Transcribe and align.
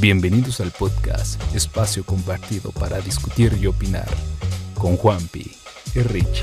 Bienvenidos 0.00 0.62
al 0.62 0.70
podcast 0.70 1.38
Espacio 1.54 2.06
Compartido 2.06 2.72
para 2.72 3.00
discutir 3.00 3.52
y 3.60 3.66
opinar 3.66 4.08
con 4.74 4.96
Juanpi 4.96 5.52
y 5.94 6.00
Rich. 6.00 6.42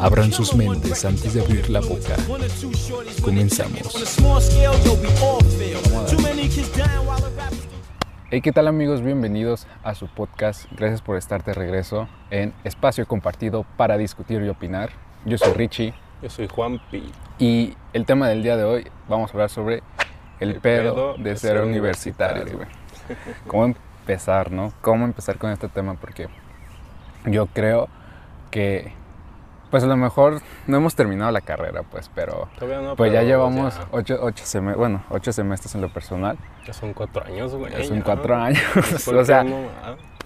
Abran 0.00 0.32
sus 0.32 0.54
mentes 0.54 1.04
antes 1.04 1.34
de 1.34 1.42
abrir 1.42 1.68
la 1.68 1.80
boca. 1.80 2.16
Comenzamos. 3.22 4.16
Hey, 8.30 8.40
¿qué 8.40 8.52
tal 8.52 8.66
amigos? 8.66 9.02
Bienvenidos 9.02 9.66
a 9.82 9.94
su 9.94 10.08
podcast. 10.08 10.64
Gracias 10.72 11.02
por 11.02 11.18
estar 11.18 11.44
de 11.44 11.52
regreso 11.52 12.08
en 12.30 12.54
Espacio 12.64 13.06
Compartido 13.06 13.66
para 13.76 13.98
discutir 13.98 14.42
y 14.42 14.48
opinar. 14.48 14.88
Yo 15.26 15.36
soy 15.36 15.52
Richie. 15.52 15.92
Yo 16.22 16.30
soy 16.30 16.48
Juanpi. 16.48 17.12
Y 17.38 17.76
el 17.92 18.06
tema 18.06 18.26
del 18.30 18.42
día 18.42 18.56
de 18.56 18.64
hoy 18.64 18.86
vamos 19.06 19.28
a 19.28 19.32
hablar 19.34 19.50
sobre 19.50 19.82
el, 20.40 20.60
pedo, 20.60 21.14
de, 21.18 21.36
ser, 21.36 21.62
universitario, 21.62 22.44
güey. 22.56 22.68
¿Cómo 23.46 23.66
empezar, 23.66 24.50
no? 24.50 24.72
¿Cómo 24.80 25.04
empezar 25.04 25.38
con 25.38 25.50
este 25.50 25.68
tema? 25.68 25.94
Porque 25.94 26.28
yo 27.26 27.46
creo 27.46 27.88
que, 28.50 28.92
pues 29.70 29.82
a 29.84 29.86
lo 29.86 29.96
mejor 29.96 30.40
no 30.66 30.76
hemos 30.76 30.94
terminado 30.94 31.30
la 31.30 31.40
carrera, 31.40 31.82
pues, 31.82 32.10
pero 32.14 32.48
pues 32.96 33.12
ya 33.12 33.22
llevamos 33.22 33.78
Ocho, 33.90 34.18
ocho, 34.20 34.44
semestres, 34.44 34.78
bueno, 34.78 35.02
ocho 35.10 35.32
semestres 35.32 35.74
en 35.74 35.80
lo 35.80 35.88
personal. 35.88 36.38
Ya 36.66 36.72
son 36.72 36.92
cuatro 36.92 37.24
años, 37.24 37.54
güey. 37.54 37.72
Ya 37.72 37.84
son 37.84 38.00
cuatro 38.00 38.36
años. 38.42 38.62
o 39.08 39.24
sea, 39.24 39.44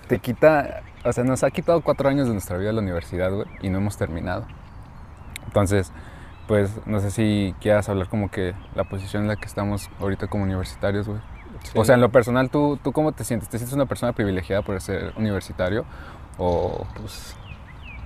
te 0.07 0.19
quita, 0.19 0.83
o 1.05 1.13
sea, 1.13 1.25
nos 1.25 1.43
ha 1.45 1.51
quitado 1.51 1.81
cuatro 1.83 2.09
años 2.09 2.27
de 2.27 2.33
nuestra 2.33 2.57
vida 2.57 2.73
la 2.73 2.81
universidad, 2.81 3.31
güey, 3.33 3.47
y 3.61 3.71
no 3.71 3.79
hemos 3.79 3.97
terminado. 3.97 4.47
Entonces, 5.47 5.93
pues 6.49 6.71
no 6.87 6.99
sé 6.99 7.11
si 7.11 7.55
quieras 7.61 7.89
hablar 7.91 8.09
como 8.09 8.31
que 8.31 8.55
la 8.75 8.85
posición 8.85 9.23
en 9.23 9.29
la 9.29 9.37
que 9.37 9.47
estamos 9.47 9.91
ahorita 10.01 10.27
como 10.29 10.45
universitarios, 10.45 11.07
güey. 11.07 11.21
O 11.75 11.85
sea, 11.85 11.97
en 11.97 12.01
lo 12.01 12.11
personal, 12.11 12.49
¿tú, 12.49 12.79
¿tú 12.83 12.93
cómo 12.93 13.13
te 13.13 13.23
sientes? 13.23 13.49
¿Te 13.49 13.59
sientes 13.59 13.75
una 13.75 13.87
persona 13.87 14.13
privilegiada 14.15 14.63
por 14.63 14.81
ser 14.81 15.13
universitario? 15.17 15.85
O... 16.39 16.87
Pues, 16.97 17.37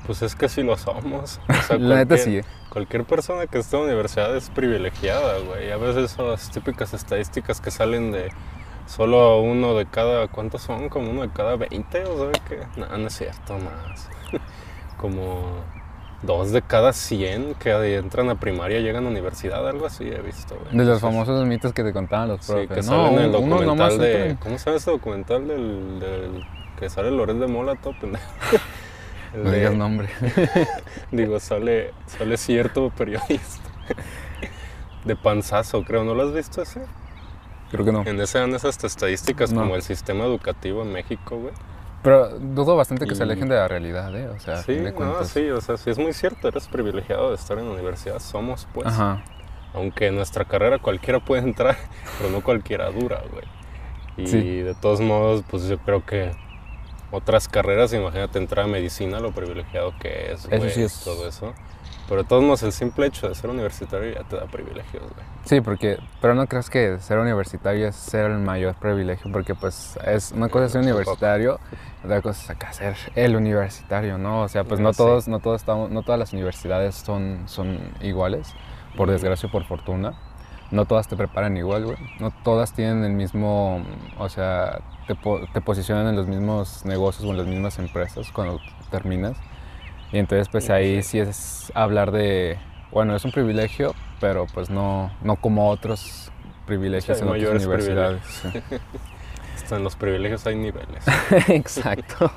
pues 0.06 0.22
es 0.22 0.34
que 0.34 0.48
sí 0.48 0.64
lo 0.64 0.76
somos. 0.76 1.40
la 1.78 1.96
neta 1.96 2.16
sí. 2.16 2.38
¿eh? 2.38 2.44
Cualquier 2.68 3.04
persona 3.04 3.46
que 3.46 3.58
esté 3.58 3.76
en 3.76 3.82
la 3.82 3.88
universidad 3.92 4.36
es 4.36 4.50
privilegiada, 4.50 5.38
güey. 5.38 5.70
A 5.70 5.76
veces 5.76 6.12
esas 6.12 6.50
típicas 6.50 6.94
estadísticas 6.94 7.60
que 7.60 7.70
salen 7.70 8.10
de 8.10 8.32
solo 8.86 9.40
uno 9.40 9.74
de 9.74 9.86
cada... 9.86 10.26
¿Cuántos 10.26 10.62
son? 10.62 10.88
Como 10.88 11.10
uno 11.10 11.22
de 11.22 11.30
cada 11.30 11.54
20, 11.54 12.04
o 12.06 12.18
sea 12.18 12.42
que... 12.48 12.80
No, 12.80 12.98
no 12.98 13.06
es 13.06 13.14
cierto, 13.14 13.56
más. 13.58 14.08
como 14.96 15.62
dos 16.22 16.52
de 16.52 16.62
cada 16.62 16.92
100 16.92 17.54
que 17.54 17.96
entran 17.96 18.30
a 18.30 18.36
primaria 18.36 18.80
llegan 18.80 19.06
a 19.06 19.08
universidad, 19.08 19.66
algo 19.68 19.86
así 19.86 20.04
he 20.04 20.20
visto. 20.20 20.56
De 20.70 20.84
los 20.84 21.00
famosos 21.00 21.46
mitos 21.46 21.72
que 21.72 21.82
te 21.82 21.92
contaban 21.92 22.28
los 22.28 22.46
profes. 22.46 22.68
Sí, 22.68 22.74
que 22.74 22.82
salen 22.82 23.14
en 23.14 23.18
el 23.20 23.32
documental 23.32 23.98
de... 23.98 24.36
¿Cómo 24.40 24.58
se 24.58 24.66
llama 24.66 24.76
ese 24.76 24.90
documental 24.90 25.48
del, 25.48 26.44
que 26.78 26.88
sale 26.88 27.10
Loret 27.10 27.36
de 27.36 27.46
Mola, 27.46 27.74
top? 27.76 27.96
no 29.34 29.50
digas 29.50 29.74
nombre. 29.74 30.08
digo, 31.10 31.40
sale, 31.40 31.92
sale 32.06 32.36
cierto 32.36 32.90
periodista. 32.90 33.68
de 35.04 35.16
panzazo, 35.16 35.84
creo. 35.84 36.04
¿No 36.04 36.14
lo 36.14 36.22
has 36.22 36.32
visto 36.32 36.62
ese? 36.62 36.82
Creo 37.70 37.84
que 37.84 37.92
no. 37.92 38.02
En 38.06 38.20
ese 38.20 38.38
dan 38.38 38.54
esas 38.54 38.82
estadísticas 38.84 39.52
como 39.52 39.74
el 39.74 39.82
sistema 39.82 40.24
educativo 40.24 40.82
en 40.82 40.92
México, 40.92 41.38
güey. 41.38 41.54
Pero 42.02 42.38
dudo 42.38 42.76
bastante 42.76 43.06
que 43.06 43.14
se 43.14 43.22
alejen 43.22 43.48
de 43.48 43.54
la 43.54 43.68
realidad, 43.68 44.14
¿eh? 44.16 44.28
O 44.28 44.40
sea, 44.40 44.56
sí, 44.62 44.76
no, 44.98 45.24
sí, 45.24 45.50
o 45.50 45.60
sea, 45.60 45.76
sí 45.76 45.90
es 45.90 45.98
muy 45.98 46.12
cierto, 46.12 46.48
eres 46.48 46.66
privilegiado 46.66 47.28
de 47.28 47.36
estar 47.36 47.58
en 47.58 47.66
la 47.66 47.72
universidad, 47.72 48.18
somos 48.18 48.66
pues. 48.72 48.88
Ajá. 48.88 49.22
Aunque 49.74 50.08
en 50.08 50.16
nuestra 50.16 50.44
carrera 50.44 50.78
cualquiera 50.78 51.20
puede 51.20 51.42
entrar, 51.42 51.76
pero 52.18 52.30
no 52.30 52.42
cualquiera 52.42 52.90
dura, 52.90 53.22
güey. 53.30 53.44
Y 54.16 54.58
de 54.58 54.74
todos 54.74 55.00
modos, 55.00 55.42
pues 55.48 55.66
yo 55.68 55.78
creo 55.78 56.04
que 56.04 56.32
otras 57.10 57.48
carreras, 57.48 57.92
imagínate 57.94 58.38
entrar 58.38 58.66
a 58.66 58.68
medicina, 58.68 59.20
lo 59.20 59.32
privilegiado 59.32 59.94
que 59.98 60.32
es, 60.32 60.46
güey, 60.48 60.70
sí 60.70 60.82
es... 60.82 61.00
todo 61.04 61.26
eso. 61.26 61.54
Pero 62.12 62.24
de 62.24 62.28
todos 62.28 62.42
modos, 62.42 62.62
el 62.62 62.72
simple 62.72 63.06
hecho 63.06 63.26
de 63.26 63.34
ser 63.34 63.48
universitario 63.48 64.12
ya 64.12 64.22
te 64.24 64.36
da 64.36 64.44
privilegios, 64.44 65.02
güey. 65.02 65.26
Sí, 65.46 65.62
porque, 65.62 65.98
pero 66.20 66.34
no 66.34 66.46
crees 66.46 66.68
que 66.68 66.98
ser 66.98 67.16
universitario 67.16 67.88
es 67.88 67.96
ser 67.96 68.30
el 68.30 68.36
mayor 68.36 68.74
privilegio, 68.74 69.32
porque 69.32 69.54
pues 69.54 69.98
es 70.04 70.30
una 70.32 70.50
cosa 70.50 70.68
ser 70.68 70.82
universitario, 70.82 71.58
otra 72.04 72.20
cosa 72.20 72.52
es 72.52 72.76
ser 72.76 72.96
el 73.14 73.34
universitario, 73.34 74.18
¿no? 74.18 74.42
O 74.42 74.48
sea, 74.48 74.62
pues 74.64 74.78
no 74.78 74.92
todos, 74.92 75.26
no 75.26 75.38
todos 75.38 75.62
estamos, 75.62 75.90
no 75.90 76.02
todas 76.02 76.18
las 76.18 76.34
universidades 76.34 76.96
son, 76.96 77.44
son 77.46 77.78
iguales, 78.02 78.52
por 78.94 79.10
desgracia 79.10 79.48
o 79.48 79.50
por 79.50 79.64
fortuna. 79.64 80.12
No 80.70 80.84
todas 80.84 81.08
te 81.08 81.16
preparan 81.16 81.56
igual, 81.56 81.86
güey. 81.86 81.96
No 82.20 82.30
todas 82.30 82.74
tienen 82.74 83.04
el 83.04 83.14
mismo, 83.14 83.82
o 84.18 84.28
sea, 84.28 84.82
te, 85.06 85.16
te 85.50 85.60
posicionan 85.62 86.08
en 86.08 86.16
los 86.16 86.26
mismos 86.26 86.84
negocios 86.84 87.24
o 87.24 87.30
en 87.30 87.38
las 87.38 87.46
mismas 87.46 87.78
empresas 87.78 88.30
cuando 88.32 88.60
terminas. 88.90 89.38
Y 90.12 90.18
entonces 90.18 90.48
pues 90.48 90.68
ahí 90.70 91.02
sí 91.02 91.18
es 91.18 91.72
hablar 91.74 92.12
de, 92.12 92.58
bueno, 92.90 93.16
es 93.16 93.24
un 93.24 93.32
privilegio, 93.32 93.94
pero 94.20 94.46
pues 94.52 94.68
no, 94.68 95.10
no 95.22 95.36
como 95.36 95.68
otros 95.70 96.30
privilegios 96.66 97.20
en 97.20 97.28
otras 97.28 97.48
universidades. 97.48 98.22
Hasta 99.56 99.76
en 99.76 99.84
los 99.84 99.96
privilegios 99.96 100.46
hay 100.46 100.56
niveles. 100.56 101.04
Exacto. 101.48 102.30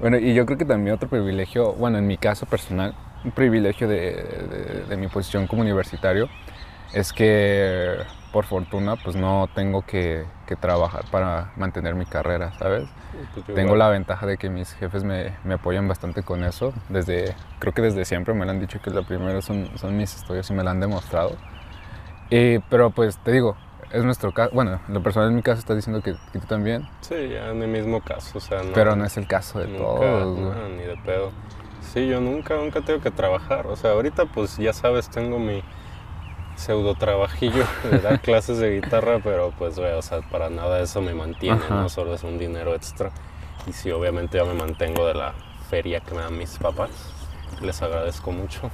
Bueno, 0.00 0.18
y 0.18 0.34
yo 0.34 0.44
creo 0.44 0.58
que 0.58 0.64
también 0.64 0.94
otro 0.94 1.08
privilegio, 1.08 1.72
bueno, 1.74 1.98
en 1.98 2.06
mi 2.06 2.18
caso 2.18 2.46
personal, 2.46 2.94
un 3.24 3.30
privilegio 3.30 3.88
de, 3.88 4.84
de 4.88 4.96
mi 4.96 5.08
posición 5.08 5.46
como 5.46 5.62
universitario, 5.62 6.28
es 6.92 7.12
que 7.12 7.96
por 8.32 8.44
fortuna 8.44 8.96
pues 8.96 9.16
no 9.16 9.48
tengo 9.54 9.82
que, 9.82 10.26
trabajar 10.60 11.04
para 11.10 11.52
mantener 11.56 11.94
mi 11.94 12.06
carrera, 12.06 12.52
¿sabes? 12.58 12.88
Pues 13.34 13.46
tengo 13.54 13.76
la 13.76 13.88
ventaja 13.88 14.26
de 14.26 14.38
que 14.38 14.48
mis 14.48 14.72
jefes 14.72 15.04
me, 15.04 15.34
apoyan 15.52 15.88
bastante 15.88 16.22
con 16.22 16.42
eso. 16.42 16.72
Desde, 16.88 17.34
creo 17.58 17.74
que 17.74 17.82
desde 17.82 18.04
siempre 18.04 18.34
me 18.34 18.44
lo 18.44 18.50
han 18.50 18.60
dicho 18.60 18.80
que 18.80 18.90
lo 18.90 19.04
primero 19.04 19.42
son, 19.42 19.68
son 19.78 19.96
mis 19.96 20.14
estudios 20.14 20.48
y 20.50 20.54
me 20.54 20.64
lo 20.64 20.70
han 20.70 20.80
demostrado. 20.80 21.36
pero 22.30 22.90
pues 22.90 23.18
te 23.18 23.32
digo, 23.32 23.56
es 23.92 24.04
nuestro 24.04 24.32
caso. 24.32 24.50
Bueno, 24.54 24.80
lo 24.88 25.02
personal 25.02 25.30
en 25.30 25.36
mi 25.36 25.42
caso 25.42 25.58
estás 25.58 25.76
diciendo 25.76 26.02
que, 26.02 26.14
tú 26.32 26.46
también. 26.46 26.88
Sí, 27.00 27.14
ya 27.28 27.50
en 27.50 27.62
el 27.62 27.68
mismo 27.68 28.00
caso, 28.00 28.38
o 28.38 28.40
sea, 28.40 28.62
Pero 28.74 28.96
no 28.96 29.04
es 29.04 29.16
el 29.16 29.26
caso 29.26 29.58
de 29.58 29.66
todos. 29.66 30.56
ni 30.70 30.82
de 30.82 30.96
pedo. 31.04 31.30
Sí, 31.80 32.06
yo 32.06 32.20
nunca, 32.20 32.56
nunca 32.56 32.80
tengo 32.82 33.00
que 33.00 33.10
trabajar. 33.10 33.66
O 33.66 33.76
sea, 33.76 33.92
ahorita 33.92 34.26
pues 34.26 34.56
ya 34.58 34.72
sabes, 34.72 35.08
tengo 35.08 35.38
mi 35.38 35.62
pseudo 36.58 36.94
trabajillo 36.94 37.64
de 37.90 37.98
dar 38.00 38.20
clases 38.22 38.58
de 38.58 38.80
guitarra, 38.80 39.20
pero 39.22 39.52
pues, 39.58 39.78
o 39.78 40.02
sea, 40.02 40.20
para 40.22 40.50
nada 40.50 40.80
eso 40.80 41.00
me 41.00 41.14
mantiene, 41.14 41.60
¿no? 41.70 41.88
Solo 41.88 42.14
es 42.14 42.24
un 42.24 42.38
dinero 42.38 42.74
extra. 42.74 43.10
Y 43.66 43.72
sí, 43.72 43.90
obviamente 43.90 44.38
ya 44.38 44.44
me 44.44 44.54
mantengo 44.54 45.06
de 45.06 45.14
la 45.14 45.34
feria 45.70 46.00
que 46.00 46.14
me 46.14 46.20
dan 46.20 46.36
mis 46.36 46.58
papás. 46.58 46.90
Les 47.62 47.80
agradezco 47.82 48.32
mucho. 48.32 48.70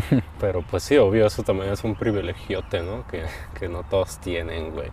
Pero 0.40 0.62
pues 0.62 0.82
sí, 0.82 0.96
obvio, 0.98 1.26
eso 1.26 1.42
también 1.42 1.72
es 1.72 1.84
un 1.84 1.94
privilegiote, 1.94 2.82
¿no? 2.82 3.06
Que, 3.06 3.24
que 3.58 3.68
no 3.68 3.84
todos 3.84 4.18
tienen, 4.18 4.72
güey. 4.72 4.90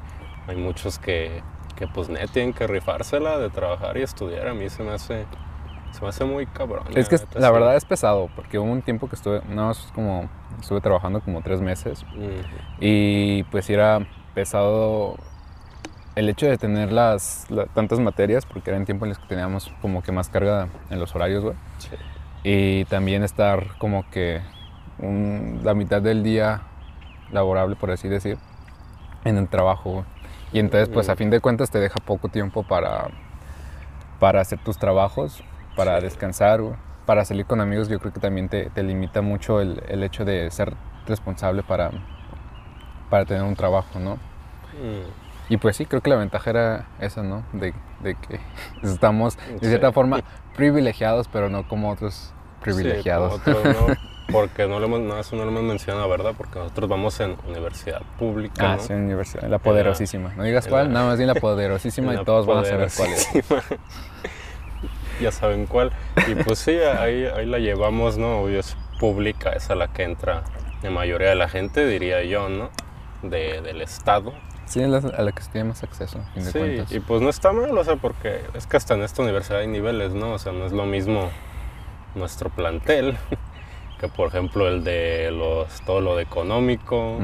Hay 0.48 0.56
muchos 0.56 1.00
que, 1.00 1.42
que 1.76 1.88
pues 1.88 2.10
net 2.10 2.30
tienen 2.32 2.54
que 2.54 2.68
rifársela 2.68 3.38
de 3.40 3.50
trabajar 3.50 3.98
y 3.98 4.04
estudiar. 4.04 4.48
A 4.48 4.54
mí 4.54 4.70
se 4.70 4.84
me 4.84 4.92
hace 4.92 5.26
se 5.96 6.02
me 6.02 6.10
hace 6.10 6.26
muy 6.26 6.46
cabrón. 6.46 6.84
Es 6.94 7.08
que 7.08 7.18
la 7.40 7.52
verdad 7.52 7.76
es 7.76 7.86
pesado, 7.86 8.30
porque 8.36 8.60
hubo 8.60 8.70
un 8.70 8.82
tiempo 8.82 9.08
que 9.08 9.16
estuve, 9.16 9.42
no, 9.48 9.72
como, 9.94 10.30
estuve 10.60 10.82
trabajando 10.82 11.22
como 11.22 11.42
tres 11.42 11.62
meses 11.62 12.06
y 12.80 13.44
pues 13.44 13.70
era 13.70 14.06
pesado 14.34 15.16
el 16.16 16.30
hecho 16.30 16.48
de 16.48 16.58
tener 16.58 16.92
las, 16.92 17.48
tantas 17.74 18.00
materias, 18.00 18.46
porque 18.46 18.72
era 18.72 18.78
en 18.78 18.86
tiempo 18.86 19.06
en 19.06 19.10
los 19.10 19.20
que 19.20 19.28
teníamos 19.28 19.72
como 19.82 20.04
que 20.04 20.12
más 20.12 20.30
carga 20.30 20.68
en 20.90 21.00
los 21.00 21.16
horarios, 21.16 21.44
güey. 21.44 21.56
Y 22.44 22.86
también 22.86 23.24
estar 23.24 23.78
como 23.78 24.10
que 24.10 24.42
la 25.64 25.74
mitad 25.74 26.02
del 26.02 26.24
día 26.24 26.62
laborable, 27.32 27.76
por 27.76 27.92
así 27.92 28.08
decir, 28.08 28.38
en 29.24 29.38
el 29.38 29.48
trabajo, 29.48 30.06
Y 30.52 30.60
entonces, 30.60 30.90
pues 30.90 31.10
a 31.10 31.16
fin 31.16 31.30
de 31.30 31.40
cuentas 31.40 31.72
te 31.72 31.80
deja 31.80 31.96
poco 32.06 32.30
tiempo 32.30 32.64
para, 32.64 33.10
para 34.20 34.42
hacer 34.42 34.60
tus 34.60 34.78
trabajos 34.78 35.44
para 35.76 36.00
descansar, 36.02 36.62
para 37.06 37.26
salir 37.26 37.46
con 37.46 37.62
amigos, 37.62 37.88
yo 37.88 38.00
creo 38.00 38.14
que 38.14 38.20
también 38.20 38.50
te, 38.50 38.72
limita 38.84 39.22
mucho 39.22 39.62
el, 39.62 40.04
hecho 40.04 40.26
de 40.26 40.50
ser 40.52 40.74
responsable 41.06 41.64
para, 41.64 41.92
para 43.10 43.26
tener 43.26 43.44
un 43.44 43.56
trabajo, 43.56 44.00
¿no? 44.00 44.16
Mm. 44.16 45.26
Y 45.48 45.58
pues 45.58 45.76
sí, 45.76 45.86
creo 45.86 46.02
que 46.02 46.10
la 46.10 46.16
ventaja 46.16 46.50
era 46.50 46.88
esa, 47.00 47.22
¿no? 47.22 47.44
De, 47.54 47.74
que 48.04 48.40
estamos 48.84 49.38
de 49.60 49.68
cierta 49.68 49.92
forma 49.92 50.22
privilegiados, 50.56 51.28
pero 51.28 51.50
no 51.50 51.68
como 51.68 51.92
otros 51.92 52.34
privilegiados. 52.62 53.42
porque 54.32 54.68
no 54.68 54.80
lo 54.80 54.88
hemos, 54.88 55.02
no, 55.02 55.20
eso 55.20 55.36
no 55.36 55.44
lo 55.44 55.52
hemos 55.52 55.64
mencionado, 55.64 56.10
¿verdad? 56.10 56.34
Porque 56.36 56.58
nosotros 56.58 56.90
vamos 56.90 57.20
en 57.20 57.38
universidad 57.48 58.02
pública. 58.18 58.74
Ah, 58.74 58.80
sí, 58.80 58.94
universidad, 58.94 59.48
la 59.48 59.60
poderosísima. 59.60 60.34
No 60.36 60.44
digas 60.44 60.68
cuál, 60.68 60.92
nada 60.92 61.08
más 61.08 61.18
bien 61.18 61.28
la 61.28 61.36
poderosísima 61.40 62.16
y 62.16 62.24
todos 62.24 62.48
van 62.48 62.60
a 62.60 62.66
saber 62.66 62.90
cuál 62.96 63.12
es. 63.12 63.28
Ya 65.22 65.32
saben 65.32 65.66
cuál. 65.68 65.92
Y 66.28 66.36
pues 66.36 66.60
sí, 66.60 66.72
ahí, 66.78 67.26
ahí 67.26 67.46
la 67.46 67.60
llevamos, 67.60 68.18
¿no? 68.18 68.42
Obvio 68.42 68.60
es 68.60 68.76
pública, 69.00 69.52
es 69.52 69.70
a 69.70 69.76
la 69.76 69.88
que 69.90 70.04
entra 70.04 70.44
la 70.82 70.90
mayoría 70.90 71.30
de 71.30 71.36
la 71.36 71.50
gente, 71.50 71.86
diría 71.86 72.24
yo, 72.24 72.50
¿no? 72.50 72.70
De, 73.24 73.62
del 73.62 73.82
Estado. 73.82 74.34
Sí, 74.66 74.82
a 74.82 74.88
la, 74.88 74.98
a 74.98 75.22
la 75.22 75.32
que 75.32 75.44
se 75.44 75.52
tiene 75.52 75.70
más 75.70 75.84
acceso, 75.84 76.20
de 76.36 76.42
Sí, 76.42 76.58
cuentas. 76.58 76.92
y 76.92 77.00
pues 77.00 77.22
no 77.22 77.30
está 77.30 77.52
mal, 77.54 77.78
o 77.78 77.84
sea, 77.84 77.98
porque 77.98 78.42
es 78.56 78.66
que 78.66 78.78
hasta 78.78 78.96
en 78.96 79.04
esta 79.04 79.22
universidad 79.22 79.60
hay 79.60 79.68
niveles, 79.68 80.14
¿no? 80.14 80.34
O 80.34 80.40
sea, 80.40 80.52
no 80.54 80.66
es 80.66 80.72
lo 80.72 80.86
mismo 80.86 81.30
nuestro 82.16 82.50
plantel 82.50 83.16
que, 84.00 84.08
por 84.08 84.28
ejemplo, 84.30 84.68
el 84.68 84.84
de 84.84 85.30
los, 85.32 85.82
todo 85.86 86.02
lo 86.02 86.16
de 86.16 86.24
económico 86.24 87.20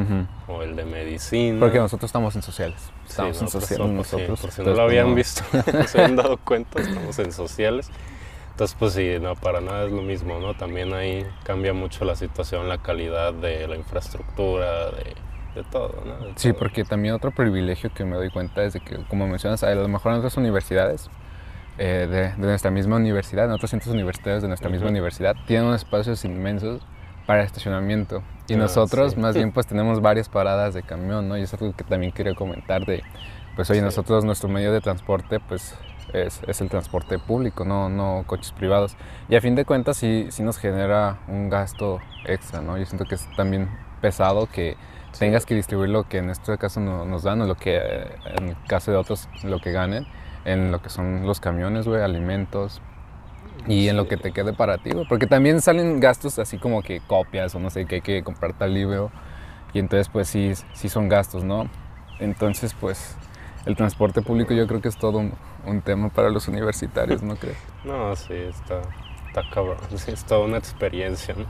o 0.47 0.61
el 0.61 0.75
de 0.75 0.85
medicina. 0.85 1.59
Porque 1.59 1.79
nosotros 1.79 2.09
estamos 2.09 2.35
en 2.35 2.41
sociales. 2.43 2.91
Sí, 3.11 3.21
Estamos 3.29 3.37
en 3.37 3.43
nosotros 3.45 3.69
sociales 3.69 3.87
somos- 3.89 4.07
sí, 4.07 4.15
nosotros. 4.17 4.39
por 4.41 4.51
si 4.51 4.57
no 4.57 4.61
entonces, 4.63 4.77
lo 4.77 4.83
habían 4.83 5.03
como- 5.05 5.15
visto, 5.15 5.43
no 5.73 5.87
se 5.87 5.97
habían 6.01 6.15
dado 6.15 6.37
cuenta, 6.37 6.79
estamos 6.81 7.19
en 7.19 7.31
sociales. 7.31 7.89
Entonces, 8.51 8.75
pues 8.79 8.93
sí, 8.93 9.17
no, 9.21 9.35
para 9.35 9.61
nada 9.61 9.85
es 9.85 9.91
lo 9.91 10.01
mismo, 10.01 10.39
¿no? 10.39 10.53
También 10.55 10.93
ahí 10.93 11.25
cambia 11.43 11.73
mucho 11.73 12.05
la 12.05 12.15
situación, 12.15 12.67
la 12.69 12.77
calidad 12.77 13.33
de 13.33 13.67
la 13.67 13.75
infraestructura, 13.77 14.91
de, 14.91 15.15
de 15.55 15.63
todo, 15.71 16.03
¿no? 16.05 16.17
De 16.25 16.33
Sí, 16.35 16.49
todo. 16.51 16.59
porque 16.59 16.83
también 16.83 17.13
otro 17.15 17.31
privilegio 17.31 17.91
que 17.93 18.03
me 18.05 18.15
doy 18.17 18.29
cuenta 18.29 18.63
es 18.63 18.73
de 18.73 18.81
que, 18.81 18.97
como 19.07 19.27
mencionas, 19.27 19.63
a 19.63 19.73
lo 19.73 19.87
mejor 19.87 20.11
en 20.11 20.17
otras 20.19 20.37
universidades, 20.37 21.09
eh, 21.77 22.07
de, 22.09 22.21
de 22.31 22.47
nuestra 22.47 22.69
misma 22.71 22.97
universidad, 22.97 23.45
en 23.45 23.51
otros 23.51 23.71
centros 23.71 23.93
universitarios 23.93 24.41
de 24.41 24.49
nuestra 24.49 24.69
misma 24.69 24.85
Ujú. 24.87 24.91
universidad, 24.91 25.35
tienen 25.47 25.67
unos 25.67 25.81
espacios 25.81 26.23
inmensos 26.25 26.81
para 27.31 27.43
estacionamiento. 27.43 28.23
Y 28.49 28.55
Ah, 28.55 28.57
nosotros, 28.57 29.13
sí. 29.13 29.19
más 29.19 29.33
bien, 29.35 29.51
pues 29.53 29.65
tenemos 29.65 30.01
varias 30.01 30.27
paradas 30.27 30.73
de 30.73 30.83
camión, 30.83 31.29
¿no? 31.29 31.37
Y 31.37 31.43
es 31.43 31.53
algo 31.53 31.73
que 31.73 31.85
también 31.85 32.11
quería 32.11 32.35
comentar 32.35 32.85
de, 32.85 33.03
pues 33.55 33.69
oye, 33.69 33.79
Sí. 33.79 33.85
nosotros, 33.85 34.25
nuestro 34.25 34.49
medio 34.49 34.73
de 34.73 34.81
transporte, 34.81 35.39
pues 35.39 35.77
es, 36.11 36.41
es 36.45 36.59
el 36.59 36.67
transporte 36.69 37.19
público, 37.19 37.63
no, 37.63 37.87
no 37.87 38.25
coches 38.27 38.51
privados. 38.51 38.97
Y 39.29 39.35
a 39.37 39.41
fin 39.41 39.55
de 39.55 39.63
cuentas 39.63 39.95
sí, 39.95 40.27
sí 40.29 40.43
nos 40.43 40.57
genera 40.57 41.19
un 41.29 41.49
gasto 41.49 41.99
extra, 42.25 42.59
¿no? 42.61 42.77
Yo 42.77 42.85
siento 42.85 43.05
que 43.05 43.15
es 43.15 43.25
también 43.37 43.69
pesado 44.01 44.47
que 44.47 44.75
Sí. 45.13 45.19
tengas 45.19 45.45
que 45.45 45.55
distribuir 45.55 45.89
lo 45.89 46.03
que 46.09 46.17
en 46.17 46.29
este 46.29 46.57
caso 46.57 46.81
no- 46.81 47.05
nos 47.05 47.23
dan 47.23 47.41
o 47.41 47.45
lo 47.45 47.55
que 47.55 47.77
eh, 47.77 48.07
en 48.39 48.49
el 48.49 48.55
caso 48.67 48.91
de 48.91 48.97
otros 48.97 49.29
lo 49.43 49.59
que 49.59 49.71
ganen 49.71 50.05
en 50.43 50.71
lo 50.71 50.81
que 50.81 50.89
son 50.89 51.25
los 51.25 51.39
camiones, 51.39 51.87
güey, 51.87 52.01
alimentos 52.01 52.81
y 53.67 53.87
en 53.89 53.97
lo 53.97 54.07
que 54.07 54.17
te 54.17 54.31
quede 54.31 54.53
para 54.53 54.77
ti, 54.77 54.91
güey. 54.91 55.05
Porque 55.05 55.27
también 55.27 55.61
salen 55.61 55.99
gastos 55.99 56.39
así 56.39 56.57
como 56.57 56.81
que 56.81 57.01
copias 57.01 57.53
o 57.55 57.59
no 57.59 57.69
sé, 57.69 57.85
que 57.85 57.95
hay 57.95 58.01
que 58.01 58.23
comprar 58.23 58.53
tal 58.53 58.73
libro 58.73 59.11
y 59.73 59.79
entonces 59.79 60.09
pues 60.09 60.27
sí, 60.27 60.53
sí 60.73 60.89
son 60.89 61.07
gastos, 61.09 61.43
¿no? 61.43 61.69
Entonces 62.19 62.73
pues 62.79 63.15
el 63.65 63.75
transporte 63.75 64.21
público 64.21 64.53
yo 64.53 64.65
creo 64.67 64.81
que 64.81 64.87
es 64.89 64.97
todo 64.97 65.19
un, 65.19 65.33
un 65.65 65.81
tema 65.81 66.09
para 66.09 66.29
los 66.29 66.47
universitarios, 66.47 67.21
¿no 67.21 67.35
crees? 67.35 67.57
No, 67.83 68.15
sí, 68.15 68.33
está, 68.35 68.81
está 69.27 69.43
cabrón, 69.49 69.77
sí, 69.95 70.11
es 70.11 70.23
toda 70.25 70.45
una 70.45 70.57
experiencia, 70.57 71.33
¿no? 71.35 71.45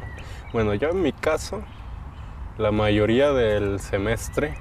Bueno, 0.53 0.73
yo 0.75 0.89
en 0.89 1.01
mi 1.01 1.11
caso, 1.11 1.61
la 2.57 2.71
mayoría 2.71 3.31
del 3.33 3.79
semestre 3.79 4.53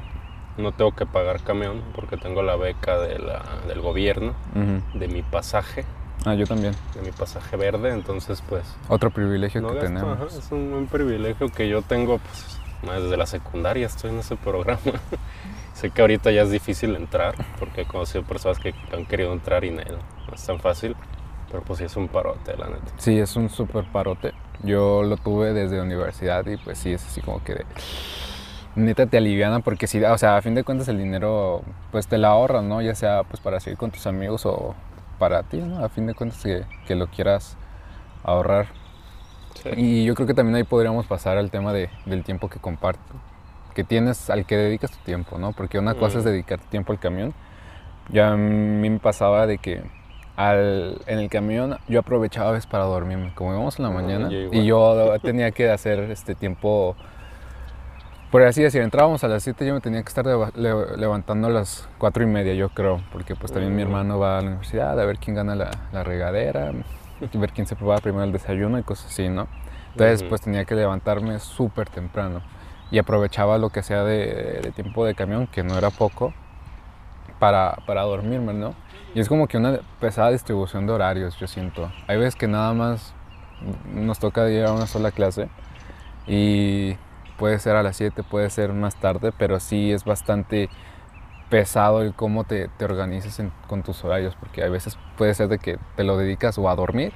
no 0.56 0.72
tengo 0.72 0.92
que 0.94 1.06
pagar 1.06 1.42
camión 1.42 1.82
porque 1.94 2.16
tengo 2.16 2.42
la 2.42 2.56
beca 2.56 2.98
de 2.98 3.18
la- 3.18 3.44
del 3.68 3.80
gobierno, 3.80 4.34
Ujú. 4.54 4.98
de 4.98 5.08
mi 5.08 5.22
pasaje, 5.22 5.84
Ah, 6.24 6.34
yo 6.34 6.46
también. 6.46 6.74
de 6.94 7.00
mi 7.02 7.10
pasaje 7.12 7.56
verde, 7.56 7.90
entonces 7.90 8.42
pues 8.48 8.64
Otro 8.88 9.10
privilegio 9.10 9.60
no 9.62 9.68
que 9.68 9.74
gasto, 9.76 9.88
tenemos. 9.88 10.18
ajá, 10.18 10.26
es 10.38 10.52
un, 10.52 10.72
un 10.74 10.86
privilegio 10.86 11.48
que 11.48 11.68
yo 11.68 11.82
tengo 11.82 12.18
pues 12.18 12.58
desde 13.02 13.16
la 13.16 13.26
secundaria 13.26 13.86
estoy 13.86 14.10
en 14.10 14.18
ese 14.20 14.36
programa. 14.36 14.80
sé 15.74 15.90
que 15.90 16.00
ahorita 16.02 16.30
ya 16.30 16.42
es 16.42 16.50
difícil 16.50 16.94
entrar 16.96 17.34
porque 17.58 17.82
he 17.82 17.86
conocido 17.86 18.22
personas 18.24 18.58
que 18.58 18.74
han 18.92 19.06
querido 19.06 19.32
entrar 19.32 19.64
y 19.64 19.70
no, 19.70 19.82
no 19.82 20.34
es 20.34 20.44
tan 20.46 20.60
fácil, 20.60 20.94
pero 21.50 21.62
pues 21.62 21.78
sí 21.78 21.84
es 21.86 21.96
un 21.96 22.08
parote, 22.08 22.56
la 22.56 22.66
neta. 22.66 22.92
Sí, 22.98 23.18
es 23.18 23.34
un 23.36 23.48
súper 23.48 23.84
parote. 23.90 24.32
Yo 24.62 25.02
lo 25.02 25.16
tuve 25.16 25.54
desde 25.54 25.80
universidad 25.80 26.44
y 26.46 26.58
pues 26.58 26.78
sí, 26.78 26.92
es 26.92 27.04
así 27.06 27.20
como 27.22 27.42
que 27.42 27.54
de- 27.54 27.66
neta 28.76 29.06
te 29.06 29.16
aliviana 29.16 29.60
porque 29.60 29.86
sí, 29.86 30.02
o 30.04 30.18
sea, 30.18 30.36
a 30.36 30.42
fin 30.42 30.54
de 30.54 30.64
cuentas 30.64 30.88
el 30.88 30.98
dinero 30.98 31.62
pues 31.92 32.06
te 32.06 32.18
la 32.18 32.28
ahorras, 32.28 32.62
¿no? 32.62 32.80
Ya 32.82 32.94
sea 32.94 33.24
pues 33.24 33.40
para 33.40 33.58
seguir 33.60 33.78
con 33.78 33.90
tus 33.90 34.06
amigos 34.06 34.44
o 34.46 34.74
para 35.20 35.44
ti, 35.44 35.58
¿no? 35.58 35.84
A 35.84 35.88
fin 35.90 36.06
de 36.06 36.14
cuentas 36.14 36.42
que, 36.42 36.64
que 36.88 36.96
lo 36.96 37.06
quieras 37.06 37.56
ahorrar. 38.24 38.66
Sí. 39.62 39.68
Y 39.76 40.04
yo 40.04 40.14
creo 40.14 40.26
que 40.26 40.34
también 40.34 40.56
ahí 40.56 40.64
podríamos 40.64 41.06
pasar 41.06 41.36
al 41.36 41.50
tema 41.50 41.72
de, 41.72 41.90
del 42.06 42.24
tiempo 42.24 42.48
que 42.48 42.58
comparto, 42.58 43.14
que 43.74 43.84
tienes, 43.84 44.30
al 44.30 44.46
que 44.46 44.56
dedicas 44.56 44.90
tu 44.90 44.98
tiempo, 45.04 45.38
¿no? 45.38 45.52
Porque 45.52 45.78
una 45.78 45.94
cosa 45.94 46.18
es 46.18 46.24
Mm. 46.24 46.28
dedicar 46.28 46.58
tiempo 46.60 46.92
al 46.92 46.98
camión. 46.98 47.34
Ya 48.08 48.32
a 48.32 48.36
mí 48.36 48.88
me 48.90 48.98
pasaba 48.98 49.46
de 49.46 49.58
que 49.58 49.82
al, 50.36 51.02
en 51.06 51.18
el 51.18 51.28
camión 51.28 51.76
yo 51.88 52.00
aprovechaba 52.00 52.48
a 52.48 52.52
veces 52.52 52.66
para 52.66 52.84
dormirme, 52.84 53.32
como 53.34 53.52
íbamos 53.52 53.78
en 53.78 53.84
la 53.84 53.90
mañana, 53.90 54.30
yo 54.30 54.48
y 54.50 54.64
yo 54.64 55.14
tenía 55.22 55.50
que 55.50 55.70
hacer 55.70 56.00
este 56.10 56.34
tiempo, 56.34 56.96
por 58.30 58.42
así 58.42 58.62
decir, 58.62 58.80
entrábamos 58.82 59.24
a 59.24 59.28
las 59.28 59.42
7, 59.42 59.66
yo 59.66 59.74
me 59.74 59.80
tenía 59.80 60.02
que 60.02 60.08
estar 60.08 60.24
leva- 60.24 60.52
le- 60.54 60.96
levantando 60.96 61.48
a 61.48 61.50
las 61.50 61.88
4 61.98 62.22
y 62.22 62.26
media, 62.26 62.54
yo 62.54 62.68
creo, 62.68 63.00
porque 63.12 63.34
pues 63.34 63.52
también 63.52 63.74
mi 63.74 63.82
hermano 63.82 64.18
va 64.18 64.38
a 64.38 64.42
la 64.42 64.48
universidad 64.48 64.98
a 64.98 65.04
ver 65.04 65.18
quién 65.18 65.34
gana 65.36 65.54
la, 65.54 65.70
la 65.92 66.04
regadera, 66.04 66.72
ver 67.34 67.52
quién 67.52 67.66
se 67.66 67.74
prepara 67.76 68.00
primero 68.00 68.24
el 68.24 68.32
desayuno 68.32 68.78
y 68.78 68.82
cosas 68.82 69.06
así, 69.12 69.28
¿no? 69.28 69.48
Entonces, 69.92 70.20
pues 70.28 70.40
tenía 70.42 70.64
que 70.64 70.74
levantarme 70.76 71.38
súper 71.40 71.88
temprano 71.88 72.40
y 72.92 72.98
aprovechaba 72.98 73.58
lo 73.58 73.70
que 73.70 73.82
sea 73.82 74.04
de, 74.04 74.60
de 74.62 74.70
tiempo 74.72 75.04
de 75.04 75.14
camión, 75.14 75.46
que 75.48 75.62
no 75.64 75.76
era 75.76 75.90
poco, 75.90 76.32
para, 77.40 77.76
para 77.86 78.02
dormirme, 78.02 78.52
¿no? 78.54 78.74
Y 79.14 79.20
es 79.20 79.28
como 79.28 79.48
que 79.48 79.56
una 79.56 79.80
pesada 79.98 80.30
distribución 80.30 80.86
de 80.86 80.92
horarios, 80.92 81.36
yo 81.38 81.46
siento. 81.48 81.90
Hay 82.06 82.16
veces 82.18 82.36
que 82.36 82.46
nada 82.46 82.72
más 82.74 83.12
nos 83.92 84.18
toca 84.20 84.48
ir 84.48 84.64
a 84.64 84.72
una 84.72 84.86
sola 84.86 85.10
clase 85.10 85.48
y 86.26 86.96
puede 87.40 87.58
ser 87.58 87.74
a 87.74 87.82
las 87.82 87.96
7, 87.96 88.22
puede 88.22 88.50
ser 88.50 88.72
más 88.72 88.94
tarde, 88.96 89.32
pero 89.36 89.58
sí 89.58 89.90
es 89.90 90.04
bastante 90.04 90.68
pesado 91.48 92.02
el 92.02 92.14
cómo 92.14 92.44
te, 92.44 92.68
te 92.68 92.84
organizas 92.84 93.40
en- 93.40 93.50
con 93.66 93.82
tus 93.82 94.04
horarios, 94.04 94.36
porque 94.38 94.62
a 94.62 94.68
veces 94.68 94.96
puede 95.16 95.34
ser 95.34 95.48
de 95.48 95.58
que 95.58 95.78
te 95.96 96.04
lo 96.04 96.16
dedicas 96.16 96.56
o 96.58 96.68
a 96.70 96.76
dormir, 96.76 97.12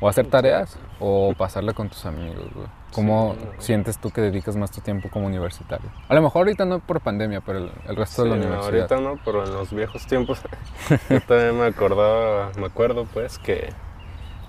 o 0.00 0.06
a 0.06 0.10
hacer 0.10 0.26
tareas, 0.26 0.78
o 1.00 1.34
pasarla 1.36 1.74
con 1.74 1.88
tus 1.90 2.04
amigos, 2.06 2.46
güey. 2.54 2.66
¿Cómo 2.92 3.34
Sí. 3.38 3.46
sientes 3.58 3.98
tú 3.98 4.10
que 4.10 4.20
dedicas 4.22 4.56
más 4.56 4.70
tu 4.70 4.80
tiempo 4.80 5.10
como 5.10 5.26
universitario? 5.26 5.90
A 6.08 6.14
lo 6.14 6.22
mejor 6.22 6.40
ahorita 6.46 6.64
no 6.64 6.78
por 6.80 7.00
pandemia, 7.02 7.42
pero 7.42 7.58
el, 7.58 7.70
el 7.86 7.96
resto 7.96 8.22
de 8.24 8.30
la 8.30 8.36
no, 8.36 8.42
universidad. 8.46 8.74
ahorita 8.92 9.00
no, 9.00 9.20
pero 9.24 9.44
en 9.44 9.52
los 9.52 9.72
viejos 9.72 10.06
tiempos 10.06 10.40
yo 11.10 11.20
también 11.20 11.58
me 11.58 11.66
acordaba, 11.66 12.50
me 12.56 12.66
acuerdo 12.66 13.04
pues 13.04 13.38
que 13.38 13.68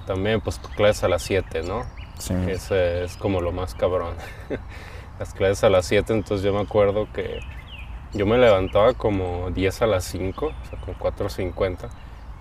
también 0.07 0.39
pues 0.41 0.59
tu 0.59 0.69
clase 0.69 1.05
a 1.05 1.09
las 1.09 1.21
7, 1.23 1.61
¿no? 1.63 1.83
Sí. 2.17 2.33
Que 2.45 2.53
ese 2.53 3.03
es 3.03 3.17
como 3.17 3.41
lo 3.41 3.51
más 3.51 3.75
cabrón. 3.75 4.15
Las 5.19 5.33
clases 5.33 5.63
a 5.63 5.69
las 5.69 5.85
7, 5.85 6.13
entonces 6.13 6.43
yo 6.43 6.53
me 6.53 6.61
acuerdo 6.61 7.07
que 7.13 7.39
yo 8.13 8.25
me 8.25 8.37
levantaba 8.37 8.93
como 8.93 9.51
10 9.51 9.81
a 9.81 9.87
las 9.87 10.05
5, 10.05 10.45
o 10.45 10.69
sea, 10.69 10.79
con 10.79 10.95
4.50. 10.95 11.89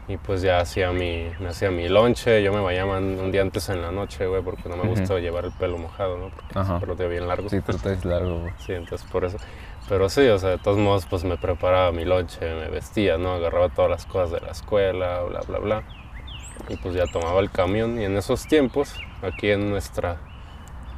Y 0.06 0.16
pues 0.16 0.40
ya 0.40 0.60
hacía 0.60 0.90
mi, 0.90 1.30
me 1.38 1.48
hacía 1.48 1.70
mi 1.70 1.86
lonche, 1.86 2.42
yo 2.42 2.50
me 2.50 2.60
bañaba 2.60 2.96
un 2.96 3.30
día 3.30 3.42
antes 3.42 3.68
en 3.68 3.82
la 3.82 3.92
noche, 3.92 4.26
güey, 4.26 4.40
porque 4.42 4.66
no 4.70 4.76
me 4.78 4.88
gusta 4.88 5.18
llevar 5.18 5.44
el 5.44 5.52
pelo 5.52 5.76
mojado, 5.76 6.16
¿no? 6.16 6.30
Porque 6.30 6.58
Ajá. 6.58 6.76
el 6.76 6.80
pelo 6.80 6.96
te 6.96 7.06
bien 7.08 7.28
largo. 7.28 7.50
Sí, 7.50 7.60
tú 7.60 7.76
traes 7.76 8.06
largo, 8.06 8.40
güey. 8.40 8.52
Sí, 8.58 8.72
entonces 8.72 9.06
por 9.10 9.26
eso. 9.26 9.36
Pero 9.86 10.08
sí, 10.08 10.26
o 10.28 10.38
sea, 10.38 10.50
de 10.50 10.58
todos 10.58 10.78
modos, 10.78 11.04
pues 11.04 11.24
me 11.24 11.36
preparaba 11.36 11.92
mi 11.92 12.06
lonche, 12.06 12.40
me 12.40 12.68
vestía, 12.68 13.18
¿no? 13.18 13.34
Agarraba 13.34 13.68
todas 13.68 13.90
las 13.90 14.06
cosas 14.06 14.30
de 14.30 14.40
la 14.40 14.52
escuela, 14.52 15.20
bla, 15.24 15.40
bla, 15.40 15.58
bla. 15.58 15.82
Y 16.70 16.76
pues 16.76 16.94
ya 16.94 17.06
tomaba 17.06 17.40
el 17.40 17.50
camión. 17.50 18.00
Y 18.00 18.04
en 18.04 18.16
esos 18.16 18.46
tiempos, 18.46 18.94
aquí 19.20 19.50
en 19.50 19.68
nuestra 19.68 20.16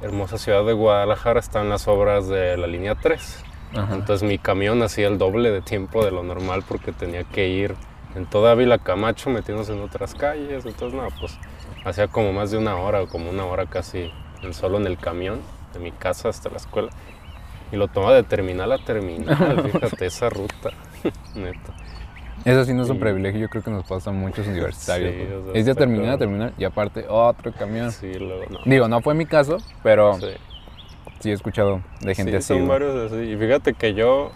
hermosa 0.03 0.39
ciudad 0.39 0.65
de 0.65 0.73
Guadalajara, 0.73 1.41
están 1.41 1.69
las 1.69 1.89
obras 1.89 2.29
de 2.29 2.57
la 2.57 2.67
línea 2.67 2.95
3. 2.95 3.45
Ajá. 3.77 3.95
Entonces 3.95 4.29
mi 4.29 4.39
camión 4.39 4.83
hacía 4.83 5.09
el 5.09 5.19
doble 5.19 5.51
de 5.51 5.61
tiempo 5.61 6.05
de 6.05 6.11
lo 6.11 6.23
normal 6.23 6.65
porque 6.67 6.93
tenía 6.93 7.25
que 7.25 7.49
ir 7.49 7.75
en 8.15 8.27
toda 8.27 8.53
Ávila 8.53 8.79
Camacho 8.79 9.31
metiéndose 9.31 9.73
en 9.73 9.81
otras 9.81 10.15
calles. 10.15 10.67
Entonces, 10.67 10.99
no, 10.99 11.09
pues 11.19 11.39
hacía 11.85 12.09
como 12.09 12.33
más 12.33 12.51
de 12.51 12.59
una 12.59 12.77
hora 12.77 13.03
o 13.03 13.09
como 13.09 13.31
una 13.31 13.45
hora 13.45 13.67
casi 13.67 14.11
en 14.43 14.55
solo 14.55 14.79
en 14.79 14.87
el 14.87 14.99
camión 14.99 15.41
de 15.73 15.79
mi 15.81 15.93
casa 15.93 16.29
hasta 16.29 16.51
la 16.51 16.57
escuela. 16.57 16.91
Y 17.73 17.77
lo 17.77 17.89
tomaba 17.89 18.15
de 18.15 18.25
terminal 18.25 18.73
a 18.73 18.79
terminal, 18.79 19.63
fíjate, 19.73 20.07
esa 20.07 20.29
ruta, 20.29 20.71
neta. 21.35 21.73
Eso 22.45 22.65
sí 22.65 22.73
no 22.73 22.83
es 22.85 22.91
un 22.91 22.99
privilegio, 22.99 23.41
yo 23.41 23.49
creo 23.49 23.63
que 23.63 23.71
nos 23.71 23.85
pasa 23.87 24.11
a 24.11 24.13
muchos 24.13 24.47
universitarios. 24.47 25.13
Sí, 25.15 25.19
güey. 25.25 25.33
o 25.33 25.45
sea, 25.45 25.61
es 25.61 25.67
de 25.67 25.75
terminar 25.75 26.19
terminar 26.19 26.53
y 26.59 26.65
aparte 26.65 27.05
otro 27.09 27.53
camión. 27.53 27.91
Sí, 27.93 28.13
luego 28.15 28.45
no. 28.51 28.59
Digo, 28.65 28.89
no 28.89 29.01
fue 29.03 29.15
mi 29.15 29.27
caso, 29.27 29.59
pero 29.83 30.15
sí, 30.15 30.27
Sí. 31.21 31.31
he 31.31 31.33
escuchado 31.35 31.83
de 32.01 32.15
gente 32.15 32.33
Sí, 32.33 32.37
así. 32.39 32.47
son 32.49 32.67
varios 32.69 33.13
así. 33.13 33.23
Y 33.23 33.37
fíjate 33.37 33.75
que 33.75 33.93
yo 33.95 34.31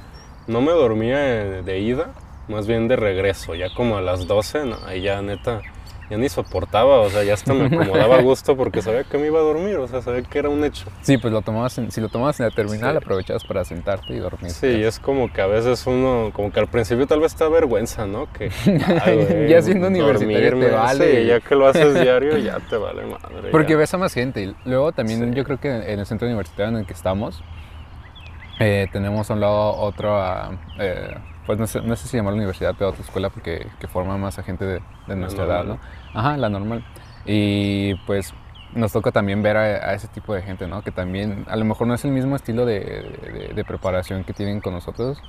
no 0.47 0.61
me 0.61 0.73
dormía 0.73 1.17
de, 1.19 1.79
ida, 1.81 2.13
más 2.49 2.67
bien 2.67 2.89
de 2.89 2.97
regreso. 2.97 3.55
Ya 3.55 3.69
como 3.75 3.97
a 3.97 4.03
las 4.03 4.27
12, 4.27 4.67
no, 4.67 4.77
ahí 4.87 5.01
ya 5.01 5.23
neta, 5.23 5.63
ya 6.11 6.17
ni 6.17 6.29
soportaba. 6.29 7.01
O 7.01 7.11
sea, 7.11 7.23
ya 7.25 7.35
hasta 7.35 7.53
me 7.55 7.67
acomodaba 7.67 8.17
a 8.17 8.23
gusto 8.23 8.57
porque 8.57 8.83
sabía 8.83 9.05
que 9.05 9.19
me 9.19 9.27
iba 9.27 9.39
a 9.39 9.43
dormir. 9.43 9.77
O 9.79 9.89
sea, 9.89 10.03
sabía 10.03 10.23
que 10.23 10.39
era 10.39 10.49
un 10.49 10.63
hecho. 10.65 10.87
Sí, 11.03 11.17
pues 11.19 11.33
lo 11.33 11.43
tomabas 11.43 11.77
en- 11.79 11.91
si 11.91 12.01
lo 12.01 12.09
tomabas 12.09 12.39
en 12.41 12.47
la 12.47 12.53
terminal, 12.53 12.93
Sí. 12.93 12.97
aprovechabas 12.99 13.45
para 13.45 13.65
sentarte 13.65 14.13
y 14.15 14.19
dormir. 14.19 14.51
Sí, 14.51 14.67
y 14.67 14.83
es 14.85 14.99
como 14.99 15.33
que 15.33 15.41
a 15.43 15.47
veces 15.47 15.87
uno, 15.87 16.31
como 16.33 16.53
que 16.53 16.61
al 16.61 16.69
principio 16.69 17.07
tal 17.07 17.21
vez 17.21 17.35
te 17.35 17.45
da 17.45 17.51
vergüenza, 17.51 18.07
¿no? 18.07 18.31
Que 18.33 18.51
ay, 19.05 19.47
Ya 19.49 19.63
siendo 19.63 19.87
universitario 19.89 20.59
te 20.59 20.71
vale. 20.71 21.21
Sí, 21.23 21.27
ya 21.27 21.41
que 21.41 21.55
lo 21.55 21.67
haces 21.67 21.95
diario, 22.01 22.37
ya 22.39 22.59
te 22.61 22.77
vale 22.77 23.05
madre. 23.07 23.51
Porque 23.51 23.73
ya. 23.73 23.79
ves 23.79 23.93
a 23.95 23.99
más 23.99 24.13
gente. 24.15 24.43
Y 24.43 24.57
luego 24.65 24.93
también 24.93 25.21
Sí. 25.31 25.37
yo 25.37 25.45
creo 25.45 25.59
que 25.61 25.69
en 25.69 25.99
el 25.99 26.07
centro 26.07 26.27
universitario 26.27 26.71
en 26.75 26.81
el 26.81 26.87
que 26.87 26.93
estamos, 26.93 27.43
Eh, 28.61 28.87
tenemos 28.93 29.29
a 29.31 29.35
un 29.35 29.41
lado 29.41 29.77
otra, 29.77 30.51
eh, 30.79 31.13
pues 31.47 31.59
no 31.59 31.67
sé, 31.67 31.81
no 31.83 31.97
sé 31.97 32.09
si 32.09 32.17
llamar 32.17 32.33
la 32.33 32.39
universidad, 32.39 32.75
pero 32.79 32.91
otra 32.91 33.03
escuela 33.03 33.31
porque 33.31 33.67
que 33.79 33.89
forma 33.89 34.17
más 34.17 34.39
a 34.39 34.43
gente 34.43 34.65
de, 34.65 34.83
de 35.07 35.17
nuestra 35.17 35.45
edad, 35.45 35.65
¿no? 35.65 35.79
Ajá, 36.13 36.37
la 36.37 36.49
normal. 36.49 36.85
Y 37.27 37.95
pues 38.07 38.35
nos 38.75 38.93
toca 38.93 39.13
también 39.13 39.43
ver 39.43 39.57
a, 39.57 39.95
ese 39.95 40.09
tipo 40.09 40.35
de 40.35 40.43
gente, 40.43 40.67
¿no? 40.67 40.83
Que 40.83 40.91
también 40.91 41.45
a 41.49 41.57
lo 41.57 41.65
mejor 41.65 41.87
no 41.87 41.95
es 41.95 42.05
el 42.05 42.11
mismo 42.11 42.37
estilo 42.37 42.67
de, 42.67 43.53
de, 43.55 43.65
preparación 43.65 44.25
que 44.25 44.33
tienen 44.33 44.61
con 44.61 44.75
nosotros. 44.75 45.23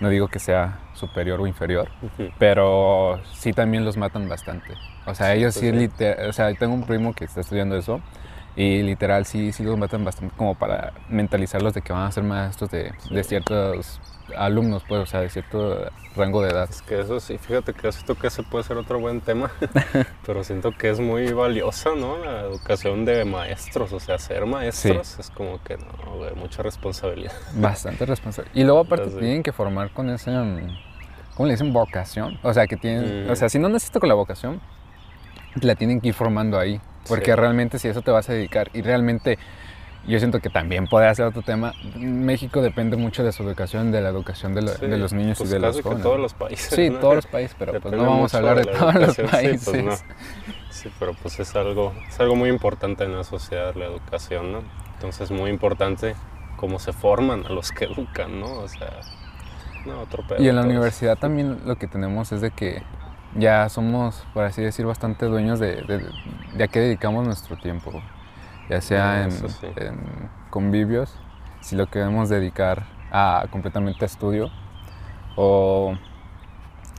No 0.00 0.08
digo 0.08 0.26
que 0.28 0.40
sea 0.40 0.80
superior 0.94 1.40
o 1.40 1.46
inferior, 1.46 1.88
pero 2.38 3.20
sí 3.34 3.52
también 3.52 3.84
los 3.84 3.96
matan 3.96 4.28
bastante. 4.28 4.74
O 5.06 5.14
sea, 5.14 5.34
ellos 5.34 5.54
sí, 5.54 5.70
pues 5.96 6.28
o 6.28 6.32
sea, 6.32 6.52
tengo 6.54 6.74
un 6.74 6.84
primo 6.84 7.12
que 7.14 7.24
está 7.24 7.40
estudiando 7.40 7.76
eso 7.76 8.00
y 8.56 8.82
literal 8.82 9.26
sí, 9.26 9.52
sí 9.52 9.62
los 9.62 9.78
matan 9.78 10.04
bastante 10.04 10.34
como 10.36 10.56
para 10.56 10.92
mentalizarlos 11.08 11.72
de 11.74 11.82
que 11.82 11.92
van 11.92 12.02
a 12.02 12.12
ser 12.12 12.24
maestros 12.24 12.70
de, 12.70 12.92
de 13.10 13.24
ciertos 13.24 14.00
alumnos, 14.36 14.84
pues, 14.88 15.00
o 15.02 15.06
sea, 15.06 15.20
de 15.20 15.30
cierto 15.30 15.90
rango 16.16 16.42
de 16.42 16.50
edad. 16.50 16.68
Es 16.70 16.82
que 16.82 17.00
eso 17.00 17.20
sí, 17.20 17.38
fíjate 17.38 17.72
que 17.72 17.88
esto 17.88 18.14
que 18.14 18.26
ese 18.26 18.42
puede 18.42 18.64
ser 18.64 18.76
otro 18.76 19.00
buen 19.00 19.20
tema, 19.20 19.50
pero 20.26 20.44
siento 20.44 20.72
que 20.72 20.90
es 20.90 21.00
muy 21.00 21.32
valiosa, 21.32 21.90
¿no? 21.96 22.18
La 22.18 22.40
educación 22.40 23.04
de 23.04 23.24
maestros, 23.24 23.92
o 23.92 24.00
sea, 24.00 24.18
ser 24.18 24.46
maestros 24.46 25.18
es 25.18 25.30
como 25.30 25.62
que, 25.62 25.76
no, 25.76 26.16
güey, 26.16 26.34
mucha 26.34 26.62
responsabilidad. 26.62 27.32
Bastante 27.54 28.06
responsabilidad. 28.06 28.54
Y 28.54 28.64
luego 28.64 28.80
aparte 28.80 29.10
tienen 29.10 29.42
que 29.42 29.52
formar 29.52 29.92
con 29.92 30.10
ese, 30.10 30.30
¿cómo 31.34 31.46
le 31.46 31.52
dicen? 31.52 31.72
Vocación. 31.72 32.38
O 32.42 32.52
sea, 32.52 32.66
que 32.66 32.76
tienen, 32.76 33.30
o 33.30 33.36
sea, 33.36 33.48
si 33.48 33.58
no 33.58 33.68
necesito 33.68 34.00
con 34.00 34.08
la 34.08 34.14
vocación, 34.14 34.60
la 35.60 35.74
tienen 35.74 36.00
que 36.00 36.08
ir 36.08 36.14
formando 36.14 36.58
ahí. 36.58 36.80
Porque 37.08 37.34
realmente 37.34 37.78
si 37.78 37.88
eso 37.88 38.02
te 38.02 38.10
vas 38.10 38.28
a 38.28 38.32
dedicar 38.32 38.70
y 38.72 38.82
realmente 38.82 39.38
yo 40.06 40.18
siento 40.18 40.40
que 40.40 40.50
también 40.50 40.86
puede 40.86 41.14
ser 41.14 41.26
otro 41.26 41.42
tema. 41.42 41.72
México 41.96 42.60
depende 42.60 42.96
mucho 42.96 43.22
de 43.22 43.30
su 43.32 43.44
educación, 43.44 43.92
de 43.92 44.00
la 44.00 44.08
educación 44.08 44.54
de, 44.54 44.62
los 44.62 45.12
niños 45.12 45.38
y 45.38 45.42
pues 45.42 45.50
de 45.50 45.60
los 45.60 45.80
jóvenes. 45.80 45.98
Que 45.98 46.02
todos 46.02 46.20
los 46.20 46.34
países. 46.34 46.74
Sí, 46.74 46.90
todos 47.00 47.14
los 47.16 47.26
países, 47.26 47.56
pero 47.58 47.80
pues 47.80 47.94
no 47.94 48.04
vamos 48.04 48.34
a 48.34 48.38
hablar 48.38 48.64
de, 48.64 48.72
todos 48.72 48.94
los 48.94 49.16
países. 49.30 49.62
Sí, 49.62 49.82
pues 49.82 50.04
sí, 50.70 50.90
pero 50.98 51.14
pues 51.14 51.38
es 51.38 51.54
algo, 51.54 51.92
es 52.08 52.18
algo 52.18 52.34
muy 52.34 52.50
importante 52.50 53.04
en 53.04 53.16
la 53.16 53.22
sociedad, 53.22 53.74
la 53.76 53.84
educación, 53.84 54.52
¿no? 54.52 54.62
Entonces 54.94 55.22
es 55.22 55.30
muy 55.30 55.50
importante 55.50 56.16
cómo 56.56 56.78
se 56.80 56.92
forman 56.92 57.46
a 57.46 57.50
los 57.50 57.70
que 57.70 57.84
educan, 57.84 58.40
¿no? 58.40 58.46
O 58.46 58.68
sea, 58.68 59.00
no, 59.86 60.00
otro 60.00 60.26
pedo. 60.26 60.42
Y 60.42 60.48
en 60.48 60.56
la 60.56 60.62
universidad 60.62 61.16
también 61.16 61.60
lo 61.64 61.76
que 61.76 61.86
tenemos 61.86 62.32
es 62.32 62.40
de 62.40 62.50
que 62.50 62.82
ya 63.36 63.68
somos, 63.68 64.24
por 64.34 64.44
así 64.44 64.62
decir, 64.62 64.84
bastante 64.84 65.26
dueños 65.26 65.60
de, 65.60 65.82
de, 65.82 66.04
de 66.54 66.64
a 66.64 66.68
qué 66.68 66.80
dedicamos 66.80 67.24
nuestro 67.24 67.56
tiempo 67.56 68.02
ya 68.72 68.80
sea 68.80 69.24
en, 69.24 69.30
convivios, 70.50 71.14
si 71.60 71.76
lo 71.76 71.86
queremos 71.86 72.28
dedicar 72.28 72.84
a 73.10 73.46
completamente 73.50 74.04
a 74.04 74.06
estudio 74.06 74.50
o 75.36 75.94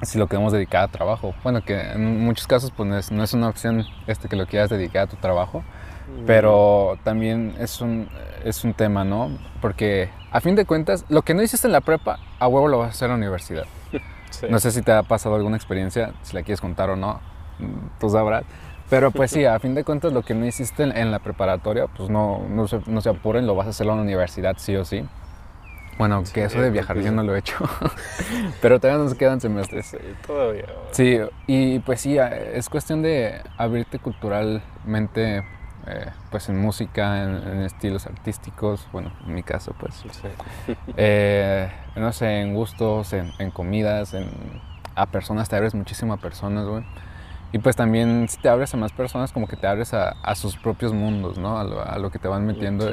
si 0.02 0.18
lo 0.18 0.28
queremos 0.28 0.54
dedicar 0.54 0.84
a 0.84 0.88
trabajo. 0.88 1.34
Bueno, 1.44 1.62
que 1.64 1.80
en 1.80 2.22
muchos 2.22 2.48
casos 2.48 2.72
pues 2.72 3.12
no 3.12 3.24
es, 3.24 3.34
una 3.34 3.50
opción 3.50 3.86
este, 4.08 4.28
que 4.28 4.36
lo 4.36 4.48
quieras 4.48 4.70
dedicar 4.70 5.04
a 5.04 5.08
tu 5.08 5.16
trabajo, 5.18 5.60
mm. 5.62 6.26
pero 6.26 6.98
también 7.04 7.56
es 7.60 7.82
un, 7.82 8.10
es 8.44 8.64
un 8.64 8.74
tema, 8.74 9.04
¿no? 9.04 9.38
Porque 9.62 10.10
a 10.32 10.42
fin 10.42 10.56
de 10.56 10.66
cuentas, 10.66 11.06
lo 11.10 11.22
que 11.22 11.34
no 11.34 11.42
hiciste 11.42 11.68
en 11.68 11.74
la 11.74 11.82
prepa, 11.82 12.20
a 12.40 12.48
huevo 12.48 12.68
lo 12.68 12.80
vas 12.80 12.88
a 12.88 12.92
hacer 12.92 13.06
en 13.06 13.12
la 13.12 13.18
universidad. 13.18 13.66
No 14.50 14.58
sé 14.58 14.72
si 14.72 14.82
te 14.82 14.92
ha 14.92 15.04
pasado 15.04 15.36
alguna 15.36 15.56
experiencia, 15.56 16.12
si 16.24 16.34
la 16.36 16.42
quieres 16.42 16.60
contar 16.60 16.90
o 16.90 16.96
no, 16.96 17.22
tú 18.00 18.10
sabrás. 18.10 18.44
Pero 18.94 19.10
pues 19.10 19.32
sí, 19.32 19.44
a 19.44 19.58
fin 19.58 19.74
de 19.74 19.84
cuentas 19.84 20.14
lo 20.14 20.22
que 20.22 20.36
no 20.36 20.46
hiciste 20.46 20.84
en, 20.84 21.10
la 21.10 21.18
preparatoria, 21.18 21.88
pues 21.88 22.12
no, 22.12 22.46
no, 22.48 22.68
se, 22.68 22.80
no 22.86 23.02
se 23.02 23.10
apuren, 23.10 23.48
lo 23.48 23.56
vas 23.56 23.66
a 23.66 23.70
hacer 23.72 23.88
en 23.88 23.96
la 23.96 24.04
universidad 24.04 24.56
sí 24.60 24.76
o 24.76 24.86
sí. 24.86 25.04
Bueno, 25.98 26.24
que 26.32 26.44
eso 26.44 26.62
de 26.62 26.70
viajar 26.70 27.00
yo 27.00 27.12
no 27.12 27.24
lo 27.24 27.36
he 27.36 27.40
hecho, 27.40 27.56
pero 28.62 28.80
todavía 28.80 29.04
nos 29.04 29.16
quedan 29.16 29.42
semestres. 29.42 29.88
Sí, 29.88 29.98
todavía. 30.28 30.68
Sí, 30.92 31.18
y 31.48 31.80
pues 31.80 32.02
sí, 32.02 32.20
es 32.20 32.70
cuestión 32.70 33.02
de 33.02 33.42
abrirte 33.58 33.98
culturalmente, 33.98 35.38
eh, 35.88 36.12
pues 36.30 36.50
en 36.50 36.60
música, 36.60 37.24
en, 37.24 37.64
estilos 37.64 38.06
artísticos, 38.06 38.88
bueno, 38.92 39.12
en 39.26 39.34
mi 39.34 39.42
caso 39.42 39.74
pues. 39.80 39.96
Sí. 39.96 40.76
Eh, 40.98 41.68
no 41.96 42.14
sé, 42.14 42.42
en 42.42 42.54
gustos, 42.54 43.12
en, 43.14 43.32
en 43.40 43.50
comidas, 43.50 44.14
en, 44.14 44.30
a 44.94 45.08
personas, 45.08 45.50
te 45.50 45.56
abres 45.56 45.74
muchísimo 45.74 46.14
a 46.14 46.18
personas, 46.18 46.68
güey. 46.68 46.84
Y 47.54 47.60
pues 47.60 47.76
también 47.76 48.28
si 48.30 48.38
te 48.40 48.50
abres 48.50 48.74
a 48.74 48.78
más 48.78 48.92
personas, 48.92 49.32
como 49.32 49.48
que 49.48 49.56
te 49.56 49.68
abres 49.68 49.94
a, 49.94 50.36
sus 50.36 50.58
propios 50.58 50.92
mundos, 50.92 51.38
¿no? 51.38 51.60
A 51.60 52.00
lo, 52.00 52.10
que 52.10 52.18
te 52.18 52.28
van 52.28 52.48
metiendo. 52.48 52.92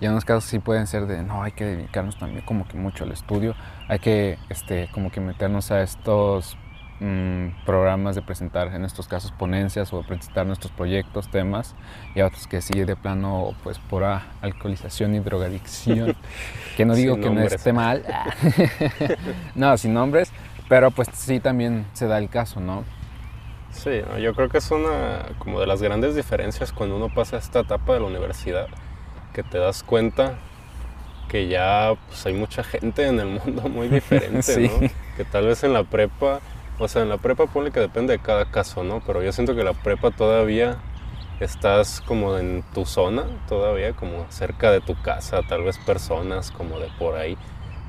Y 0.00 0.04
en 0.04 0.10
unos 0.10 0.26
casos 0.26 0.44
sí 0.44 0.58
pueden 0.58 0.86
ser 0.86 1.06
de, 1.06 1.22
no, 1.22 1.42
hay 1.42 1.52
que 1.52 1.64
dedicarnos 1.64 2.18
también 2.18 2.44
como 2.44 2.68
que 2.68 2.76
mucho 2.76 3.04
al 3.04 3.12
estudio. 3.12 3.54
Hay 3.88 4.00
que, 4.00 4.38
este, 4.50 4.90
como 4.92 5.10
que 5.10 5.20
meternos 5.20 5.70
a 5.70 5.80
estos 5.80 6.58
mm, 7.00 7.64
programas 7.64 8.14
de 8.14 8.20
presentar, 8.20 8.74
en 8.74 8.84
estos 8.84 9.08
casos, 9.08 9.32
ponencias 9.32 9.90
o 9.94 10.02
presentar 10.02 10.46
nuestros 10.46 10.72
proyectos, 10.72 11.30
temas. 11.30 11.74
Y 12.14 12.20
a 12.20 12.26
otros 12.26 12.46
que 12.46 12.60
sí, 12.60 12.84
de 12.84 12.96
plano, 12.96 13.54
pues, 13.64 13.78
por 13.78 14.04
alcoholización 14.04 15.14
y 15.14 15.20
drogadicción. 15.20 16.14
que 16.76 16.84
no 16.84 16.94
digo 16.94 17.16
que 17.16 17.30
no 17.30 17.40
esté 17.40 17.72
mal. 17.72 18.04
no, 19.54 19.74
sin 19.78 19.94
nombres. 19.94 20.30
Pero 20.68 20.90
pues 20.90 21.08
sí 21.14 21.40
también 21.40 21.86
se 21.94 22.06
da 22.06 22.18
el 22.18 22.28
caso, 22.28 22.60
¿no? 22.60 22.84
Sí, 23.72 24.02
yo 24.20 24.34
creo 24.34 24.48
que 24.48 24.58
es 24.58 24.70
una 24.70 25.26
como 25.38 25.58
de 25.58 25.66
las 25.66 25.82
grandes 25.82 26.14
diferencias 26.14 26.72
cuando 26.72 26.96
uno 26.96 27.12
pasa 27.12 27.38
esta 27.38 27.60
etapa 27.60 27.94
de 27.94 28.00
la 28.00 28.06
universidad, 28.06 28.68
que 29.32 29.42
te 29.42 29.58
das 29.58 29.82
cuenta 29.82 30.38
que 31.28 31.48
ya 31.48 31.94
pues, 32.08 32.26
hay 32.26 32.34
mucha 32.34 32.62
gente 32.62 33.06
en 33.06 33.18
el 33.18 33.28
mundo 33.28 33.62
muy 33.68 33.88
diferente, 33.88 34.68
¿no? 34.68 34.88
Que 35.16 35.24
tal 35.24 35.46
vez 35.46 35.64
en 35.64 35.72
la 35.72 35.84
prepa, 35.84 36.40
o 36.78 36.86
sea, 36.86 37.02
en 37.02 37.08
la 37.08 37.16
prepa 37.16 37.46
pone 37.46 37.70
que 37.70 37.80
depende 37.80 38.12
de 38.12 38.18
cada 38.18 38.50
caso, 38.50 38.84
¿no? 38.84 39.02
Pero 39.06 39.22
yo 39.22 39.32
siento 39.32 39.54
que 39.56 39.64
la 39.64 39.72
prepa 39.72 40.10
todavía 40.10 40.76
estás 41.40 42.02
como 42.02 42.36
en 42.36 42.62
tu 42.74 42.84
zona, 42.84 43.24
todavía 43.48 43.94
como 43.94 44.26
cerca 44.28 44.70
de 44.70 44.80
tu 44.80 44.94
casa, 45.00 45.40
tal 45.48 45.64
vez 45.64 45.78
personas 45.78 46.50
como 46.50 46.78
de 46.78 46.88
por 46.98 47.16
ahí. 47.16 47.36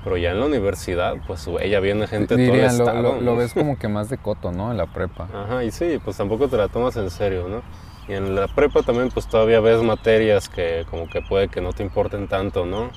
Pero 0.04 0.18
ya 0.18 0.32
en 0.32 0.40
la 0.40 0.46
universidad, 0.46 1.16
pues, 1.26 1.48
güey, 1.48 1.70
ya 1.70 1.80
viene 1.80 2.08
gente 2.08 2.36
todo 2.36 2.56
el 2.56 2.66
estado, 2.66 3.02
lo, 3.02 3.22
lo, 3.22 3.36
ves 3.36 3.54
como 3.54 3.78
que 3.78 3.88
más 3.90 4.10
de 4.10 4.18
coto, 4.18 4.52
¿no? 4.52 4.72
En 4.72 4.78
la 4.78 4.88
prepa. 4.88 5.28
Ajá, 5.34 5.64
y 5.64 5.72
sí, 5.72 6.00
pues 6.04 6.18
tampoco 6.18 6.48
te 6.48 6.58
la 6.58 6.68
tomas 6.68 6.96
en 6.98 7.10
serio, 7.10 7.48
¿no? 7.48 7.62
Y 8.08 8.16
en 8.16 8.36
la 8.36 8.48
prepa 8.48 8.82
también, 8.82 9.10
pues, 9.10 9.28
todavía 9.28 9.60
ves 9.62 9.82
materias 9.82 10.50
que 10.50 10.86
como 10.90 11.08
que 11.08 11.22
puede 11.22 11.48
que 11.48 11.62
no 11.62 11.72
te 11.72 11.84
importen 11.84 12.28
tanto, 12.28 12.66
¿no? 12.66 12.90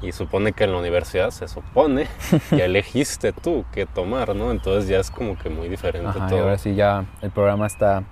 Y 0.00 0.12
supone 0.12 0.52
que 0.52 0.64
en 0.64 0.72
la 0.72 0.78
universidad 0.78 1.30
se 1.30 1.48
supone 1.48 2.08
que 2.50 2.64
elegiste 2.64 3.32
tú 3.32 3.64
qué 3.72 3.86
tomar, 3.86 4.34
¿no? 4.34 4.50
Entonces 4.50 4.88
ya 4.88 4.98
es 5.00 5.10
como 5.10 5.38
que 5.38 5.50
muy 5.50 5.68
diferente 5.68 6.08
Ajá, 6.08 6.28
todo. 6.28 6.38
Y 6.38 6.42
ahora 6.42 6.58
sí 6.58 6.74
ya 6.74 7.04
el 7.22 7.30
programa 7.30 7.66
está 7.66 8.04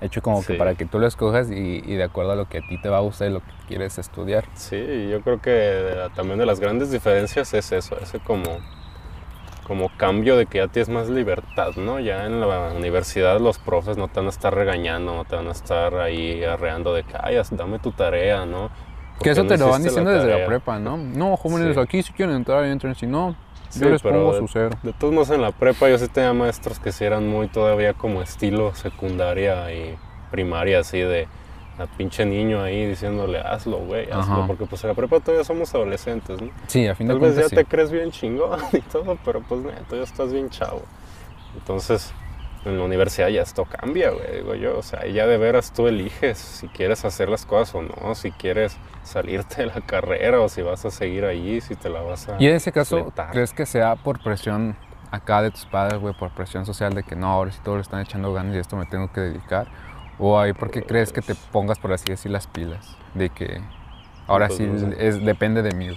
hecho 0.00 0.22
como 0.22 0.44
que 0.44 0.54
para 0.54 0.74
que 0.74 0.84
tú 0.84 0.98
lo 0.98 1.06
escojas 1.06 1.50
y, 1.50 1.80
de 1.80 2.02
acuerdo 2.02 2.32
a 2.32 2.36
lo 2.36 2.48
que 2.48 2.58
a 2.58 2.60
ti 2.60 2.78
te 2.80 2.88
va 2.88 2.98
a 2.98 3.00
gustar 3.00 3.28
y 3.28 3.32
lo 3.32 3.40
que 3.40 3.52
quieres 3.68 3.98
estudiar. 3.98 4.44
Sí, 4.54 5.08
yo 5.10 5.20
creo 5.22 5.40
que 5.40 6.08
también 6.14 6.38
de 6.38 6.46
las 6.46 6.60
grandes 6.60 6.90
diferencias 6.90 7.52
es 7.54 7.72
eso, 7.72 7.98
ese 8.00 8.18
como, 8.20 8.58
como 9.66 9.90
cambio 9.96 10.36
de 10.36 10.46
que 10.46 10.58
ya 10.58 10.68
tienes 10.68 10.88
más 10.88 11.08
libertad, 11.08 11.72
¿no? 11.76 11.98
Ya 12.00 12.26
en 12.26 12.40
la 12.40 12.72
universidad 12.76 13.40
los 13.40 13.58
profes 13.58 13.96
no 13.96 14.08
te 14.08 14.20
van 14.20 14.26
a 14.26 14.30
estar 14.30 14.54
regañando, 14.54 15.14
no 15.14 15.24
te 15.24 15.36
van 15.36 15.48
a 15.48 15.52
estar 15.52 15.94
ahí 15.96 16.44
arreando 16.44 16.92
de 16.92 17.02
que, 17.02 17.14
ay, 17.18 17.36
dame 17.50 17.78
tu 17.78 17.92
tarea, 17.92 18.44
¿no? 18.44 18.70
Que 19.20 19.30
eso 19.30 19.46
te 19.46 19.56
lo 19.56 19.70
van 19.70 19.82
diciendo 19.82 20.10
desde 20.10 20.38
la 20.38 20.46
prepa, 20.46 20.78
¿no? 20.78 20.98
No, 20.98 21.36
jóvenes, 21.36 21.78
aquí 21.78 22.02
si 22.02 22.12
quieren 22.12 22.36
entrar, 22.36 22.64
entren, 22.64 22.94
si 22.94 23.06
no, 23.06 23.34
yo 23.74 23.88
les 23.88 24.02
pongo 24.02 24.38
su 24.38 24.48
cero. 24.48 24.70
De 24.82 24.92
todos 24.92 25.12
modos, 25.12 25.30
en 25.30 25.42
la 25.42 25.52
prepa 25.52 25.88
yo 25.88 25.98
sí 25.98 26.08
tenía 26.08 26.32
maestros 26.32 26.78
que 26.78 26.92
sí 26.92 27.04
eran 27.04 27.28
muy 27.28 27.48
todavía 27.48 27.94
como 27.94 28.22
estilo 28.22 28.74
secundaria 28.74 29.72
y 29.72 29.96
primaria, 30.30 30.80
así 30.80 30.98
de 30.98 31.28
a 31.78 31.86
pinche 31.86 32.24
niño 32.24 32.62
ahí 32.62 32.86
diciéndole, 32.86 33.38
hazlo, 33.38 33.78
güey, 33.78 34.10
hazlo. 34.10 34.46
Porque 34.46 34.64
pues 34.66 34.82
en 34.84 34.88
la 34.88 34.94
prepa 34.94 35.20
todavía 35.20 35.44
somos 35.44 35.74
adolescentes, 35.74 36.40
¿no? 36.40 36.50
Sí, 36.66 36.86
a 36.86 36.94
fin 36.94 37.08
de 37.08 37.14
Tal 37.14 37.20
vez 37.20 37.36
ya 37.36 37.48
te 37.48 37.64
crees 37.64 37.90
bien 37.90 38.10
chingón 38.10 38.60
y 38.72 38.80
todo, 38.80 39.18
pero 39.24 39.40
pues 39.42 39.60
tú 39.88 39.96
ya 39.96 40.02
estás 40.02 40.32
bien 40.32 40.48
chavo. 40.48 40.82
Entonces, 41.54 42.12
en 42.68 42.78
la 42.78 42.84
universidad 42.84 43.28
ya 43.28 43.42
esto 43.42 43.64
cambia, 43.64 44.10
güey, 44.10 44.36
digo 44.36 44.54
yo. 44.54 44.78
O 44.78 44.82
sea, 44.82 45.06
ya 45.06 45.26
de 45.26 45.38
veras 45.38 45.72
tú 45.72 45.86
eliges 45.86 46.38
si 46.38 46.68
quieres 46.68 47.04
hacer 47.04 47.28
las 47.28 47.46
cosas 47.46 47.74
o 47.74 47.82
no, 47.82 48.14
si 48.14 48.30
quieres 48.32 48.76
salirte 49.02 49.62
de 49.62 49.66
la 49.66 49.80
carrera 49.80 50.40
o 50.40 50.48
si 50.48 50.62
vas 50.62 50.84
a 50.84 50.90
seguir 50.90 51.24
allí, 51.24 51.60
si 51.60 51.76
te 51.76 51.88
la 51.88 52.02
vas 52.02 52.28
a. 52.28 52.36
Y 52.38 52.46
en 52.46 52.54
ese 52.54 52.72
caso, 52.72 53.12
¿crees 53.32 53.52
que 53.52 53.66
sea 53.66 53.96
por 53.96 54.22
presión 54.22 54.76
acá 55.10 55.42
de 55.42 55.50
tus 55.50 55.66
padres, 55.66 56.00
güey, 56.00 56.14
por 56.14 56.30
presión 56.30 56.66
social 56.66 56.94
de 56.94 57.02
que 57.02 57.16
no, 57.16 57.28
ahora 57.28 57.52
sí 57.52 57.58
todos 57.62 57.78
le 57.78 57.82
están 57.82 58.00
echando 58.00 58.32
ganas 58.32 58.54
y 58.54 58.58
esto 58.58 58.76
me 58.76 58.86
tengo 58.86 59.12
que 59.12 59.20
dedicar? 59.20 59.66
¿O 60.18 60.38
ahí 60.38 60.52
porque 60.52 60.82
crees 60.82 61.12
que 61.12 61.20
te 61.20 61.34
pongas, 61.52 61.78
por 61.78 61.92
así 61.92 62.06
decir, 62.06 62.30
las 62.30 62.46
pilas? 62.46 62.96
De 63.14 63.30
que 63.30 63.60
ahora 64.26 64.48
pues 64.48 64.58
sí 64.58 64.68
es, 64.98 65.24
depende 65.24 65.62
de 65.62 65.72
mí. 65.72 65.90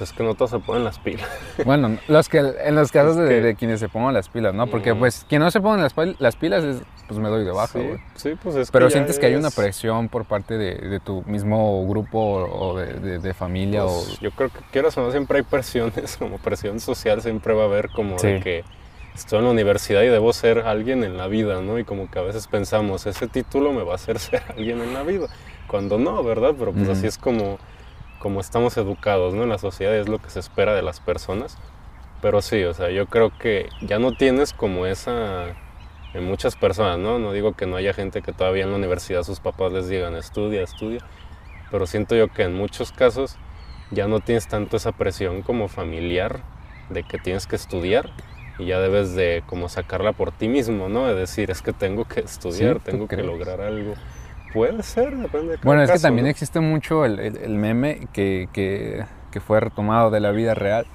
Es 0.00 0.12
que 0.12 0.22
no 0.22 0.34
todos 0.34 0.50
se 0.50 0.58
ponen 0.58 0.84
las 0.84 0.98
pilas. 0.98 1.28
Bueno, 1.64 1.98
los 2.08 2.28
que, 2.28 2.38
en 2.38 2.74
los 2.74 2.92
casos 2.92 3.16
de, 3.16 3.56
quienes 3.58 3.80
se 3.80 3.88
pongan 3.88 4.14
las 4.14 4.28
pilas, 4.28 4.54
¿no? 4.54 4.66
Porque 4.66 4.94
pues 4.94 5.24
quien 5.28 5.40
no 5.42 5.50
se 5.50 5.60
pone 5.60 5.82
las, 5.82 5.94
las 6.18 6.36
pilas 6.36 6.64
es, 6.64 6.82
pues 7.08 7.18
me 7.18 7.28
doy 7.28 7.44
de 7.44 7.50
baja, 7.50 7.78
güey. 7.78 7.98
Sí, 8.14 8.34
pues 8.42 8.56
es 8.56 8.70
Pero 8.70 8.90
sientes 8.90 9.18
que 9.18 9.26
hay 9.26 9.34
una 9.34 9.50
presión 9.50 10.08
por 10.08 10.24
parte 10.24 10.58
de, 10.58 11.00
tu 11.00 11.22
mismo 11.22 11.86
grupo 11.86 12.18
o 12.18 12.76
de, 12.76 13.34
familia 13.34 13.84
pues 13.84 14.18
o... 14.18 14.20
Yo 14.20 14.30
creo 14.30 14.50
que 14.50 14.60
quieras 14.70 14.96
o 14.98 15.02
no 15.02 15.10
siempre 15.10 15.38
hay 15.38 15.44
presiones, 15.44 16.16
como 16.18 16.38
presión 16.38 16.80
social 16.80 17.22
siempre 17.22 17.54
va 17.54 17.62
a 17.62 17.66
haber 17.66 17.90
como 17.90 18.16
de 18.16 18.40
que 18.40 18.64
estoy 19.14 19.38
en 19.38 19.44
la 19.46 19.50
universidad 19.50 20.02
y 20.02 20.08
debo 20.08 20.32
ser 20.32 20.60
alguien 20.60 21.02
en 21.04 21.16
la 21.16 21.26
vida, 21.26 21.60
¿no? 21.62 21.78
Y 21.78 21.84
como 21.84 22.10
que 22.10 22.18
a 22.18 22.22
veces 22.22 22.46
pensamos, 22.46 23.06
ese 23.06 23.28
título 23.28 23.72
me 23.72 23.82
va 23.82 23.92
a 23.92 23.96
hacer 23.96 24.18
ser 24.20 24.42
alguien 24.48 24.80
en 24.80 24.94
la 24.94 25.02
vida. 25.02 25.28
Cuando 25.66 25.98
no, 25.98 26.22
¿verdad? 26.22 26.54
Pero 26.56 26.72
pues 26.72 26.88
así 26.88 27.06
es 27.06 27.18
como 27.18 27.58
como 28.26 28.40
estamos 28.40 28.76
educados, 28.76 29.34
¿no? 29.34 29.44
En 29.44 29.50
la 29.50 29.58
sociedad 29.58 29.94
es 29.94 30.08
lo 30.08 30.18
que 30.18 30.30
se 30.30 30.40
espera 30.40 30.74
de 30.74 30.82
las 30.82 30.98
personas. 30.98 31.56
Pero 32.20 32.42
sí, 32.42 32.64
o 32.64 32.74
sea, 32.74 32.90
yo 32.90 33.06
creo 33.06 33.30
que 33.38 33.68
ya 33.82 34.00
no 34.00 34.16
tienes 34.16 34.52
como 34.52 34.84
esa 34.84 35.54
en 36.12 36.24
muchas 36.24 36.56
personas, 36.56 36.98
¿no? 36.98 37.20
No 37.20 37.30
digo 37.30 37.52
que 37.52 37.66
no 37.66 37.76
haya 37.76 37.94
gente 37.94 38.22
que 38.22 38.32
todavía 38.32 38.64
en 38.64 38.72
la 38.72 38.78
universidad 38.78 39.22
sus 39.22 39.38
papás 39.38 39.70
les 39.70 39.88
digan 39.88 40.16
estudia, 40.16 40.64
estudia, 40.64 41.02
pero 41.70 41.86
siento 41.86 42.16
yo 42.16 42.26
que 42.26 42.42
en 42.42 42.56
muchos 42.56 42.90
casos 42.90 43.36
ya 43.92 44.08
no 44.08 44.18
tienes 44.18 44.48
tanto 44.48 44.76
esa 44.76 44.90
presión 44.90 45.42
como 45.42 45.68
familiar 45.68 46.40
de 46.90 47.04
que 47.04 47.18
tienes 47.18 47.46
que 47.46 47.54
estudiar 47.54 48.10
y 48.58 48.64
ya 48.64 48.80
debes 48.80 49.14
de 49.14 49.44
como 49.46 49.68
sacarla 49.68 50.14
por 50.14 50.32
ti 50.32 50.48
mismo, 50.48 50.88
¿no? 50.88 51.06
De 51.06 51.14
decir, 51.14 51.52
es 51.52 51.62
que 51.62 51.72
tengo 51.72 52.06
que 52.06 52.18
estudiar, 52.18 52.80
tengo 52.80 53.06
que 53.06 53.22
lograr 53.22 53.60
algo. 53.60 53.94
Puede 54.56 54.82
ser, 54.82 55.16
depende 55.16 55.52
de 55.52 55.58
Bueno, 55.62 55.82
es 55.82 55.90
que 55.90 55.98
también 55.98 56.26
existe 56.26 56.60
mucho 56.60 57.04
el, 57.04 57.18
el, 57.18 57.54
meme 57.56 58.08
que, 58.14 58.48
que, 58.54 59.04
que, 59.30 59.40
fue 59.40 59.60
retomado 59.60 60.10
de 60.10 60.20
la 60.20 60.30
vida 60.30 60.54
real, 60.54 60.86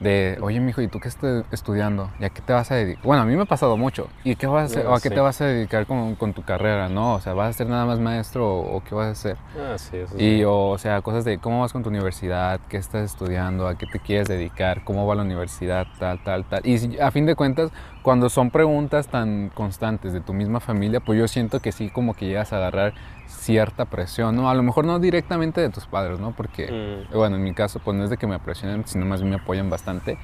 de, 0.00 0.38
oye, 0.40 0.60
mijo, 0.60 0.80
¿y 0.80 0.88
tú 0.88 1.00
qué 1.00 1.08
estás 1.08 1.44
estudiando? 1.50 2.10
¿Y 2.20 2.24
a 2.24 2.30
qué 2.30 2.40
te 2.40 2.52
vas 2.52 2.70
a 2.70 2.76
dedicar? 2.76 3.04
Bueno, 3.04 3.22
a 3.22 3.26
mí 3.26 3.34
me 3.34 3.42
ha 3.42 3.46
pasado 3.46 3.76
mucho. 3.76 4.08
¿Y 4.24 4.36
qué 4.36 4.46
vas 4.46 4.62
a 4.62 4.64
hacer? 4.66 4.86
¿O 4.86 4.94
a 4.94 5.00
qué 5.00 5.10
te 5.10 5.20
vas 5.20 5.40
a 5.40 5.46
dedicar 5.46 5.86
con, 5.86 6.14
con, 6.14 6.34
tu 6.34 6.42
carrera, 6.42 6.88
no? 6.88 7.14
O 7.14 7.20
sea, 7.20 7.34
¿vas 7.34 7.50
a 7.50 7.52
ser 7.52 7.68
nada 7.68 7.84
más 7.84 7.98
maestro 7.98 8.58
o, 8.58 8.82
qué 8.84 8.94
vas 8.94 9.06
a 9.06 9.10
hacer? 9.10 9.36
Ah, 9.56 9.76
sí, 9.76 9.96
eso 9.96 10.14
Y, 10.18 10.44
o, 10.44 10.76
sea, 10.78 11.00
cosas 11.02 11.24
de 11.24 11.38
cómo 11.38 11.60
vas 11.60 11.72
con 11.72 11.82
tu 11.82 11.88
universidad, 11.88 12.60
qué 12.68 12.76
estás 12.76 13.12
estudiando, 13.12 13.66
a 13.66 13.76
qué 13.76 13.86
te 13.86 13.98
quieres 13.98 14.28
dedicar, 14.28 14.84
cómo 14.84 15.06
va 15.06 15.14
la 15.14 15.22
universidad, 15.22 15.86
tal, 15.98 16.22
tal, 16.22 16.44
tal. 16.44 16.64
Y 16.64 16.98
a 17.00 17.10
fin 17.10 17.26
de 17.26 17.34
cuentas, 17.34 17.70
cuando 18.02 18.28
son 18.28 18.50
preguntas 18.50 19.08
tan 19.08 19.50
constantes 19.50 20.12
de 20.12 20.20
tu 20.20 20.32
misma 20.32 20.60
familia, 20.60 21.00
pues 21.00 21.18
yo 21.18 21.28
siento 21.28 21.60
que 21.60 21.72
sí 21.72 21.90
como 21.90 22.14
que 22.14 22.26
llegas 22.26 22.52
a 22.52 22.56
agarrar 22.56 22.94
cierta 23.26 23.84
presión, 23.84 24.36
¿no? 24.36 24.48
A 24.48 24.54
lo 24.54 24.62
mejor 24.62 24.84
no 24.84 24.98
directamente 24.98 25.60
de 25.60 25.70
tus 25.70 25.86
padres, 25.86 26.18
¿no? 26.20 26.32
Porque, 26.32 27.06
mm. 27.10 27.16
bueno, 27.16 27.36
en 27.36 27.42
mi 27.42 27.54
caso, 27.54 27.80
pues 27.80 27.96
no 27.96 28.04
es 28.04 28.10
de 28.10 28.16
que 28.16 28.26
me 28.26 28.38
presionen, 28.38 28.86
sino 28.86 29.04
más 29.04 29.20
bien 29.20 29.30
me 29.30 29.36
apoyan 29.36 29.68
bastante. 29.70 30.18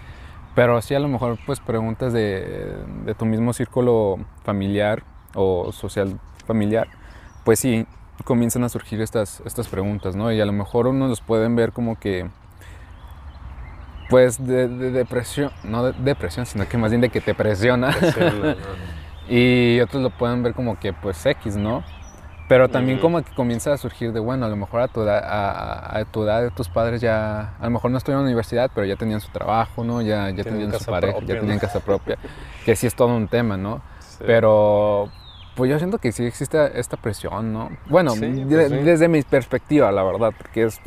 Pero 0.54 0.80
sí 0.82 0.94
a 0.94 1.00
lo 1.00 1.08
mejor, 1.08 1.38
pues 1.46 1.60
preguntas 1.60 2.12
de, 2.12 2.76
de 3.04 3.14
tu 3.14 3.26
mismo 3.26 3.52
círculo 3.52 4.18
familiar 4.44 5.02
o 5.34 5.72
social 5.72 6.20
familiar, 6.46 6.88
pues 7.44 7.58
sí, 7.58 7.86
comienzan 8.22 8.62
a 8.64 8.68
surgir 8.68 9.00
estas, 9.00 9.42
estas 9.44 9.68
preguntas, 9.68 10.14
¿no? 10.14 10.32
Y 10.32 10.40
a 10.40 10.46
lo 10.46 10.52
mejor 10.52 10.86
uno 10.86 11.08
los 11.08 11.20
pueden 11.20 11.56
ver 11.56 11.72
como 11.72 11.98
que, 11.98 12.28
pues 14.08 14.44
de, 14.44 14.68
depresión, 14.68 15.50
no 15.62 15.84
de 15.84 15.92
depresión, 15.92 16.46
sino 16.46 16.68
que 16.68 16.76
más 16.76 16.90
bien 16.90 17.00
de 17.00 17.10
que 17.10 17.20
te 17.20 17.34
presiona. 17.34 17.90
presiona 17.90 18.56
y 19.28 19.80
otros 19.80 20.02
lo 20.02 20.10
pueden 20.10 20.42
ver 20.42 20.54
como 20.54 20.78
que, 20.78 20.92
pues 20.92 21.24
X, 21.24 21.56
¿no? 21.56 21.82
Pero 22.46 22.68
también 22.68 22.98
como 22.98 23.22
que 23.22 23.32
comienza 23.32 23.72
a 23.72 23.78
surgir 23.78 24.12
de, 24.12 24.20
bueno, 24.20 24.44
a 24.44 24.48
lo 24.50 24.56
mejor 24.56 24.82
a 24.82 24.88
tu 24.88 25.00
edad, 25.00 25.22
a, 25.24 26.04
tu 26.04 26.24
edad 26.24 26.52
tus 26.52 26.68
padres 26.68 27.00
ya, 27.00 27.54
a 27.58 27.64
lo 27.64 27.70
mejor 27.70 27.90
no 27.90 27.96
estudiaron 27.96 28.20
en 28.20 28.26
la 28.26 28.28
universidad, 28.28 28.70
pero 28.74 28.86
ya 28.86 28.96
tenían 28.96 29.22
su 29.22 29.30
trabajo, 29.32 29.82
¿no? 29.82 30.02
Ya, 30.02 30.28
ya 30.28 30.44
tenían 30.44 30.70
su 30.78 30.84
pareja, 30.84 31.18
ya 31.20 31.40
tenían 31.40 31.58
casa 31.58 31.80
propia, 31.80 32.18
que 32.66 32.76
sí 32.76 32.86
es 32.86 32.94
todo 32.94 33.16
un 33.16 33.28
tema, 33.28 33.56
¿no? 33.56 33.80
Pero 34.18 35.10
pues 35.54 35.70
yo 35.70 35.78
siento 35.78 35.98
que 35.98 36.12
sí 36.12 36.26
existe 36.26 36.78
esta 36.78 36.98
presión, 36.98 37.52
¿no? 37.52 37.70
Bueno, 37.86 38.12
pues 38.18 38.48
desde 38.84 39.08
mi 39.08 39.22
perspectiva, 39.22 39.90
la 39.90 40.02
verdad, 40.02 40.32
porque 40.36 40.64
es 40.64 40.80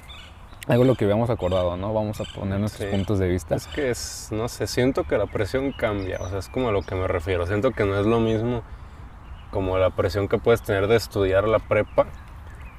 algo 0.68 0.84
lo 0.84 0.96
que 0.96 1.06
habíamos 1.06 1.30
acordado, 1.30 1.78
¿no? 1.78 1.94
Vamos 1.94 2.20
a 2.20 2.26
poner 2.26 2.60
nuestros 2.60 2.90
puntos 2.90 3.20
de 3.20 3.28
vista. 3.28 3.56
Es 3.56 3.68
que 3.68 3.90
es, 3.90 4.30
no 4.32 4.48
sé, 4.50 4.68
siento 4.68 5.06
que 5.06 5.18
la 5.18 5.26
presión 5.26 5.72
cambia, 5.72 6.18
o 6.20 6.30
sea, 6.30 6.40
es 6.40 6.50
como 6.50 6.70
a 6.70 6.72
lo 6.72 6.82
que 6.82 6.96
me 6.96 7.08
refiero. 7.08 7.48
Siento 7.48 7.72
que 7.72 7.86
no 7.86 7.98
es 7.98 8.06
lo 8.06 8.20
mismo 8.20 8.64
como 9.52 9.78
la 9.78 9.92
presión 9.92 10.28
que 10.28 10.38
puedes 10.38 10.62
tener 10.62 10.88
de 10.88 10.98
estudiar 10.98 11.48
la 11.48 11.60
prepa 11.60 12.08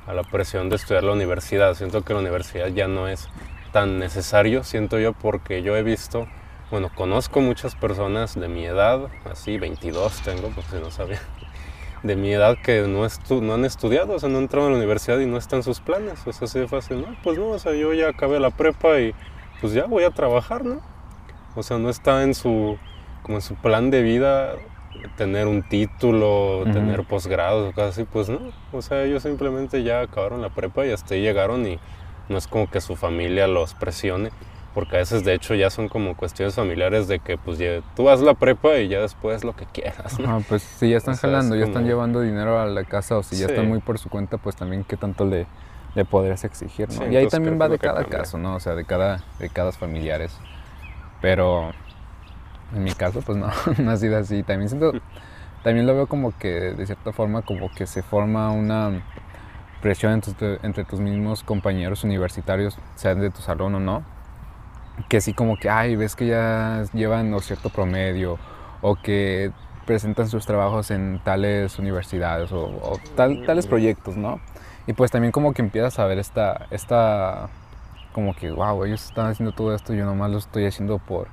a 0.06 0.12
la 0.12 0.22
presión 0.22 0.68
de 0.68 0.76
estudiar 0.76 1.04
la 1.04 1.12
universidad. 1.12 1.74
Siento 1.74 2.02
que 2.02 2.12
la 2.12 2.20
universidad 2.20 2.68
ya 2.68 2.88
no 2.88 3.08
es 3.08 3.28
tan 3.72 3.98
necesario, 3.98 4.64
siento 4.64 4.98
yo, 4.98 5.12
porque 5.12 5.62
yo 5.62 5.76
he 5.76 5.82
visto, 5.82 6.26
bueno, 6.70 6.90
conozco 6.94 7.40
muchas 7.40 7.74
personas 7.74 8.34
de 8.34 8.48
mi 8.48 8.64
edad, 8.64 9.08
así 9.30 9.58
22 9.58 10.20
tengo, 10.22 10.48
porque 10.54 10.70
si 10.70 10.82
no 10.82 10.90
sabía, 10.90 11.20
de 12.02 12.16
mi 12.16 12.32
edad 12.32 12.56
que 12.62 12.82
no, 12.82 13.06
no 13.40 13.54
han 13.54 13.64
estudiado, 13.64 14.14
o 14.14 14.18
sea, 14.18 14.28
no 14.28 14.38
han 14.38 14.44
entrado 14.44 14.68
a 14.68 14.70
la 14.70 14.76
universidad 14.76 15.18
y 15.18 15.26
no 15.26 15.36
están 15.36 15.62
sus 15.62 15.80
planes, 15.80 16.26
o 16.26 16.32
sea, 16.32 16.46
así 16.46 16.58
de 16.58 16.68
fácil, 16.68 17.00
no, 17.02 17.16
pues 17.22 17.38
no, 17.38 17.48
o 17.48 17.58
sea, 17.58 17.74
yo 17.74 17.92
ya 17.92 18.08
acabé 18.08 18.40
la 18.40 18.50
prepa 18.50 19.00
y 19.00 19.14
pues 19.60 19.72
ya 19.72 19.86
voy 19.86 20.04
a 20.04 20.10
trabajar, 20.10 20.64
¿no? 20.64 20.80
O 21.56 21.62
sea, 21.62 21.78
no 21.78 21.90
está 21.90 22.22
en 22.22 22.34
su, 22.34 22.78
como 23.22 23.38
en 23.38 23.42
su 23.42 23.54
plan 23.56 23.90
de 23.90 24.02
vida 24.02 24.54
tener 25.16 25.46
un 25.46 25.62
título, 25.62 26.64
tener 26.72 27.04
posgrados 27.04 27.70
o 27.70 27.74
cosas 27.74 27.90
así, 27.90 28.04
pues 28.04 28.28
no. 28.28 28.38
O 28.72 28.82
sea, 28.82 29.04
ellos 29.04 29.22
simplemente 29.22 29.82
ya 29.82 30.00
acabaron 30.00 30.42
la 30.42 30.50
prepa 30.50 30.86
y 30.86 30.92
hasta 30.92 31.14
ahí 31.14 31.22
llegaron 31.22 31.66
y 31.66 31.78
no 32.28 32.38
es 32.38 32.46
como 32.46 32.70
que 32.70 32.80
su 32.80 32.96
familia 32.96 33.46
los 33.46 33.74
presione, 33.74 34.30
porque 34.78 34.94
a 34.94 35.00
veces 35.00 35.24
de 35.24 35.34
hecho 35.34 35.56
ya 35.56 35.70
son 35.70 35.88
como 35.88 36.16
cuestiones 36.16 36.54
familiares 36.54 37.08
de 37.08 37.18
que 37.18 37.36
pues 37.36 37.58
ya, 37.58 37.80
tú 37.96 38.04
vas 38.04 38.20
la 38.20 38.34
prepa 38.34 38.76
y 38.76 38.86
ya 38.86 39.00
después 39.00 39.42
lo 39.42 39.56
que 39.56 39.66
quieras. 39.66 40.20
¿no? 40.20 40.40
pues 40.48 40.62
si 40.62 40.90
ya 40.90 40.98
están 40.98 41.16
jalando, 41.16 41.56
ya 41.56 41.64
están 41.64 41.84
llevando 41.84 42.20
dinero 42.20 42.60
a 42.60 42.66
la 42.66 42.84
casa 42.84 43.18
o 43.18 43.24
si 43.24 43.34
ya 43.34 43.46
están 43.46 43.66
muy 43.66 43.80
por 43.80 43.98
su 43.98 44.08
cuenta, 44.08 44.38
pues 44.38 44.54
también 44.54 44.84
qué 44.84 44.96
tanto 44.96 45.24
le, 45.24 45.48
le 45.96 46.04
podrías 46.04 46.44
exigir, 46.44 46.88
¿no? 46.92 47.10
y 47.10 47.16
ahí 47.16 47.26
también 47.26 47.60
va 47.60 47.68
de 47.68 47.80
cada 47.80 48.04
caso, 48.04 48.38
¿no? 48.38 48.54
O 48.54 48.60
sea, 48.60 48.76
de 48.76 48.84
cada, 48.84 49.24
de 49.40 49.48
cada 49.48 49.72
familiares. 49.72 50.38
Pero 51.20 51.72
en 52.72 52.84
mi 52.84 52.92
caso, 52.92 53.20
pues 53.22 53.36
no, 53.36 53.48
no 53.78 53.90
ha 53.90 53.96
sido 53.96 54.16
así. 54.16 54.44
También 54.44 54.68
siento, 54.68 54.92
también 55.64 55.88
lo 55.88 55.94
veo 55.96 56.06
como 56.06 56.38
que 56.38 56.50
de 56.50 56.86
cierta 56.86 57.12
forma 57.12 57.42
como 57.42 57.68
que 57.74 57.88
se 57.88 58.04
forma 58.04 58.52
una 58.52 59.02
presión 59.82 60.12
entre, 60.62 60.84
tus 60.84 61.00
mismos 61.00 61.42
compañeros 61.42 62.04
universitarios, 62.04 62.78
sean 62.94 63.20
de 63.20 63.30
tu 63.30 63.42
salón 63.42 63.74
o 63.74 63.80
no, 63.80 64.04
que 65.08 65.20
sí 65.20 65.32
como 65.32 65.56
que, 65.56 65.70
ay, 65.70 65.96
ves 65.96 66.16
que 66.16 66.26
ya 66.26 66.84
llevan 66.92 67.32
un 67.32 67.40
cierto 67.40 67.70
promedio 67.70 68.38
o 68.80 68.96
que 68.96 69.52
presentan 69.86 70.28
sus 70.28 70.44
trabajos 70.44 70.90
en 70.90 71.20
tales 71.24 71.78
universidades 71.78 72.52
o, 72.52 72.98
tales 73.16 73.66
proyectos, 73.66 74.16
¿no? 74.16 74.40
Y 74.86 74.92
pues 74.92 75.10
también 75.10 75.32
como 75.32 75.52
que 75.52 75.62
empiezas 75.62 75.98
a 75.98 76.06
ver 76.06 76.18
esta, 76.18 76.66
esta, 76.70 77.48
como 78.12 78.34
que, 78.34 78.50
wow, 78.50 78.84
ellos 78.84 79.04
están 79.04 79.26
haciendo 79.26 79.52
todo 79.52 79.74
esto, 79.74 79.94
yo 79.94 80.04
nomás 80.04 80.30
lo 80.30 80.38
estoy 80.38 80.66
haciendo 80.66 80.98
por, 80.98 81.28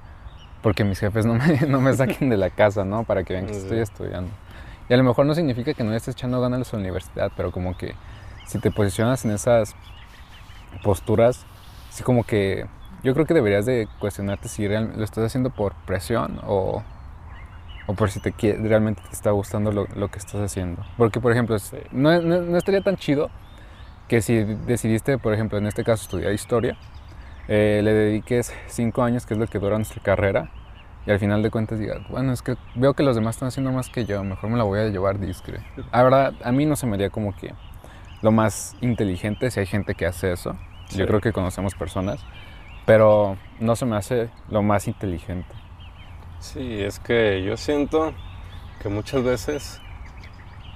porque 0.61 0.83
mis 0.83 0.99
jefes 0.99 1.25
no 1.25 1.35
me, 1.35 1.61
no 1.67 1.81
me 1.81 1.93
saquen 1.93 2.29
de 2.29 2.37
la 2.37 2.49
casa, 2.49 2.85
¿no? 2.85 3.03
Para 3.03 3.23
que 3.23 3.33
vean 3.33 3.45
que 3.45 3.57
estoy 3.57 3.79
estudiando. 3.79 4.31
Y 4.87 4.93
a 4.93 4.97
lo 4.97 5.03
mejor 5.03 5.25
no 5.25 5.33
significa 5.33 5.73
que 5.73 5.83
no 5.83 5.93
estés 5.93 6.15
echando 6.15 6.39
ganas 6.39 6.73
a 6.73 6.77
la 6.77 6.81
universidad, 6.81 7.31
pero 7.35 7.51
como 7.51 7.75
que 7.75 7.95
si 8.45 8.59
te 8.59 8.71
posicionas 8.71 9.25
en 9.25 9.31
esas 9.31 9.75
posturas, 10.83 11.45
sí 11.89 12.03
como 12.03 12.23
que 12.23 12.67
yo 13.05 13.13
creo 13.13 13.27
que 13.27 13.35
deberías 13.35 13.67
de 13.67 13.87
cuestionarte 13.99 14.49
si 14.49 14.67
lo 14.67 15.03
estás 15.03 15.23
haciendo 15.23 15.51
por 15.51 15.75
presión 15.85 16.41
o, 16.43 16.81
o 17.85 17.93
por 17.93 18.09
si 18.09 18.19
te 18.19 18.33
realmente 18.57 19.03
te 19.03 19.13
está 19.13 19.29
gustando 19.29 19.71
lo, 19.71 19.85
lo, 19.95 20.07
que 20.09 20.17
estás 20.17 20.41
haciendo. 20.41 20.83
Porque, 20.97 21.21
por 21.21 21.31
ejemplo, 21.31 21.55
no, 21.91 22.19
no, 22.19 22.41
no, 22.41 22.57
estaría 22.57 22.81
tan 22.81 22.97
chido 22.97 23.29
que 24.07 24.21
si 24.21 24.43
decidiste, 24.43 25.19
por 25.19 25.35
ejemplo, 25.35 25.59
en 25.59 25.67
este 25.67 25.83
caso, 25.83 26.01
estudiar 26.01 26.33
historia, 26.33 26.77
eh, 27.47 27.81
le 27.83 27.93
dediques 27.93 28.51
cinco 28.65 29.03
años, 29.03 29.27
que 29.27 29.35
es 29.35 29.39
lo 29.39 29.45
que 29.45 29.59
dura 29.59 29.75
nuestra 29.77 30.01
carrera, 30.01 30.49
y 31.05 31.11
al 31.11 31.19
final 31.19 31.43
de 31.43 31.51
cuentas 31.51 31.77
digas, 31.77 31.99
bueno, 32.09 32.33
es 32.33 32.41
que 32.41 32.55
veo 32.73 32.95
que 32.95 33.03
los 33.03 33.15
demás 33.15 33.35
están 33.35 33.49
haciendo 33.49 33.71
más 33.71 33.89
que 33.89 34.05
yo, 34.05 34.23
mejor 34.23 34.49
me 34.49 34.57
la 34.57 34.63
voy 34.63 34.79
a 34.79 34.87
llevar 34.87 35.19
discre. 35.19 35.59
La 35.91 36.01
verdad, 36.01 36.33
a 36.43 36.51
mí 36.51 36.65
no 36.65 36.75
se 36.75 36.87
me 36.87 36.95
haría 36.95 37.11
como 37.11 37.35
que 37.35 37.53
lo 38.23 38.31
más 38.31 38.75
inteligente 38.81 39.51
si 39.51 39.59
hay 39.59 39.67
gente 39.67 39.93
que 39.93 40.07
hace 40.07 40.31
eso. 40.31 40.57
Yo 40.95 41.05
creo 41.05 41.21
que 41.21 41.31
conocemos 41.31 41.75
personas, 41.75 42.25
pero 42.85 43.37
no 43.59 43.75
se 43.75 43.85
me 43.85 43.95
hace 43.95 44.29
lo 44.49 44.61
más 44.61 44.87
inteligente. 44.87 45.53
Sí, 46.39 46.81
es 46.81 46.99
que 46.99 47.43
yo 47.43 47.57
siento 47.57 48.13
que 48.81 48.89
muchas 48.89 49.23
veces 49.23 49.81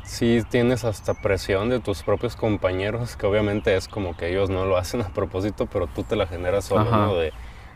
sí 0.03 0.41
tienes 0.49 0.83
hasta 0.83 1.13
presión 1.13 1.69
de 1.69 1.79
tus 1.79 2.01
propios 2.01 2.35
compañeros, 2.35 3.15
que 3.15 3.27
obviamente 3.27 3.75
es 3.75 3.87
como 3.87 4.17
que 4.17 4.29
ellos 4.29 4.49
no 4.49 4.65
lo 4.65 4.77
hacen 4.77 5.01
a 5.03 5.09
propósito, 5.09 5.67
pero 5.67 5.87
tú 5.87 6.03
te 6.03 6.15
la 6.15 6.25
generas 6.25 6.65
solo, 6.65 6.85
¿no? 6.85 7.15
De, 7.15 7.31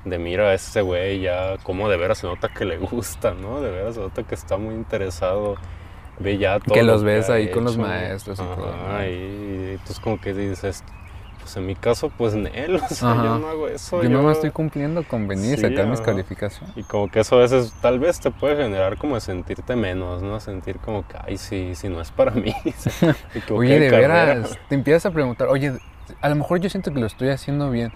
de 0.05 0.17
mira 0.17 0.49
a 0.49 0.53
ese 0.53 0.81
güey 0.81 1.21
ya, 1.21 1.57
como 1.63 1.87
de 1.87 1.97
veras 1.97 2.17
se 2.17 2.27
nota 2.27 2.49
que 2.49 2.65
le 2.65 2.77
gusta, 2.79 3.33
¿no? 3.33 3.61
De 3.61 3.69
veras 3.69 3.95
se 3.95 4.01
nota 4.01 4.23
que 4.23 4.35
está 4.35 4.57
muy 4.57 4.73
interesado. 4.73 5.55
Ve 6.19 6.37
ya 6.37 6.59
todo. 6.59 6.75
Que 6.75 6.83
los 6.83 7.03
ves 7.03 7.29
ahí 7.29 7.49
con 7.49 7.63
los 7.63 7.77
maestros 7.77 8.39
y 8.39 8.43
todo. 8.43 9.03
Y, 9.03 9.09
y, 9.09 9.79
como 10.03 10.21
que 10.21 10.33
dices, 10.33 10.83
pues 11.43 11.57
en 11.57 11.65
mi 11.65 11.75
caso, 11.75 12.09
pues 12.17 12.33
él, 12.33 12.75
o 12.89 12.93
sea, 12.93 13.15
yo 13.15 13.37
no 13.37 13.49
hago 13.49 13.67
eso. 13.67 14.01
Yo, 14.01 14.09
no 14.09 14.23
me 14.23 14.31
estoy 14.31 14.51
cumpliendo 14.51 15.03
con 15.03 15.27
venir 15.27 15.59
y 15.59 15.61
sacar 15.61 15.87
mis 15.87 15.99
calificaciones. 15.99 16.75
Y 16.77 16.83
como 16.83 17.11
que 17.11 17.19
eso 17.19 17.35
a 17.35 17.39
veces 17.39 17.73
tal 17.81 17.99
vez 17.99 18.21
te 18.21 18.31
puede 18.31 18.55
generar 18.55 18.97
como 18.97 19.19
sentirte 19.19 19.75
menos, 19.75 20.23
¿no? 20.23 20.39
Sentir 20.39 20.77
como 20.77 21.05
que, 21.05 21.17
ay, 21.21 21.37
sí, 21.37 21.75
si 21.75 21.89
no 21.89 21.99
es 21.99 22.11
para 22.11 22.31
mí. 22.31 22.55
oye, 23.51 23.77
de 23.77 23.89
veras, 23.89 24.57
te 24.69 24.75
empiezas 24.75 25.07
a 25.07 25.11
preguntar, 25.11 25.49
oye, 25.49 25.73
a 26.21 26.29
lo 26.29 26.35
mejor 26.35 26.61
yo 26.61 26.69
siento 26.69 26.93
que 26.93 26.99
lo 27.01 27.07
estoy 27.07 27.27
haciendo 27.27 27.69
bien, 27.69 27.91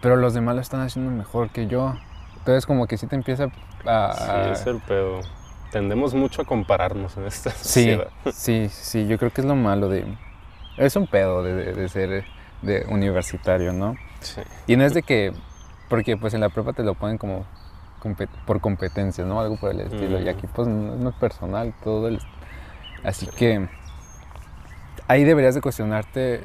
pero 0.00 0.14
los 0.16 0.32
demás 0.32 0.54
lo 0.54 0.60
están 0.60 0.80
haciendo 0.80 1.10
mejor 1.10 1.50
que 1.50 1.66
yo. 1.66 1.96
Entonces 2.36 2.66
como 2.66 2.86
que 2.86 2.98
sí 2.98 3.08
te 3.08 3.16
empieza 3.16 3.48
a... 3.84 4.12
Sí, 4.14 4.52
es 4.52 4.66
el 4.68 4.78
pedo. 4.78 5.22
Tendemos 5.72 6.14
mucho 6.14 6.42
a 6.42 6.44
compararnos 6.44 7.16
en 7.16 7.24
esta 7.24 7.50
sociedad. 7.50 8.08
Sí, 8.26 8.32
sí, 8.32 8.68
sí, 8.68 9.06
yo 9.08 9.18
creo 9.18 9.32
que 9.32 9.40
es 9.40 9.46
lo 9.46 9.56
malo 9.56 9.88
de... 9.88 10.04
Es 10.76 10.94
un 10.94 11.08
pedo 11.08 11.42
de 11.42 11.88
ser 11.88 12.24
de 12.62 12.86
universitario, 12.88 13.72
¿no? 13.72 13.96
Sí. 14.20 14.40
Y 14.66 14.76
no 14.76 14.84
es 14.84 14.94
de 14.94 15.02
que, 15.02 15.32
porque 15.88 16.16
pues 16.16 16.34
en 16.34 16.40
la 16.40 16.48
prepa 16.48 16.72
te 16.72 16.82
lo 16.82 16.94
ponen 16.94 17.18
como 17.18 17.44
por 18.46 18.60
competencia, 18.60 19.24
¿no? 19.24 19.40
Algo 19.40 19.56
por 19.56 19.70
el 19.70 19.80
estilo. 19.80 20.20
Y 20.20 20.28
aquí 20.28 20.46
pues 20.52 20.68
no, 20.68 21.08
es 21.08 21.14
personal, 21.16 21.72
todo 21.82 22.08
el... 22.08 22.20
Así 23.04 23.26
que 23.26 23.68
ahí 25.08 25.24
deberías 25.24 25.54
de 25.54 25.60
cuestionarte 25.60 26.42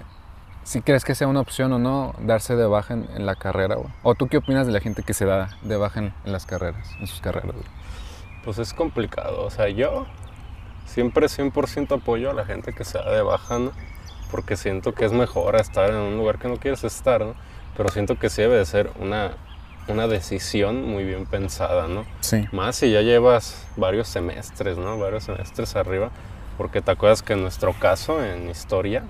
si 0.63 0.81
crees 0.81 1.05
que 1.05 1.15
sea 1.15 1.27
una 1.27 1.39
opción 1.39 1.71
o 1.71 1.79
no 1.79 2.13
darse 2.19 2.55
de 2.55 2.65
baja 2.65 2.93
en, 2.93 3.25
la 3.25 3.35
carrera. 3.35 3.77
¿O 4.03 4.15
tú 4.15 4.27
qué 4.27 4.37
opinas 4.37 4.67
de 4.67 4.73
la 4.73 4.81
gente 4.81 5.03
que 5.03 5.13
se 5.13 5.25
da 5.25 5.49
de 5.61 5.77
baja 5.77 5.99
en, 5.99 6.13
las 6.25 6.45
carreras, 6.45 6.89
en 6.99 7.07
sus 7.07 7.21
carreras? 7.21 7.55
Pues 8.43 8.57
es 8.59 8.73
complicado. 8.73 9.45
O 9.45 9.49
sea, 9.49 9.69
yo 9.69 10.05
siempre 10.85 11.27
100% 11.27 12.01
apoyo 12.01 12.31
a 12.31 12.33
la 12.33 12.45
gente 12.45 12.73
que 12.73 12.83
se 12.83 12.97
da 12.97 13.11
de 13.11 13.21
baja, 13.21 13.59
¿no? 13.59 13.71
Porque 14.29 14.55
siento 14.55 14.93
que 14.93 15.05
es 15.05 15.11
mejor 15.11 15.55
estar 15.55 15.89
en 15.89 15.97
un 15.97 16.17
lugar 16.17 16.37
que 16.37 16.47
no 16.47 16.57
quieres 16.57 16.83
estar, 16.83 17.21
¿no? 17.21 17.35
Pero 17.75 17.89
siento 17.89 18.17
que 18.17 18.29
sí 18.29 18.41
debe 18.41 18.57
de 18.57 18.65
ser 18.65 18.91
una, 18.99 19.31
una 19.87 20.07
decisión 20.07 20.83
muy 20.83 21.03
bien 21.03 21.25
pensada, 21.25 21.87
¿no? 21.87 22.05
Sí. 22.21 22.45
Más 22.51 22.77
si 22.77 22.91
ya 22.91 23.01
llevas 23.01 23.67
varios 23.75 24.07
semestres, 24.07 24.77
¿no? 24.77 24.97
Varios 24.97 25.25
semestres 25.25 25.75
arriba, 25.75 26.09
porque 26.57 26.81
te 26.81 26.91
acuerdas 26.91 27.21
que 27.21 27.33
en 27.33 27.41
nuestro 27.41 27.73
caso, 27.73 28.23
en 28.23 28.49
historia, 28.49 29.03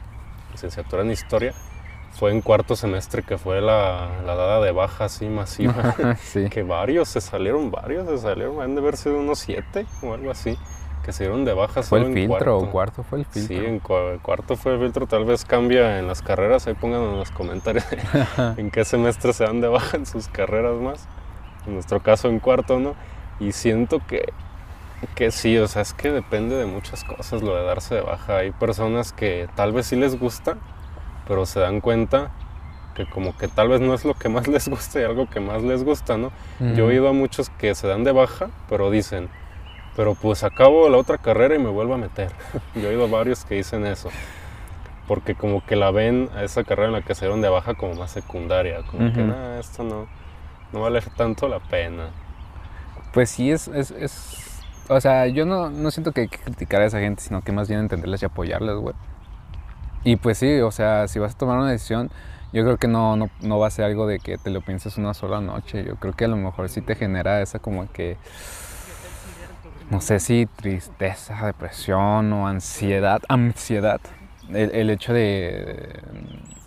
licenciatura 0.52 1.04
en 1.04 1.12
historia, 1.12 1.54
fue 2.12 2.32
en 2.32 2.42
cuarto 2.42 2.76
semestre 2.76 3.22
que 3.22 3.38
fue 3.38 3.62
la, 3.62 4.10
la 4.26 4.36
dada 4.36 4.60
de 4.60 4.72
baja 4.72 5.06
así 5.06 5.28
masiva. 5.28 5.96
sí. 6.22 6.50
Que 6.50 6.64
varios 6.64 7.10
se 7.10 7.22
salieron, 7.22 7.70
varios 7.70 8.08
se 8.08 8.18
salieron, 8.18 8.62
han 8.62 8.76
de 8.76 8.82
haber 8.82 8.98
sido 8.98 9.20
unos 9.20 9.40
siete 9.40 9.86
o 10.02 10.14
algo 10.14 10.32
así 10.32 10.58
que 11.08 11.14
se 11.14 11.24
dieron 11.24 11.46
de 11.46 11.54
baja 11.54 11.84
¿Fue 11.84 12.02
el 12.02 12.14
filtro 12.14 12.58
o 12.58 12.70
cuarto 12.70 13.02
fue 13.02 13.20
el 13.20 13.26
filtro? 13.26 13.58
Sí, 13.58 13.66
en 13.66 13.80
cuarto 13.80 14.58
fue 14.58 14.74
el 14.74 14.82
filtro. 14.82 15.08
Tal 15.08 15.24
vez 15.24 15.46
cambia 15.46 16.00
en 16.00 16.08
las 16.08 16.22
carreras. 16.22 16.68
Ahí 16.68 16.74
pongan 16.74 17.02
en 17.02 17.16
los 17.16 17.32
comentarios 17.32 17.86
en 18.58 18.70
qué 18.72 18.84
semestre 18.84 19.32
se 19.32 19.46
dan 19.46 19.62
de 19.62 19.70
baja 19.70 19.96
en 19.96 20.06
sus 20.06 20.28
carreras 20.28 20.76
más. 20.82 21.08
En 21.66 21.76
nuestro 21.76 22.02
caso, 22.02 22.28
en 22.28 22.40
cuarto, 22.40 22.82
¿no? 22.82 22.94
Y 23.40 23.54
siento 23.54 24.02
que, 24.06 24.34
que 25.16 25.32
sí, 25.32 25.58
o 25.58 25.70
sea, 25.70 25.82
es 25.82 25.94
que 25.94 26.12
depende 26.12 26.58
de 26.58 26.66
muchas 26.66 27.06
cosas 27.06 27.42
lo 27.42 27.56
de 27.56 27.64
darse 27.64 27.96
de 27.96 28.02
baja. 28.02 28.40
Hay 28.40 28.52
personas 28.52 29.14
que 29.14 29.48
tal 29.56 29.72
vez 29.72 29.86
sí 29.86 29.96
les 29.96 30.20
gusta, 30.20 30.58
pero 31.26 31.46
se 31.46 31.62
dan 31.62 31.80
cuenta 31.80 32.32
que 32.96 33.10
como 33.10 33.38
que 33.38 33.48
tal 33.48 33.70
vez 33.70 33.80
no 33.80 33.94
es 33.94 34.04
lo 34.04 34.14
que 34.14 34.28
más 34.28 34.50
les 34.50 34.68
gusta 34.68 35.00
y 35.00 35.04
algo 35.04 35.30
que 35.30 35.40
más 35.40 35.64
les 35.64 35.86
gusta, 35.86 36.18
¿no? 36.18 36.34
Yo 36.60 36.84
he 36.84 36.88
oído 36.88 37.08
a 37.08 37.14
muchos 37.14 37.50
que 37.50 37.76
se 37.76 37.88
dan 37.88 38.04
de 38.04 38.12
baja, 38.12 38.50
pero 38.68 38.92
dicen, 38.92 39.30
pero 39.98 40.14
pues 40.14 40.44
acabo 40.44 40.88
la 40.90 40.98
otra 40.98 41.18
carrera 41.18 41.56
y 41.56 41.60
me 41.60 41.70
vuelvo 41.70 41.96
a 41.96 41.98
meter. 41.98 42.30
Yo 42.76 42.84
he 42.84 42.90
oído 42.90 43.06
a 43.06 43.08
varios 43.08 43.44
que 43.44 43.56
dicen 43.56 43.84
eso. 43.84 44.10
Porque 45.08 45.34
como 45.34 45.66
que 45.66 45.76
la 45.76 45.90
ven 45.90 46.30
a 46.36 46.44
esa 46.44 46.64
carrera 46.64 46.90
en 46.90 46.94
la 46.94 47.02
que 47.02 47.16
se 47.16 47.26
dieron 47.26 47.42
de 47.42 47.50
baja 47.50 47.74
como 47.74 47.96
más 47.96 48.12
secundaria. 48.12 48.84
Como 48.84 49.12
que, 49.12 49.22
nada, 49.24 49.60
esto 49.60 49.84
no, 49.84 50.08
no 50.72 50.82
vale 50.82 51.02
tanto 51.16 51.48
la 51.48 51.60
pena. 51.60 52.10
Pues 53.12 53.32
sí, 53.32 53.50
es, 53.50 53.70
es, 53.70 53.90
es... 53.90 54.62
O 54.88 55.02
sea, 55.02 55.26
yo 55.26 55.48
no, 55.48 55.72
no 55.72 55.90
siento 55.90 56.12
que 56.12 56.22
hay 56.22 56.28
que 56.28 56.38
criticar 56.38 56.82
a 56.82 56.86
esa 56.86 57.00
gente, 57.00 57.24
sino 57.24 57.42
que 57.42 57.52
más 57.52 57.68
bien 57.68 57.80
entenderles 57.80 58.22
y 58.22 58.26
apoyarles, 58.26 58.76
güey. 58.76 58.94
Y 60.04 60.18
pues 60.18 60.38
sí, 60.38 60.60
o 60.60 60.70
sea, 60.70 61.08
si 61.08 61.18
vas 61.18 61.34
a 61.34 61.38
tomar 61.38 61.58
una 61.58 61.72
decisión, 61.72 62.12
yo 62.54 62.64
creo 62.64 62.78
que 62.78 62.88
no, 62.88 63.16
no, 63.16 63.32
no 63.42 63.58
va 63.58 63.66
a 63.66 63.72
ser 63.72 63.86
algo 63.86 64.06
de 64.06 64.20
que 64.20 64.38
te 64.38 64.52
lo 64.52 64.62
pienses 64.62 64.98
una 64.98 65.16
sola 65.16 65.42
noche. 65.42 65.84
Yo 65.84 65.96
creo 65.96 66.14
que 66.14 66.26
a 66.26 66.28
lo 66.28 66.38
mejor 66.38 66.70
sí 66.70 66.82
te 66.82 66.94
genera 66.94 67.42
esa 67.42 67.58
como 67.58 67.92
que 67.92 68.18
no 69.90 70.02
sé 70.02 70.20
si 70.20 70.46
tristeza, 70.46 71.46
depresión 71.46 72.32
o 72.34 72.48
ansiedad, 72.48 73.22
ansiedad, 73.30 74.02
el, 74.54 74.90
hecho 74.90 75.14
de, 75.14 76.00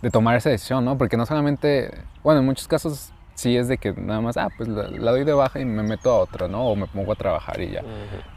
de, 0.02 0.11
tomar 0.11 0.37
esa 0.37 0.50
decisión, 0.50 0.85
¿no? 0.85 0.98
Porque 0.98 1.16
no 1.16 1.26
solamente, 1.26 1.90
bueno, 2.22 2.40
en 2.40 2.46
muchos 2.46 2.68
casos 2.68 3.12
sí 3.40 3.56
es 3.56 3.68
de 3.68 3.78
que 3.78 3.92
nada 3.94 4.20
más, 4.20 4.37
ah, 4.37 4.48
pues 4.54 4.68
la, 4.68 5.11
doy 5.12 5.24
de 5.24 5.33
baja 5.33 5.61
y 5.61 5.64
me 5.64 5.83
meto 5.83 6.11
a 6.11 6.18
otra, 6.18 6.46
¿no? 6.46 6.66
O 6.66 6.76
me 6.76 6.87
pongo 6.87 7.12
a 7.12 7.14
trabajar 7.14 7.61
y 7.61 7.70
ya. 7.70 7.83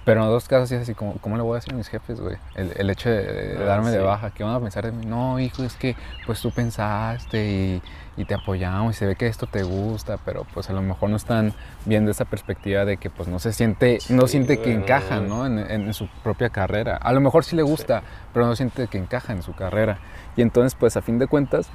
Pero 0.06 0.24
en 0.24 0.30
dos 0.30 0.48
casos 0.48 0.70
sí 0.70 0.76
es 0.76 0.82
así, 0.82 0.94
como, 0.94 1.16
¿cómo 1.16 1.36
le 1.36 1.44
voy 1.44 1.54
a 1.54 1.56
decir 1.56 1.74
a 1.74 1.78
mis 1.78 1.90
jefes, 1.90 2.22
güey? 2.22 2.38
El, 2.56 2.90
hecho 2.90 3.10
de, 3.10 3.58
ah, 3.60 3.64
darme 3.64 3.92
de 3.92 4.00
baja, 4.00 4.32
¿qué 4.32 4.46
van 4.46 4.56
a 4.56 4.60
pensar 4.62 4.86
de 4.86 4.94
mí? 4.94 5.06
No, 5.06 5.40
hijo, 5.40 5.64
es 5.64 5.76
que 5.76 5.98
pues 6.26 6.42
tú 6.42 6.52
pensaste 6.52 7.46
y, 7.46 7.82
y, 8.18 8.26
te 8.26 8.34
apoyamos 8.34 8.96
y 8.96 9.00
se 9.00 9.06
ve 9.06 9.16
que 9.16 9.28
esto 9.28 9.48
te 9.48 9.64
gusta, 9.64 10.18
pero 10.24 10.46
pues 10.54 10.70
a 10.70 10.74
lo 10.74 10.82
mejor 10.82 11.10
no 11.10 11.16
están 11.16 11.54
viendo 11.86 12.12
esa 12.12 12.26
perspectiva 12.26 12.86
de 12.86 12.98
que 12.98 13.10
pues 13.10 13.28
no 13.28 13.40
se 13.40 13.54
siente, 13.54 14.00
no 14.10 14.28
siente 14.28 14.60
que 14.60 14.74
encaja, 14.74 15.20
¿no? 15.20 15.46
En, 15.46 15.60
en, 15.60 15.94
su 15.94 16.08
propia 16.24 16.50
carrera. 16.50 16.98
A 16.98 17.14
lo 17.14 17.22
mejor 17.22 17.44
sí 17.44 17.56
le 17.56 17.64
gusta, 17.64 18.04
pero 18.34 18.46
no 18.46 18.56
siente 18.56 18.88
que 18.88 18.98
encaja 18.98 19.34
en 19.34 19.42
su 19.42 19.54
carrera. 19.54 20.00
Y 20.36 20.42
entonces 20.42 20.76
pues 20.76 20.98
a 20.98 21.02
fin 21.02 21.20
de 21.20 21.28
cuentas, 21.28 21.70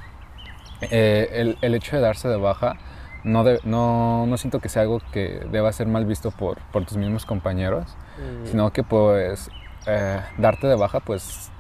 eh, 0.81 1.29
el, 1.33 1.59
el 1.61 1.75
hecho 1.75 1.97
de 1.97 2.03
darse 2.03 2.29
de 2.29 2.37
baja, 2.37 2.77
no, 3.25 3.45
no, 3.65 4.27
no, 4.27 4.37
siento 4.37 4.61
que 4.61 4.69
sea 4.69 4.83
algo 4.83 5.01
que 5.13 5.47
deba 5.51 5.73
ser 5.73 5.87
mal 5.87 6.07
visto 6.07 6.31
por, 6.31 6.59
por 6.73 6.85
tus 6.85 6.97
mismos 6.97 7.27
compañeros, 7.27 7.97
mm. 8.19 8.47
sino 8.47 8.73
que 8.73 8.83
pues 8.85 9.51
eh, 9.87 10.21
darte 10.37 10.67
de 10.67 10.77
baja, 10.77 11.01
pues 11.01 11.51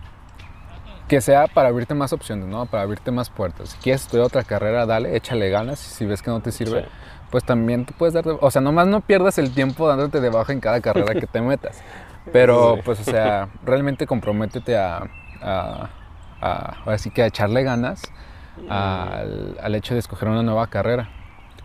que 1.08 1.20
sea 1.20 1.46
para 1.46 1.68
abrirte 1.68 1.94
más 1.94 2.12
opciones, 2.12 2.46
¿no? 2.46 2.66
Para 2.66 2.82
abrirte 2.82 3.10
más 3.10 3.30
puertas. 3.30 3.70
Si 3.70 3.78
quieres 3.78 4.02
estudiar 4.02 4.26
otra 4.26 4.44
carrera, 4.44 4.86
dale, 4.86 5.16
échale 5.16 5.50
ganas. 5.50 5.84
Y 5.84 5.94
si 5.94 6.06
ves 6.06 6.22
que 6.22 6.30
no 6.30 6.40
te 6.40 6.52
sirve, 6.52 6.86
pues 7.30 7.44
también 7.44 7.86
te 7.86 7.92
puedes 7.94 8.14
dar 8.14 8.24
de, 8.24 8.36
O 8.40 8.50
sea, 8.50 8.60
nomás 8.60 8.86
no 8.86 9.00
pierdas 9.00 9.38
el 9.38 9.52
tiempo 9.52 9.88
dándote 9.88 10.20
de 10.20 10.30
baja 10.30 10.52
en 10.52 10.60
cada 10.60 10.80
carrera 10.80 11.14
que 11.14 11.26
te 11.26 11.40
metas. 11.40 11.82
Pero, 12.32 12.78
pues, 12.84 13.00
o 13.00 13.04
sea, 13.04 13.48
realmente 13.64 14.06
comprométete 14.06 14.76
a, 14.76 15.08
a, 15.40 15.88
así 16.84 17.10
que 17.10 17.22
a 17.22 17.26
echarle 17.26 17.62
ganas 17.62 18.02
al, 18.68 19.56
al 19.62 19.74
hecho 19.74 19.94
de 19.94 20.00
escoger 20.00 20.28
una 20.28 20.42
nueva 20.42 20.66
carrera. 20.66 21.08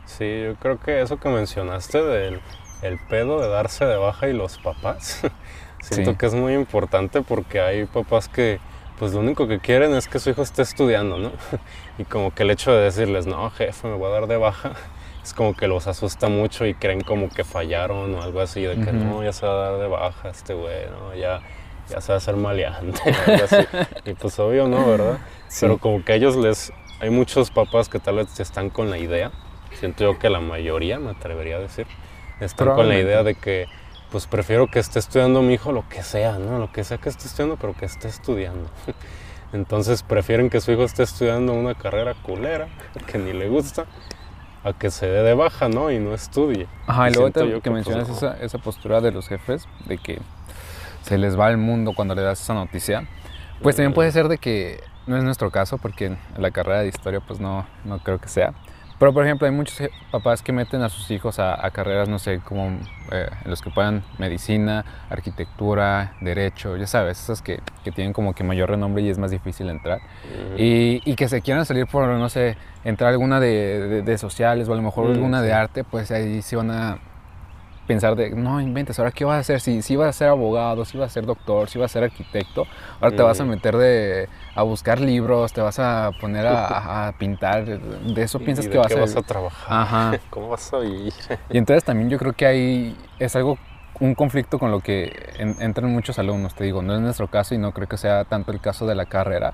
Sí, 0.05 0.43
yo 0.43 0.55
creo 0.55 0.79
que 0.79 1.01
eso 1.01 1.17
que 1.17 1.27
mencionaste 1.27 2.01
del 2.01 2.41
el 2.83 2.99
pedo 2.99 3.41
de 3.41 3.47
darse 3.47 3.85
de 3.85 3.95
baja 3.95 4.27
y 4.27 4.33
los 4.33 4.57
papás, 4.59 5.21
siento 5.81 6.17
que 6.17 6.25
es 6.25 6.33
muy 6.33 6.53
importante 6.53 7.21
porque 7.21 7.61
hay 7.61 7.85
papás 7.85 8.27
que 8.27 8.59
pues 8.99 9.13
lo 9.13 9.19
único 9.19 9.47
que 9.47 9.59
quieren 9.59 9.93
es 9.93 10.07
que 10.07 10.19
su 10.19 10.29
hijo 10.29 10.41
esté 10.41 10.61
estudiando, 10.61 11.17
¿no? 11.17 11.31
y 11.97 12.03
como 12.05 12.33
que 12.33 12.43
el 12.43 12.51
hecho 12.51 12.71
de 12.71 12.83
decirles, 12.83 13.25
no, 13.25 13.49
jefe, 13.51 13.87
me 13.87 13.95
voy 13.95 14.07
a 14.07 14.13
dar 14.13 14.27
de 14.27 14.37
baja, 14.37 14.73
es 15.23 15.33
como 15.33 15.55
que 15.55 15.67
los 15.67 15.87
asusta 15.87 16.29
mucho 16.29 16.65
y 16.65 16.73
creen 16.73 17.01
como 17.01 17.29
que 17.29 17.43
fallaron 17.43 18.13
o 18.15 18.21
algo 18.21 18.41
así, 18.41 18.61
de 18.61 18.75
que 18.75 18.91
no, 18.91 19.23
ya 19.23 19.33
se 19.33 19.45
va 19.45 19.53
a 19.53 19.71
dar 19.71 19.79
de 19.79 19.87
baja 19.87 20.29
este 20.29 20.53
güey, 20.53 20.85
¿no? 20.89 21.15
Ya, 21.15 21.41
ya 21.89 22.01
se 22.01 22.09
va 22.09 22.15
a 22.15 22.17
hacer 22.17 22.35
maleante, 22.35 23.01
algo 23.27 23.43
así. 23.45 23.65
y 24.05 24.13
pues 24.13 24.39
obvio 24.39 24.67
no, 24.67 24.85
¿verdad? 24.87 25.19
Pero 25.59 25.77
como 25.77 26.03
que 26.03 26.13
a 26.13 26.15
ellos 26.15 26.35
les... 26.35 26.71
Hay 26.99 27.09
muchos 27.09 27.51
papás 27.51 27.89
que 27.89 27.99
tal 27.99 28.15
vez 28.15 28.39
están 28.39 28.69
con 28.69 28.89
la 28.89 28.97
idea 28.97 29.31
siento 29.75 30.03
yo 30.03 30.19
que 30.19 30.29
la 30.29 30.39
mayoría, 30.39 30.99
me 30.99 31.11
atrevería 31.11 31.57
a 31.57 31.59
decir, 31.59 31.87
están 32.39 32.75
con 32.75 32.87
la 32.87 32.97
idea 32.97 33.23
de 33.23 33.35
que 33.35 33.67
pues 34.13 34.27
prefiero 34.27 34.67
que 34.67 34.77
esté 34.77 34.99
estudiando 34.99 35.41
mi 35.41 35.55
hijo 35.55 35.71
lo 35.71 35.89
que 35.89 36.03
sea, 36.03 36.37
¿no? 36.37 36.59
Lo 36.59 36.71
que 36.71 36.83
sea 36.83 36.99
que 36.99 37.09
esté 37.09 37.25
estudiando, 37.25 37.57
pero 37.57 37.73
que 37.73 37.85
esté 37.85 38.07
estudiando. 38.07 38.69
Entonces 39.53 40.03
prefieren 40.03 40.51
que 40.51 40.61
su 40.61 40.71
hijo 40.71 40.83
esté 40.83 41.01
estudiando 41.01 41.51
una 41.51 41.73
carrera 41.73 42.13
culera, 42.13 42.67
que 43.07 43.17
ni 43.17 43.33
le 43.33 43.49
gusta, 43.49 43.87
a 44.63 44.73
que 44.73 44.91
se 44.91 45.07
dé 45.07 45.23
de 45.23 45.33
baja, 45.33 45.67
¿no? 45.67 45.89
Y 45.89 45.97
no 45.97 46.13
estudie. 46.13 46.67
Ajá, 46.85 47.09
y, 47.09 47.13
luego 47.15 47.31
que, 47.31 47.53
que, 47.53 47.59
pues, 47.59 47.73
mencionas 47.73 48.07
esa, 48.07 48.37
esa, 48.39 48.59
postura 48.59 49.01
de 49.01 49.11
los 49.11 49.27
jefes, 49.27 49.67
de 49.87 49.97
que 49.97 50.21
se 51.01 51.17
les 51.17 51.37
va 51.37 51.49
el 51.49 51.57
mundo 51.57 51.93
cuando 51.95 52.13
le 52.13 52.21
das 52.21 52.39
esa 52.39 52.53
noticia, 52.53 53.09
pues 53.63 53.77
también 53.77 53.95
puede 53.95 54.11
ser 54.11 54.27
de 54.27 54.37
que 54.37 54.79
no 55.07 55.17
es 55.17 55.23
nuestro 55.23 55.49
caso, 55.49 55.79
porque 55.79 56.15
la 56.37 56.51
carrera 56.51 56.81
de 56.81 56.89
historia 56.89 57.19
pues 57.19 57.39
no, 57.39 57.65
no 57.83 57.97
creo 57.97 58.21
que 58.21 58.29
sea, 58.29 58.53
pero, 59.03 59.11
por 59.11 59.25
ejemplo, 59.25 59.45
hay 59.45 59.53
muchos 59.53 59.89
papás 60.11 60.41
que 60.41 60.53
meten 60.53 60.81
a 60.81 60.87
sus 60.87 61.11
hijos 61.11 61.37
a, 61.37 61.69
carreras, 61.71 62.07
no 62.07 62.19
sé, 62.19 62.39
como 62.39 62.69
eh, 63.11 63.27
en 63.43 63.49
los 63.49 63.61
que 63.61 63.69
puedan 63.69 64.01
medicina, 64.17 64.85
arquitectura, 65.09 66.13
derecho, 66.21 66.77
ya 66.77 66.87
sabes, 66.87 67.21
esas 67.21 67.41
que, 67.41 67.59
que 67.83 67.91
tienen 67.91 68.13
como 68.13 68.31
que 68.33 68.45
mayor 68.45 68.69
renombre 68.69 69.03
y 69.03 69.09
es 69.09 69.17
más 69.17 69.29
difícil 69.29 69.69
entrar. 69.69 69.99
y, 70.57 71.01
y, 71.03 71.15
que 71.15 71.27
se 71.27 71.41
quieran 71.41 71.65
salir 71.65 71.85
por, 71.85 72.07
no 72.07 72.29
sé, 72.29 72.55
entrar 72.85 73.11
alguna 73.11 73.41
de, 73.41 74.03
de, 74.03 74.17
sociales 74.17 74.69
o 74.69 74.71
a 74.73 74.77
lo 74.77 74.81
mejor 74.81 75.11
alguna 75.11 75.41
de 75.41 75.51
arte, 75.51 75.83
pues 75.83 76.09
ahí 76.09 76.41
sí 76.41 76.55
van 76.55 76.71
a 76.71 76.99
pensar 77.87 78.15
de, 78.15 78.31
no 78.31 78.61
inventes, 78.61 78.97
ahora 78.99 79.11
qué 79.11 79.25
vas 79.25 79.37
a 79.37 79.39
hacer, 79.39 79.59
si, 79.59 79.81
si 79.81 79.95
vas 79.95 80.09
a 80.09 80.13
ser 80.13 80.29
abogado, 80.29 80.85
si 80.85 80.97
vas 80.97 81.11
a 81.11 81.13
ser 81.13 81.25
doctor, 81.25 81.69
si 81.69 81.77
vas 81.79 81.91
a 81.91 81.93
ser 81.93 82.03
arquitecto, 82.03 82.65
ahora 82.99 83.15
te 83.15 83.21
vas 83.21 83.39
a 83.39 83.45
meter 83.45 83.75
de, 83.77 84.29
a 84.55 84.63
buscar 84.63 84.99
libros, 84.99 85.51
te 85.53 85.61
vas 85.61 85.79
a 85.79 86.11
poner 86.19 86.47
a, 86.47 87.13
pintar, 87.19 87.65
de 87.65 88.21
eso 88.21 88.39
piensas 88.39 88.67
que 88.67 88.77
vas 88.77 88.87
qué 88.87 88.97
a... 88.97 89.01
vas 89.01 89.15
a 89.15 89.21
trabajar? 89.21 89.81
Ajá. 89.81 90.19
¿Cómo 90.29 90.49
vas 90.49 90.73
a 90.73 90.79
vivir? 90.79 91.13
y 91.49 91.57
entonces 91.57 91.83
también 91.83 92.09
yo 92.09 92.17
creo 92.17 92.33
que 92.33 92.45
hay, 92.45 92.97
es 93.19 93.35
algo 93.35 93.57
un 93.99 94.15
conflicto 94.15 94.59
con 94.59 94.71
lo 94.71 94.79
que 94.79 95.33
entran 95.37 95.91
muchos 95.91 96.17
alumnos, 96.19 96.55
te 96.55 96.63
digo, 96.63 96.81
no 96.81 96.95
es 96.95 97.01
nuestro 97.01 97.27
caso 97.27 97.55
y 97.55 97.57
no 97.57 97.73
creo 97.73 97.87
que 97.87 97.97
sea 97.97 98.25
tanto 98.25 98.51
el 98.51 98.59
caso 98.59 98.85
de 98.87 98.95
la 98.95 99.05
carrera, 99.05 99.53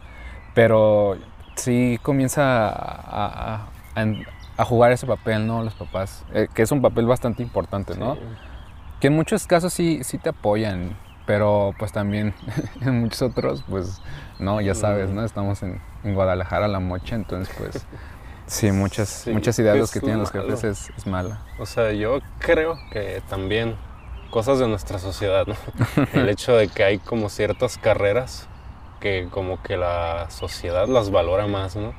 pero 0.54 1.18
sí 1.56 2.00
comienza 2.02 2.70
a, 2.72 3.68
jugar 4.66 4.92
ese 4.92 5.08
papel, 5.08 5.48
¿no? 5.48 5.64
Los 5.64 5.74
papás, 5.74 6.26
eh, 6.34 6.48
que 6.54 6.62
es 6.62 6.72
un 6.72 6.82
papel 6.82 7.06
bastante 7.06 7.44
importante, 7.44 7.98
¿no? 7.98 8.18
Que 9.00 9.08
en 9.08 9.14
muchos 9.14 9.48
casos 9.48 9.74
sí, 9.74 10.04
sí 10.04 10.18
te 10.18 10.30
apoyan, 10.30 10.98
pero 11.26 11.74
pues 11.80 11.92
también 11.92 12.34
en 12.82 13.02
muchos 13.02 13.22
otros, 13.22 13.64
pues 13.70 14.02
no, 14.40 14.62
ya 14.62 14.76
sabes, 14.76 15.10
¿no? 15.10 15.24
Estamos 15.24 15.64
en, 15.64 15.82
Guadalajara, 16.04 16.68
La 16.68 16.80
Mocha, 16.80 17.16
entonces 17.16 17.54
pues 17.58 17.86
sí, 18.48 18.72
muchas, 18.72 19.28
muchas 19.28 19.58
ideas 19.60 19.92
que 19.92 20.00
tienen 20.00 20.20
los 20.20 20.32
jefes 20.32 20.64
es, 20.64 20.90
es 20.98 21.08
mala. 21.08 21.42
O 21.60 21.66
sea, 21.66 21.92
yo 21.92 22.20
creo 22.40 22.78
que 22.92 23.22
también 23.30 23.76
cosas 24.30 24.60
de 24.60 24.68
nuestra 24.68 25.00
sociedad, 25.00 25.46
¿no? 25.48 25.56
El 26.14 26.30
hecho 26.30 26.56
de 26.56 26.68
que 26.68 26.84
hay 26.84 27.00
como 27.00 27.30
ciertas 27.30 27.78
carreras 27.78 28.48
que 29.00 29.28
como 29.32 29.62
que 29.62 29.78
la 29.78 30.30
sociedad 30.30 30.88
las 30.88 31.10
valora 31.10 31.48
más, 31.48 31.76
¿no? 31.76 31.94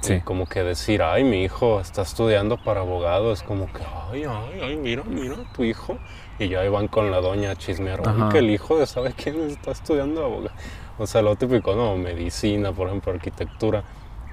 Sí. 0.00 0.20
como 0.20 0.46
que 0.46 0.62
decir, 0.62 1.02
ay, 1.02 1.24
mi 1.24 1.42
hijo 1.42 1.80
está 1.80 2.02
estudiando 2.02 2.56
para 2.58 2.80
abogado, 2.80 3.32
es 3.32 3.42
como 3.42 3.66
que, 3.72 3.82
ay, 4.12 4.24
ay, 4.24 4.60
ay, 4.62 4.76
mira, 4.76 5.02
mira, 5.04 5.36
tu 5.54 5.64
hijo. 5.64 5.98
Y 6.38 6.48
ya 6.48 6.60
ahí 6.60 6.68
van 6.68 6.86
con 6.86 7.10
la 7.10 7.20
doña 7.20 7.52
a 7.52 7.56
chismear, 7.56 8.02
que 8.30 8.38
el 8.38 8.50
hijo 8.50 8.78
de 8.78 8.86
sabe 8.86 9.14
quién 9.14 9.40
está 9.48 9.72
estudiando 9.72 10.24
abogado. 10.24 10.54
O 10.98 11.06
sea, 11.06 11.22
lo 11.22 11.34
típico, 11.36 11.74
no, 11.74 11.96
medicina, 11.96 12.72
por 12.72 12.88
ejemplo, 12.88 13.12
arquitectura. 13.12 13.84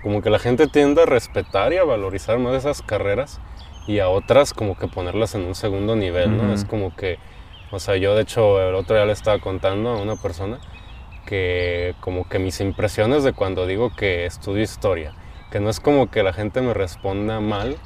Como 0.02 0.22
que 0.22 0.30
la 0.30 0.40
gente 0.40 0.68
tiende 0.68 1.04
a 1.04 1.06
respetar 1.06 1.74
y 1.74 1.78
a 1.78 1.84
valorizar 1.84 2.38
más 2.40 2.56
esas 2.56 2.82
carreras 2.82 3.40
y 3.88 4.00
a 4.00 4.10
otras 4.10 4.54
como 4.54 4.78
que 4.78 4.88
ponerlas 4.88 5.34
en 5.36 5.42
un 5.46 5.56
segundo 5.56 5.96
nivel, 5.96 6.38
¿no? 6.38 6.54
Es 6.54 6.66
como 6.66 6.96
que 6.96 7.18
o 7.74 7.80
sea, 7.80 7.98
yo 7.98 8.14
de 8.14 8.22
hecho 8.22 8.62
el 8.62 8.76
otro 8.76 8.96
día 8.96 9.06
le 9.06 9.14
estaba 9.14 9.40
contando 9.40 9.90
a 9.90 10.00
una 10.00 10.16
persona 10.16 10.60
que 11.26 11.96
como 12.02 12.30
que 12.30 12.38
mis 12.38 12.62
impresiones 12.62 13.24
de 13.24 13.34
cuando 13.34 13.66
digo 13.66 13.96
que 13.96 14.28
estudio 14.28 14.62
historia, 14.62 15.16
que 15.54 15.60
no 15.60 15.70
es 15.70 15.80
como 15.80 16.10
que 16.10 16.24
la 16.24 16.34
gente 16.34 16.62
me 16.62 16.74
responda 16.74 17.40
mal, 17.40 17.78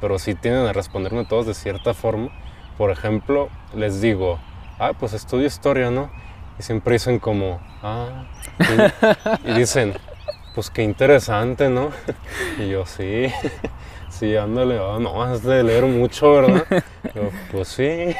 pero 0.00 0.18
sí 0.18 0.34
tienen 0.34 0.66
a 0.66 0.72
responderme 0.72 1.26
todos 1.26 1.44
de 1.44 1.52
cierta 1.52 1.92
forma. 1.92 2.30
Por 2.78 2.90
ejemplo, 2.90 3.50
les 3.74 4.00
digo, 4.00 4.38
ah, 4.78 4.94
pues 4.98 5.12
estudio 5.12 5.44
historia, 5.46 5.90
¿no? 5.90 6.10
Y 6.58 6.62
siempre 6.62 6.94
dicen 6.94 7.18
como, 7.18 7.60
ah, 7.82 8.24
y, 9.44 9.52
dicen, 9.52 9.92
pues 10.54 10.70
qué 10.70 10.82
interesante, 10.82 11.68
¿no? 11.68 11.90
Y 12.58 12.70
yo, 12.70 12.86
sí, 12.86 13.26
sí, 14.08 14.34
ándale, 14.34 14.78
ah, 14.78 14.96
no, 14.98 15.22
has 15.22 15.42
de 15.42 15.62
leer 15.62 15.84
mucho, 15.84 16.32
¿verdad? 16.32 16.64
Yo, 17.14 17.28
pues 17.52 17.68
sí. 17.68 18.16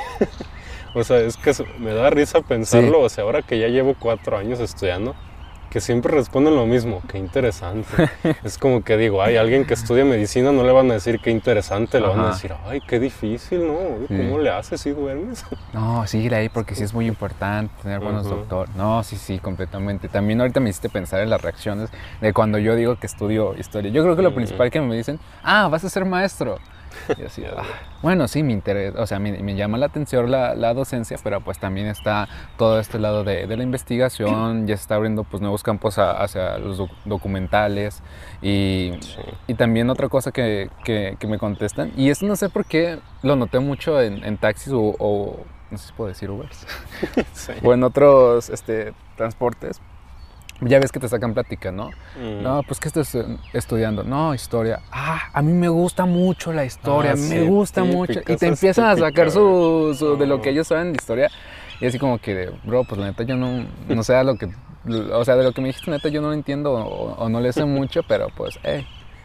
O 0.93 1.03
sea, 1.05 1.21
es 1.21 1.39
que 1.39 1.55
me 1.79 1.95
da 1.95 2.11
risa 2.11 2.43
pensarlo. 2.43 3.01
O 3.01 3.09
sea, 3.09 3.25
ahora 3.25 3.41
que 3.41 3.59
ya 3.59 3.69
llevo 3.69 3.95
cuatro 3.99 4.37
años 4.37 4.61
estudiando, 4.61 5.15
que 5.71 5.81
siempre 5.81 6.13
responden 6.13 6.57
lo 6.57 6.67
mismo. 6.67 7.01
Qué 7.09 7.19
interesante. 7.19 8.11
es 8.45 8.59
como 8.59 8.83
que 8.83 8.97
digo, 8.97 9.23
hay 9.23 9.37
alguien 9.37 9.65
que 9.65 9.75
estudia 9.75 10.05
medicina, 10.05 10.53
no 10.53 10.65
le 10.65 10.73
van 10.73 10.91
a 10.91 10.95
decir 10.95 11.21
qué 11.21 11.31
interesante, 11.31 12.01
le 12.01 12.09
van 12.09 12.21
a 12.21 12.29
decir, 12.29 12.53
ay, 12.67 12.81
qué 12.81 12.99
difícil, 12.99 13.67
¿no? 13.67 14.07
¿Cómo 14.09 14.39
le 14.39 14.51
haces 14.51 14.81
si 14.81 14.91
duermes? 14.91 15.45
no, 15.73 16.07
sigue 16.07 16.35
ahí 16.35 16.49
porque 16.49 16.75
sí 16.75 16.83
es 16.83 16.93
muy 16.93 17.07
importante 17.07 17.73
tener 17.83 18.01
buenos 18.01 18.29
doctores. 18.29 18.75
No, 18.75 19.03
sí, 19.05 19.17
sí, 19.17 19.39
completamente. 19.39 20.09
También 20.09 20.41
ahorita 20.41 20.61
me 20.61 20.71
hiciste 20.71 20.89
pensar 20.89 21.21
en 21.21 21.31
las 21.31 21.41
reacciones 21.41 21.91
de 22.21 22.33
cuando 22.33 22.59
yo 22.59 22.75
digo 22.75 22.97
que 22.97 23.07
estudio 23.07 23.55
historia. 23.57 23.91
Yo 23.93 24.03
creo 24.03 24.17
que 24.17 24.23
lo 24.23 24.35
principal 24.35 24.71
que 24.71 24.81
me 24.81 24.97
dicen, 24.97 25.21
ah, 25.43 25.69
vas 25.69 25.85
a 25.85 25.89
ser 25.89 26.05
maestro. 26.05 26.59
Ah, 27.57 27.63
bueno, 28.03 28.29
sí, 28.29 28.43
me 28.43 28.53
interesa, 28.53 29.01
o 29.01 29.07
sea, 29.07 29.19
me, 29.19 29.55
llama 29.55 29.79
la 29.79 29.87
atención 29.87 30.31
la, 30.31 30.75
docencia, 30.75 31.19
pero 31.23 31.41
pues 31.41 31.59
también 31.59 31.87
está 31.87 32.29
todo 32.57 32.81
este 32.81 32.99
lado 32.99 33.25
de, 33.25 33.47
la 33.47 33.63
investigación, 33.63 34.67
ya 34.67 34.77
se 34.77 34.83
está 34.83 34.95
abriendo 34.95 35.25
pues 35.25 35.41
nuevos 35.41 35.63
campos 35.63 35.99
hacia 35.99 36.59
los 36.59 36.83
documentales 37.05 38.03
y, 38.43 38.93
también 39.57 39.91
otra 39.91 40.09
cosa 40.09 40.33
que, 40.33 40.71
me 41.27 41.39
contestan, 41.39 41.93
y 41.97 42.11
eso 42.11 42.27
no 42.27 42.37
sé 42.37 42.49
por 42.49 42.65
qué 42.65 42.99
lo 43.23 43.37
noté 43.37 43.59
mucho 43.61 44.01
en, 44.01 44.37
taxis 44.39 44.73
o, 44.75 45.45
no 45.71 45.79
sé 45.79 45.87
si 45.87 45.93
puedo 45.93 46.09
decir 46.09 46.31
Ubers, 46.31 46.67
o 47.63 47.75
en 47.75 47.85
otros 47.85 48.51
este, 48.51 48.93
transportes, 49.17 49.81
ya 50.61 50.79
ves 50.79 50.93
que 50.93 51.01
te 51.01 51.09
sacan 51.09 51.35
plática, 51.35 51.73
¿no? 51.73 51.91
Mm. 52.21 52.43
No, 52.43 52.63
pues 52.63 52.81
que 52.81 52.89
estás 52.89 53.17
estudiando. 53.53 54.03
No, 54.03 54.35
historia. 54.35 54.81
Ah, 54.91 55.31
a 55.33 55.43
mí 55.43 55.53
me 55.53 55.69
gusta 55.69 56.07
mucho 56.07 56.53
la 56.53 56.65
historia, 56.65 57.13
ah, 57.13 57.17
me 57.17 57.45
gusta 57.45 57.85
mucho. 57.85 58.21
Y 58.27 58.37
te 58.37 58.47
empiezan 58.47 58.87
a 58.87 58.97
sacar 58.97 59.31
su, 59.31 60.17
de 60.19 60.27
lo 60.27 60.41
que 60.41 60.51
ellos 60.51 60.67
saben 60.67 60.93
de 60.93 60.99
historia. 60.99 61.31
Y 61.81 61.87
así 61.87 61.99
como 61.99 62.19
que, 62.19 62.51
bro, 62.65 62.85
pues 62.85 63.01
la 63.01 63.07
neta 63.07 63.23
yo 63.23 63.37
no, 63.37 63.67
no 63.89 64.03
sé 64.03 64.23
lo 64.23 64.37
que, 64.37 64.51
o 65.13 65.25
sea, 65.25 65.37
de 65.37 65.45
lo 65.45 65.53
que 65.53 65.63
me 65.63 65.69
dijiste, 65.69 65.91
neta 65.91 66.09
yo 66.09 66.21
no 66.21 66.29
lo 66.29 66.35
entiendo 66.35 66.73
o, 66.73 67.29
no 67.29 67.41
le 67.41 67.53
sé 67.53 67.65
mucho, 67.65 68.03
pero 68.03 68.29
pues, 68.37 68.59
eh. 68.65 68.85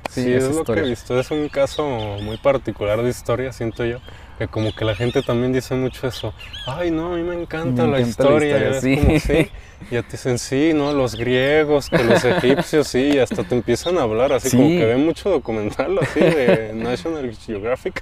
Sí, 0.09 0.31
es, 0.31 0.43
es 0.43 0.55
lo 0.55 0.63
que 0.63 0.79
he 0.79 0.81
visto. 0.83 1.19
Es 1.19 1.31
un 1.31 1.49
caso 1.49 1.83
muy 2.21 2.37
particular 2.37 3.01
de 3.01 3.09
historia, 3.09 3.51
siento 3.51 3.83
yo 3.83 3.99
que 4.37 4.47
como 4.47 4.73
que 4.73 4.85
la 4.85 4.95
gente 4.95 5.21
también 5.21 5.53
dice 5.53 5.75
mucho 5.75 6.07
eso. 6.07 6.33
Ay, 6.67 6.91
no, 6.91 7.13
a 7.13 7.17
mí 7.17 7.23
me 7.23 7.35
encanta, 7.35 7.85
la, 7.85 7.99
historia. 7.99 8.79
sí. 8.81 8.99
Y 9.91 10.01
te 10.01 10.11
dicen, 10.13 10.39
sí, 10.39 10.71
¿no? 10.73 10.93
Los 10.93 11.15
griegos, 11.15 11.89
que 11.89 12.03
los 12.03 12.23
egipcios, 12.23 12.87
sí, 12.87 13.11
y 13.13 13.19
hasta 13.19 13.43
te 13.43 13.55
empiezan 13.55 13.97
a 13.97 14.03
hablar 14.03 14.31
así 14.33 14.55
como 14.55 14.69
que 14.69 14.85
ven 14.85 15.05
mucho 15.05 15.29
documental 15.29 15.99
así 16.01 16.21
de 16.21 16.71
National 16.75 17.35
Geographic. 17.35 18.01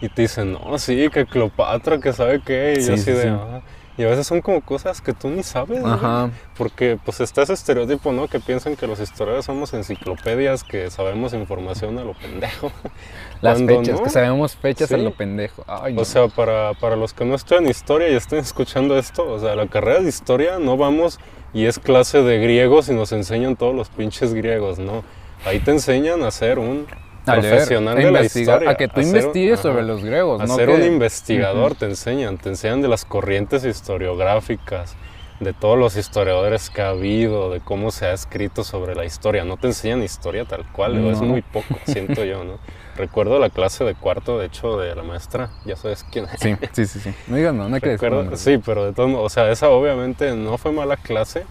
Y 0.00 0.08
te 0.08 0.22
dicen, 0.22 0.52
no, 0.52 0.78
sí, 0.78 1.08
que 1.12 1.26
Cleopatra, 1.26 1.98
que 1.98 2.12
sabe 2.12 2.40
qué. 2.44 2.76
Y 2.78 2.86
yo 2.86 2.94
así 2.94 3.10
de, 3.10 3.28
ah". 3.28 3.60
Y 3.96 4.02
a 4.02 4.08
veces 4.08 4.26
son 4.26 4.40
como 4.40 4.60
cosas 4.60 5.00
que 5.00 5.12
tú 5.12 5.28
ni 5.28 5.42
sabes, 5.44 5.84
Ajá. 5.84 6.30
Porque 6.56 6.98
pues 7.04 7.20
está 7.20 7.42
ese 7.42 7.52
estereotipo, 7.52 8.12
¿no? 8.12 8.26
Que 8.26 8.40
piensan 8.40 8.74
que 8.74 8.88
los 8.88 8.98
historiadores 8.98 9.44
somos 9.44 9.72
enciclopedias, 9.72 10.64
que 10.64 10.90
sabemos 10.90 11.32
información 11.32 11.98
a 11.98 12.04
lo 12.04 12.14
pendejo. 12.14 12.72
Las 13.40 13.62
fechas, 13.62 14.00
que 14.00 14.10
sabemos 14.10 14.56
fechas 14.56 14.90
a 14.90 14.96
lo 14.96 15.12
pendejo. 15.12 15.64
o 15.96 16.04
sea, 16.04 16.28
para, 16.28 16.74
para 16.74 16.96
los 16.96 17.12
que 17.12 17.24
no 17.24 17.34
estudian 17.34 17.68
historia 17.68 18.08
y 18.08 18.14
estén 18.14 18.40
escuchando 18.40 18.98
esto, 18.98 19.30
o 19.30 19.38
sea, 19.38 19.54
la 19.54 19.66
carrera 19.68 20.00
de 20.00 20.08
historia 20.08 20.58
no 20.58 20.76
vamos 20.76 21.20
y 21.52 21.66
es 21.66 21.78
clase 21.78 22.22
de 22.22 22.38
griegos 22.38 22.88
y 22.88 22.94
nos 22.94 23.12
enseñan 23.12 23.54
todos 23.54 23.74
los 23.74 23.88
pinches 23.90 24.34
griegos, 24.34 24.78
¿no? 24.78 25.04
Ahí 25.44 25.60
te 25.60 25.70
enseñan 25.70 26.24
a 26.24 26.30
ser 26.30 26.58
un 26.58 26.86
profesional 27.24 27.96
de 27.96 28.10
la 28.10 28.22
historia. 28.22 28.70
A 28.70 28.74
que 28.76 28.88
tú 28.88 29.00
investigues 29.00 29.60
sobre 29.60 29.82
los 29.82 30.04
griegos. 30.04 30.40
A 30.40 30.46
ser 30.46 30.70
un 30.70 30.82
investigador 30.82 31.74
te 31.74 31.86
enseñan, 31.86 32.38
te 32.38 32.50
enseñan 32.50 32.82
de 32.82 32.88
las 32.88 33.04
corrientes 33.04 33.64
historiográficas, 33.64 34.96
de 35.40 35.52
todos 35.52 35.78
los 35.78 35.96
historiadores 35.96 36.70
que 36.70 36.82
ha 36.82 36.90
habido, 36.90 37.50
de 37.50 37.60
cómo 37.60 37.90
se 37.90 38.06
ha 38.06 38.12
escrito 38.12 38.64
sobre 38.64 38.94
la 38.94 39.04
historia. 39.04 39.44
No 39.44 39.56
te 39.56 39.66
enseñan 39.66 40.02
historia 40.02 40.44
tal 40.44 40.64
cual, 40.72 40.96
es 41.10 41.20
muy 41.20 41.42
poco, 41.42 41.78
siento 41.86 42.24
yo, 42.24 42.44
¿no? 42.44 42.58
Recuerdo 42.96 43.40
la 43.40 43.50
clase 43.50 43.82
de 43.82 43.94
cuarto, 43.94 44.38
de 44.38 44.46
hecho, 44.46 44.78
de 44.78 44.94
la 44.94 45.02
maestra, 45.02 45.50
ya 45.64 45.74
sabes 45.74 46.04
quién 46.04 46.26
es. 46.26 46.38
Sí, 46.38 46.54
sí, 46.72 46.86
sí, 46.86 47.00
sí. 47.00 47.14
No 47.26 47.36
digas 47.36 47.52
no, 47.52 47.68
no. 47.68 48.36
Sí, 48.36 48.58
pero 48.64 48.84
de 48.84 48.92
todos 48.92 49.10
modos, 49.10 49.26
o 49.26 49.28
sea, 49.34 49.50
esa 49.50 49.68
obviamente 49.68 50.34
no 50.36 50.58
fue 50.58 50.70
mala 50.70 50.96
clase, 50.96 51.44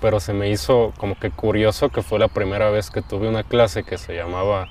pero 0.00 0.20
se 0.20 0.34
me 0.34 0.50
hizo 0.50 0.92
como 0.98 1.18
que 1.18 1.30
curioso 1.30 1.88
que 1.88 2.02
fue 2.02 2.18
la 2.18 2.28
primera 2.28 2.70
vez 2.70 2.90
que 2.90 3.00
tuve 3.00 3.28
una 3.28 3.44
clase 3.44 3.82
que 3.82 3.96
se 3.96 4.14
llamaba 4.14 4.68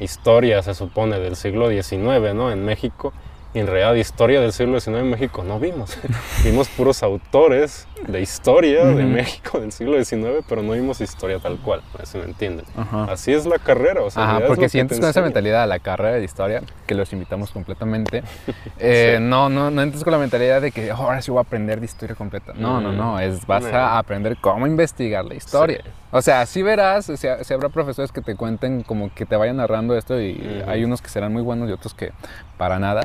historia, 0.00 0.62
se 0.62 0.74
supone, 0.74 1.18
del 1.18 1.36
siglo 1.36 1.70
XIX, 1.70 2.34
¿no? 2.34 2.50
En 2.50 2.64
México. 2.64 3.12
Y 3.54 3.60
en 3.60 3.66
realidad, 3.66 3.94
historia 3.94 4.40
del 4.40 4.52
siglo 4.52 4.78
XIX 4.80 4.98
en 4.98 5.10
México 5.10 5.42
no 5.44 5.58
vimos. 5.58 5.98
vimos 6.44 6.68
puros 6.68 7.02
autores 7.02 7.86
de 8.06 8.20
historia 8.20 8.84
de 8.84 9.04
México 9.04 9.58
del 9.58 9.72
siglo 9.72 10.02
XIX, 10.02 10.44
pero 10.48 10.62
no 10.62 10.72
vimos 10.72 11.00
historia 11.00 11.38
tal 11.38 11.58
cual, 11.58 11.82
si 12.04 12.18
me 12.18 12.24
entienden. 12.24 12.64
Así 13.08 13.32
es 13.32 13.46
la 13.46 13.58
carrera. 13.58 14.02
O 14.02 14.10
sea, 14.10 14.42
porque 14.46 14.68
si 14.68 14.78
entras 14.78 15.00
con 15.00 15.08
esa 15.08 15.22
mentalidad 15.22 15.62
a 15.62 15.66
la 15.66 15.78
carrera 15.78 16.16
de 16.16 16.24
historia, 16.24 16.62
que 16.86 16.94
los 16.94 17.12
invitamos 17.12 17.50
completamente, 17.50 18.22
eh, 18.78 19.18
no, 19.20 19.48
no, 19.48 19.70
no 19.70 19.82
entres 19.82 20.04
con 20.04 20.12
la 20.12 20.18
mentalidad 20.18 20.60
de 20.60 20.70
que 20.70 20.92
oh, 20.92 20.96
ahora 20.96 21.22
sí 21.22 21.30
voy 21.30 21.38
a 21.38 21.42
aprender 21.42 21.80
de 21.80 21.86
historia 21.86 22.14
completa. 22.14 22.52
No, 22.54 22.80
no, 22.80 22.92
no, 22.92 23.18
es 23.18 23.46
vas 23.46 23.64
a 23.64 23.98
aprender 23.98 24.36
cómo 24.40 24.66
investigar 24.66 25.24
la 25.24 25.34
historia. 25.34 25.82
O 26.12 26.22
sea, 26.22 26.46
sí 26.46 26.62
verás, 26.62 27.12
si, 27.14 27.52
habrá 27.52 27.68
profesores 27.68 28.12
que 28.12 28.22
te 28.22 28.36
cuenten 28.36 28.82
como 28.82 29.12
que 29.12 29.26
te 29.26 29.36
vayan 29.36 29.56
narrando 29.56 29.96
esto 29.96 30.20
y 30.20 30.62
hay 30.66 30.84
unos 30.84 31.02
que 31.02 31.08
serán 31.08 31.32
muy 31.32 31.42
buenos 31.42 31.68
y 31.68 31.72
otros 31.72 31.94
que 31.94 32.12
para 32.56 32.78
nada. 32.78 33.02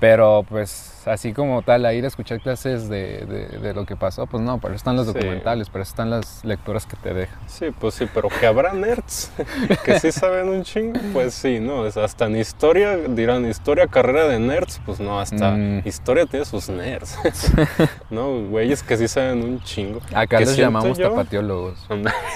Pero 0.00 0.44
pues 0.48 0.98
así 1.06 1.32
como 1.32 1.62
tal, 1.62 1.84
a 1.86 1.92
ir 1.92 2.04
a 2.04 2.08
escuchar 2.08 2.40
clases 2.40 2.88
de, 2.88 3.24
de, 3.60 3.74
lo 3.74 3.84
que 3.86 3.96
pasó, 3.96 4.26
pues 4.30 4.42
no, 4.42 4.58
pero 4.58 4.74
están 4.74 4.96
los 4.96 5.06
documentales, 5.06 5.68
pero 5.70 5.82
están 5.82 6.10
las 6.10 6.44
lecturas 6.44 6.86
que 6.86 6.96
te 6.96 7.14
dejan. 7.14 7.38
Sí, 7.46 7.66
pues 7.78 7.94
sí, 7.94 8.06
pero 8.12 8.28
que 8.28 8.46
habrá 8.46 8.72
nerds 8.72 9.32
que 9.84 9.98
sí 10.00 10.12
saben 10.12 10.48
un 10.48 10.62
chingo, 10.62 11.00
pues 11.12 11.34
sí, 11.34 11.60
¿no? 11.60 11.86
Es 11.86 11.96
hasta 11.96 12.26
en 12.26 12.36
historia, 12.36 12.96
dirán, 12.96 13.48
historia, 13.48 13.86
carrera 13.86 14.26
de 14.28 14.38
nerds, 14.38 14.80
pues 14.84 15.00
no, 15.00 15.20
hasta 15.20 15.52
mm. 15.52 15.82
historia 15.84 16.26
tiene 16.26 16.44
sus 16.44 16.68
nerds. 16.68 17.18
no, 18.10 18.40
güeyes 18.48 18.82
que 18.82 18.96
sí 18.96 19.08
saben 19.08 19.42
un 19.42 19.60
chingo. 19.62 20.00
Acá 20.14 20.40
les 20.40 20.56
llamamos 20.56 20.98
tapateólogos. 20.98 21.86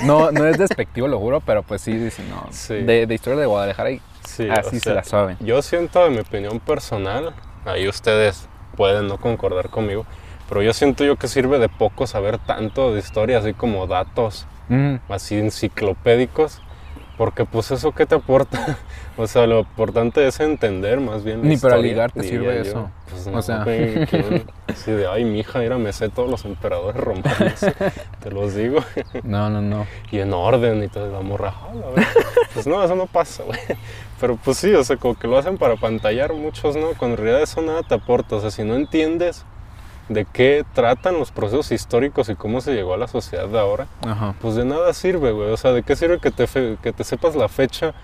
no, 0.05 0.31
no 0.31 0.47
es 0.47 0.59
despectivo, 0.59 1.09
lo 1.09 1.19
juro, 1.19 1.41
pero 1.41 1.63
pues 1.63 1.83
sí, 1.83 1.93
dicen, 1.93 2.29
no. 2.31 2.49
De, 2.69 3.07
de, 3.07 3.15
historia 3.15 3.39
de 3.39 3.47
Guadalajara 3.47 3.91
y 3.91 4.01
así 4.51 4.81
se 4.81 4.95
la 4.95 5.05
saben. 5.05 5.37
Yo 5.41 5.63
siento, 5.63 6.07
en 6.07 6.15
mi 6.15 6.21
opinión 6.21 6.61
personal, 6.61 7.35
ahí 7.65 7.89
ustedes 7.89 8.49
pueden 8.77 9.07
no 9.07 9.19
concordar 9.19 9.69
conmigo, 9.69 10.07
pero 10.53 10.61
yo 10.61 10.75
siento 10.75 11.03
yo 11.03 11.17
que 11.17 11.29
sirve 11.29 11.59
de 11.59 11.71
poco 11.71 12.07
saber 12.07 12.37
tanto 12.37 12.93
de 12.93 12.99
historia, 12.99 13.39
así 13.39 13.55
como 13.55 13.87
datos, 13.87 14.47
mm. 14.69 14.97
así 15.09 15.39
enciclopédicos, 15.39 16.61
porque 17.17 17.47
pues 17.47 17.71
eso 17.71 17.93
que 17.93 18.05
te 18.05 18.17
aporta, 18.17 18.77
o 19.17 19.27
sea, 19.27 19.47
lo 19.47 19.61
importante 19.61 20.27
es 20.27 20.41
entender 20.41 21.01
más 21.01 21.25
bien. 21.25 21.41
Ni 21.41 21.57
para 21.57 21.79
ligar 21.79 22.13
te 22.13 22.23
sirve 22.23 22.61
eso. 22.61 22.91
Pues, 23.09 23.29
o 23.29 23.41
sea, 23.41 23.63
así 24.67 24.91
de, 24.91 25.07
ay, 25.07 25.25
mi 25.25 25.41
hija, 25.41 25.59
mira, 25.59 25.79
me 25.79 25.91
sé 25.91 26.11
todos 26.11 26.31
los 26.31 26.45
emperadores 26.45 27.01
romanos, 27.01 27.65
te 28.23 28.31
los 28.31 28.55
digo. 28.55 28.81
No, 29.23 29.49
no, 29.49 29.63
no. 29.63 29.87
Y 30.11 30.19
en 30.19 30.35
orden 30.35 30.85
y 30.85 30.89
todo, 30.89 31.11
la 31.11 31.23
morra, 31.23 31.55
pues 32.53 32.67
no, 32.67 32.85
eso 32.85 32.95
no 32.95 33.07
pasa, 33.07 33.43
güey. 33.45 33.59
Pero 34.21 34.37
pues 34.37 34.59
sí, 34.59 34.75
o 34.75 34.85
sea, 34.85 34.99
como 34.99 35.19
que 35.19 35.29
lo 35.29 35.39
hacen 35.39 35.57
para 35.57 35.77
pantallar 35.77 36.35
muchos, 36.35 36.77
¿no? 36.77 36.89
Cuando 36.99 37.17
en 37.17 37.23
realidad 37.23 37.43
eso 37.43 37.63
nada 37.63 37.83
te 37.83 37.95
aporta, 37.95 38.37
o 38.37 38.41
sea, 38.43 38.51
si 38.51 38.65
no 38.65 38.75
entiendes 38.75 39.47
de 40.13 40.25
qué 40.25 40.65
tratan 40.75 41.19
los 41.19 41.31
procesos 41.31 41.73
históricos 41.73 42.29
y 42.29 42.35
cómo 42.35 42.61
se 42.61 42.73
llegó 42.73 42.95
a 42.95 42.97
la 42.97 43.09
sociedad 43.09 43.49
de 43.49 43.59
ahora, 43.59 43.87
pues 44.41 44.55
de 44.55 44.65
nada 44.65 44.93
sirve, 44.93 45.33
güey. 45.33 45.51
O 45.51 45.57
sea, 45.57 45.73
¿de 45.73 45.83
qué 45.83 45.97
sirve 45.97 46.19
que 46.19 46.31
te, 46.31 46.47
que 46.83 46.93
te 46.93 47.05
sepas 47.05 47.35
la 47.37 47.49
fecha 47.49 47.95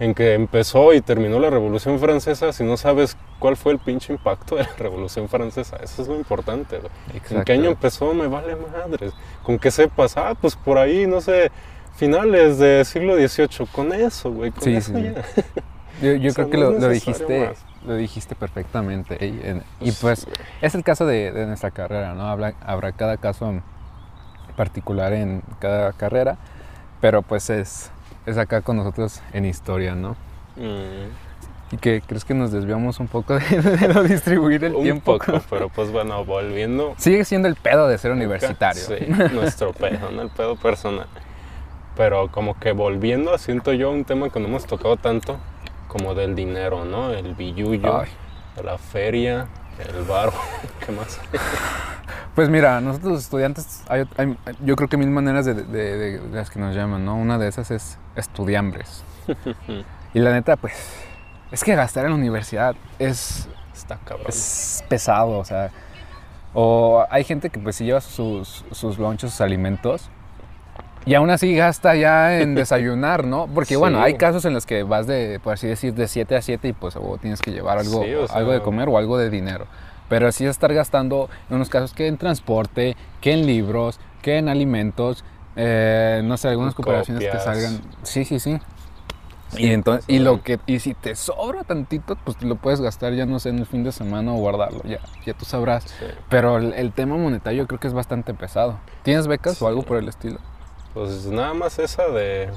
en 0.00 0.14
que 0.14 0.34
empezó 0.34 0.92
y 0.92 1.00
terminó 1.00 1.38
la 1.38 1.50
Revolución 1.50 1.98
Francesa 1.98 2.52
si 2.52 2.64
no 2.64 2.76
sabes 2.76 3.16
cuál 3.38 3.56
fue 3.56 3.72
el 3.72 3.78
pinche 3.78 4.12
impacto 4.12 4.56
de 4.56 4.64
la 4.64 4.72
Revolución 4.78 5.28
Francesa? 5.28 5.76
Eso 5.76 6.02
es 6.02 6.08
lo 6.08 6.16
importante, 6.16 6.78
güey. 6.78 6.90
¿En 7.30 7.44
qué 7.44 7.52
año 7.52 7.70
empezó? 7.70 8.12
Me 8.14 8.26
vale 8.26 8.56
madres. 8.56 9.12
Con 9.42 9.58
que 9.58 9.70
sepas, 9.70 10.16
ah, 10.16 10.34
pues 10.40 10.56
por 10.56 10.78
ahí, 10.78 11.06
no 11.06 11.20
sé, 11.20 11.50
finales 11.96 12.58
del 12.58 12.84
siglo 12.84 13.16
XVIII. 13.16 13.66
Con 13.72 13.92
eso, 13.92 14.32
güey. 14.32 14.50
Con 14.50 14.62
sí, 14.64 14.76
eso 14.76 14.92
sí. 14.92 15.12
Yo, 16.02 16.34
creo 16.34 16.50
que 16.50 16.56
lo, 16.56 16.88
dijiste 16.88 17.54
lo 17.86 17.96
dijiste 17.96 18.34
perfectamente. 18.34 19.62
Y, 19.80 19.92
pues 19.92 20.26
es 20.60 20.74
el 20.74 20.82
caso 20.82 21.06
de, 21.06 21.32
nuestra 21.46 21.70
carrera, 21.70 22.14
¿no? 22.14 22.26
Habrá, 22.26 22.54
habrá, 22.64 22.92
cada 22.92 23.16
caso 23.16 23.60
particular 24.56 25.12
en 25.12 25.42
cada 25.58 25.92
carrera, 25.92 26.36
pero 27.00 27.22
pues 27.22 27.50
es, 27.50 27.90
es 28.26 28.38
acá 28.38 28.62
con 28.62 28.76
nosotros 28.76 29.20
en 29.32 29.44
historia, 29.44 29.94
¿no? 29.94 30.16
Mm. 30.56 31.72
¿Y 31.72 31.76
que 31.78 32.02
crees 32.06 32.24
que 32.24 32.34
nos 32.34 32.52
desviamos 32.52 33.00
un 33.00 33.08
poco 33.08 33.38
de, 33.38 33.88
no 33.92 34.04
distribuir 34.04 34.64
el 34.64 34.74
tiempo? 34.74 35.14
Un 35.14 35.18
poco, 35.18 35.40
pero 35.50 35.68
pues 35.68 35.90
bueno, 35.90 36.24
volviendo. 36.24 36.94
Sigue 36.98 37.24
siendo 37.24 37.48
el 37.48 37.56
pedo 37.56 37.88
de 37.88 37.98
ser 37.98 38.12
universitario. 38.12 38.82
Sí, 38.82 38.94
nuestro 39.32 39.72
pedo, 39.72 40.10
no 40.10 40.22
el 40.22 40.30
pedo 40.30 40.56
personal. 40.56 41.06
Pero 41.96 42.30
como 42.30 42.58
que 42.58 42.72
volviendo, 42.72 43.36
siento 43.38 43.72
yo 43.72 43.90
un 43.90 44.04
tema 44.04 44.30
que 44.30 44.40
no 44.40 44.48
hemos 44.48 44.66
tocado 44.66 44.96
tanto, 44.96 45.38
como 45.94 46.12
del 46.12 46.34
dinero, 46.34 46.84
¿no? 46.84 47.12
El 47.12 47.36
billuyo, 47.36 48.02
la 48.64 48.78
feria, 48.78 49.46
el 49.78 50.02
bar, 50.02 50.32
¿qué 50.84 50.90
más? 50.90 51.20
Pues 52.34 52.48
mira, 52.48 52.80
nosotros 52.80 53.12
los 53.12 53.22
estudiantes, 53.22 53.84
hay, 53.88 54.04
yo 54.64 54.74
creo 54.74 54.88
que 54.88 54.96
mil 54.96 55.10
maneras 55.10 55.46
de, 55.46 56.20
las 56.32 56.50
que 56.50 56.58
nos 56.58 56.74
llaman, 56.74 57.04
¿no? 57.04 57.14
Una 57.14 57.38
de 57.38 57.46
esas 57.46 57.70
es 57.70 57.96
estudiambres. 58.16 59.04
y 60.14 60.18
la 60.18 60.32
neta, 60.32 60.56
pues, 60.56 60.74
es 61.52 61.62
que 61.62 61.76
gastar 61.76 62.06
en 62.06 62.10
la 62.10 62.16
universidad 62.16 62.74
es... 62.98 63.48
Está 63.72 63.96
cabrón. 64.04 64.26
Es 64.28 64.84
pesado, 64.88 65.38
o 65.38 65.44
sea... 65.44 65.70
O 66.54 67.06
hay 67.08 67.22
gente 67.22 67.50
que 67.50 67.60
pues 67.60 67.76
si 67.76 67.84
lleva 67.84 68.00
sus, 68.00 68.64
sus 68.72 68.98
lonches, 68.98 69.30
sus 69.30 69.40
alimentos, 69.40 70.10
y 71.06 71.14
aún 71.14 71.30
así 71.30 71.54
gasta 71.54 71.94
ya 71.94 72.38
en 72.38 72.54
desayunar, 72.56 73.26
¿no? 73.26 73.48
Porque 73.52 73.76
bueno, 73.76 74.00
hay 74.00 74.14
casos 74.14 74.44
en 74.44 74.54
los 74.54 74.66
que 74.66 74.82
vas 74.82 75.06
de, 75.06 75.40
por 75.42 75.54
así 75.54 75.66
decir, 75.66 75.94
de 75.94 76.08
7 76.08 76.36
a 76.36 76.42
7 76.42 76.68
y 76.68 76.72
pues 76.72 76.96
tienes 77.20 77.40
que 77.40 77.50
llevar 77.50 77.78
algo, 77.78 78.04
algo 78.30 78.52
de 78.52 78.60
comer 78.60 78.88
o 78.88 78.98
algo 78.98 79.18
de 79.18 79.30
dinero. 79.30 79.66
Pero 80.08 80.28
así 80.28 80.44
estar 80.44 80.72
gastando 80.72 81.28
en 81.48 81.56
unos 81.56 81.68
casos 81.68 81.94
que 81.94 82.06
en 82.06 82.18
transporte, 82.18 82.96
que 83.20 83.32
en 83.32 83.46
libros, 83.46 83.98
que 84.22 84.38
en 84.38 84.48
alimentos, 84.48 85.24
eh, 85.56 86.22
no 86.24 86.36
sé, 86.36 86.48
algunas 86.48 86.74
cooperaciones 86.74 87.28
que 87.30 87.38
salgan. 87.38 87.80
Sí, 88.02 88.24
sí, 88.24 88.38
sí. 88.38 88.58
y 89.56 89.70
entonces, 89.70 90.04
y 90.08 90.18
lo 90.18 90.42
que, 90.42 90.58
y 90.66 90.80
si 90.80 90.94
te 90.94 91.14
sobra 91.14 91.64
tantito, 91.64 92.16
pues 92.16 92.42
lo 92.42 92.56
puedes 92.56 92.80
gastar 92.80 93.14
ya 93.14 93.24
no 93.24 93.38
sé 93.38 93.50
en 93.50 93.58
el 93.58 93.66
fin 93.66 93.84
de 93.84 93.92
semana 93.92 94.32
o 94.32 94.36
guardarlo, 94.36 94.82
ya, 94.84 94.98
ya 95.24 95.34
tú 95.34 95.44
sabrás. 95.44 95.86
Pero 96.28 96.58
el, 96.58 96.92
tema 96.92 97.16
monetario 97.16 97.66
creo 97.66 97.80
que 97.80 97.86
es 97.86 97.94
bastante 97.94 98.34
pesado. 98.34 98.78
¿Tienes 99.02 99.26
becas 99.26 99.60
o 99.62 99.68
algo 99.68 99.82
por 99.82 99.96
el 99.98 100.08
estilo? 100.08 100.38
Pues 100.94 101.26
nada 101.26 101.52
más 101.54 101.78
esa 101.78 102.08
de, 102.08 102.48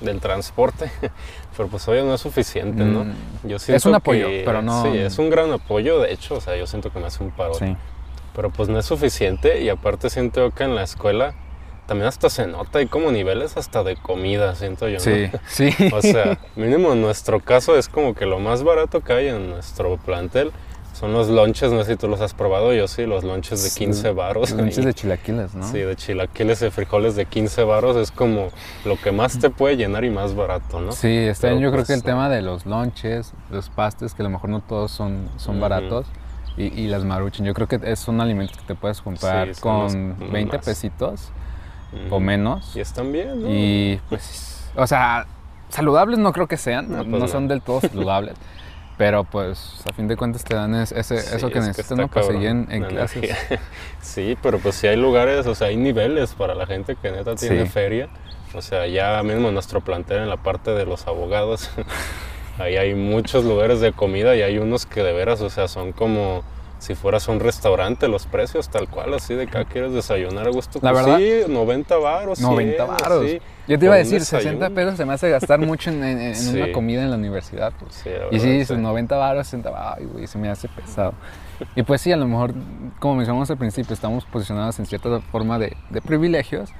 del 0.00 0.20
transporte, 0.20 0.90
pero 1.56 1.68
pues 1.68 1.88
hoy 1.88 2.02
no 2.02 2.14
es 2.14 2.20
suficiente, 2.20 2.84
¿no? 2.84 3.04
Mm. 3.04 3.14
Yo 3.44 3.58
siento 3.58 3.76
es 3.76 3.86
un 3.86 3.94
apoyo, 3.94 4.28
pero 4.44 4.62
no... 4.62 4.82
Sí, 4.82 4.96
es 4.96 5.18
un 5.18 5.30
gran 5.30 5.50
apoyo, 5.50 5.98
de 6.00 6.12
hecho, 6.12 6.36
o 6.36 6.40
sea, 6.40 6.56
yo 6.56 6.66
siento 6.66 6.92
que 6.92 7.00
me 7.00 7.06
hace 7.06 7.24
un 7.24 7.30
paro. 7.30 7.54
Sí. 7.54 7.76
Pero 8.36 8.50
pues 8.50 8.68
no 8.68 8.78
es 8.78 8.86
suficiente 8.86 9.62
y 9.62 9.68
aparte 9.68 10.10
siento 10.10 10.50
que 10.52 10.64
en 10.64 10.74
la 10.74 10.84
escuela 10.84 11.34
también 11.86 12.06
hasta 12.06 12.28
se 12.28 12.46
nota, 12.46 12.80
hay 12.80 12.86
como 12.86 13.10
niveles 13.10 13.56
hasta 13.56 13.82
de 13.82 13.96
comida, 13.96 14.54
siento 14.54 14.88
yo. 14.88 15.00
Sí, 15.00 15.30
sí. 15.48 15.70
O 15.92 16.02
sea, 16.02 16.38
mínimo 16.54 16.92
en 16.92 17.00
nuestro 17.00 17.40
caso 17.40 17.76
es 17.76 17.88
como 17.88 18.14
que 18.14 18.26
lo 18.26 18.38
más 18.38 18.62
barato 18.62 19.00
que 19.00 19.14
hay 19.14 19.28
en 19.28 19.48
nuestro 19.48 19.96
plantel 19.96 20.52
son 20.98 21.12
los 21.12 21.28
lonches, 21.28 21.70
no 21.70 21.84
sé 21.84 21.92
si 21.92 21.96
tú 21.96 22.08
los 22.08 22.20
has 22.20 22.34
probado, 22.34 22.74
yo 22.74 22.88
sí, 22.88 23.06
los 23.06 23.22
lonches 23.22 23.62
de 23.62 23.70
15 23.70 24.10
varos. 24.10 24.50
Lonches 24.50 24.84
de 24.84 24.92
chilaquiles, 24.92 25.54
¿no? 25.54 25.70
Sí, 25.70 25.78
de 25.78 25.94
chilaquiles 25.94 26.58
de 26.58 26.72
frijoles 26.72 27.14
de 27.14 27.24
15 27.24 27.62
varos 27.62 27.96
es 27.96 28.10
como 28.10 28.48
lo 28.84 28.96
que 28.96 29.12
más 29.12 29.38
te 29.38 29.48
puede 29.48 29.76
llenar 29.76 30.04
y 30.04 30.10
más 30.10 30.34
barato, 30.34 30.80
¿no? 30.80 30.90
Sí, 30.90 31.08
este 31.08 31.48
año 31.48 31.60
yo 31.60 31.70
creo 31.70 31.84
que 31.84 31.92
el 31.92 32.00
pues, 32.00 32.12
tema 32.12 32.28
de 32.28 32.42
los 32.42 32.66
lonches, 32.66 33.32
los 33.48 33.70
pastes, 33.70 34.12
que 34.14 34.22
a 34.22 34.24
lo 34.24 34.30
mejor 34.30 34.50
no 34.50 34.60
todos 34.60 34.90
son, 34.90 35.28
son 35.36 35.60
baratos, 35.60 36.06
y, 36.56 36.88
las 36.88 37.04
maruchan, 37.04 37.46
yo 37.46 37.54
creo 37.54 37.68
que 37.68 37.94
son 37.94 38.20
alimentos 38.20 38.56
que 38.56 38.64
te 38.64 38.74
puedes 38.74 39.00
comprar 39.00 39.52
con 39.60 40.16
20 40.32 40.58
pesitos 40.58 41.30
o 42.10 42.18
menos. 42.18 42.74
Y 42.74 42.80
están 42.80 43.12
bien, 43.12 43.42
¿no? 43.42 43.48
Y 43.48 44.00
pues, 44.08 44.68
o 44.74 44.84
sea, 44.88 45.26
saludables 45.68 46.18
no 46.18 46.32
creo 46.32 46.48
que 46.48 46.56
sean, 46.56 46.90
no, 46.90 47.04
pues 47.04 47.30
son 47.30 47.46
del 47.46 47.62
todo 47.62 47.80
saludables. 47.80 48.34
Pero 48.98 49.22
pues 49.22 49.80
a 49.88 49.92
fin 49.94 50.08
de 50.08 50.16
cuentas 50.16 50.42
te 50.42 50.56
dan 50.56 50.74
ese, 50.74 50.98
eso 50.98 51.48
que 51.50 51.60
necesitas 51.60 51.96
¿no? 51.96 52.08
para 52.08 52.26
seguir 52.26 52.48
en, 52.48 52.84
clases. 52.84 53.30
Sí, 54.02 54.36
pero 54.42 54.58
pues 54.58 54.74
sí 54.74 54.88
hay 54.88 54.96
lugares, 54.96 55.46
o 55.46 55.54
sea, 55.54 55.68
hay 55.68 55.76
niveles 55.76 56.34
para 56.34 56.56
la 56.56 56.66
gente 56.66 56.96
que 57.00 57.12
neta 57.12 57.36
tiene 57.36 57.66
feria. 57.66 58.08
O 58.54 58.60
sea, 58.62 58.86
ya 58.86 59.22
mismo 59.22 59.52
nuestro 59.52 59.82
plantel 59.82 60.22
en 60.22 60.28
la 60.28 60.38
parte 60.38 60.72
de 60.72 60.84
los 60.84 61.06
abogados, 61.06 61.70
ahí 62.58 62.76
hay 62.76 62.94
muchos 62.94 63.44
lugares 63.44 63.80
de 63.80 63.92
comida 63.92 64.34
y 64.34 64.42
hay 64.42 64.58
unos 64.58 64.84
que 64.84 65.02
de 65.02 65.12
veras, 65.12 65.40
o 65.42 65.50
sea, 65.50 65.68
son 65.68 65.92
como 65.92 66.42
si 66.78 66.94
fueras 66.94 67.26
un 67.28 67.40
restaurante, 67.40 68.06
los 68.08 68.26
precios 68.26 68.68
tal 68.68 68.88
cual, 68.88 69.12
así 69.14 69.34
de 69.34 69.44
acá 69.44 69.64
quieres 69.64 69.92
desayunar 69.92 70.46
a 70.46 70.50
gusto. 70.50 70.78
La 70.82 70.92
pues 70.92 71.04
verdad, 71.04 71.18
sí, 71.18 71.52
90 71.52 71.96
baros. 71.96 72.40
90 72.40 72.84
baros. 72.84 73.26
Yo 73.66 73.78
te 73.78 73.84
iba 73.84 73.94
a 73.94 73.98
decir, 73.98 74.24
60 74.24 74.70
pesos 74.70 74.96
se 74.96 75.04
me 75.04 75.12
hace 75.12 75.28
gastar 75.28 75.58
mucho 75.60 75.90
en, 75.90 76.02
una 76.02 76.72
comida 76.72 77.02
en 77.02 77.10
la 77.10 77.16
universidad. 77.16 77.72
Pues. 77.78 78.04
y 78.30 78.40
sí, 78.40 78.64
sus 78.64 78.78
90 78.78 79.16
baros, 79.16 79.46
60 79.46 79.70
baros, 79.70 80.12
güey, 80.12 80.26
se 80.26 80.38
me 80.38 80.48
hace 80.48 80.68
pesado. 80.68 81.14
Y 81.74 81.82
pues 81.82 82.00
sí, 82.00 82.12
a 82.12 82.16
lo 82.16 82.26
mejor, 82.26 82.54
como 83.00 83.16
mencionamos 83.16 83.50
al 83.50 83.58
principio, 83.58 83.92
estamos 83.92 84.24
posicionados 84.24 84.78
en 84.78 84.86
cierta 84.86 85.20
forma 85.32 85.58
de, 85.58 85.76
de 85.90 86.00
privilegios, 86.00 86.70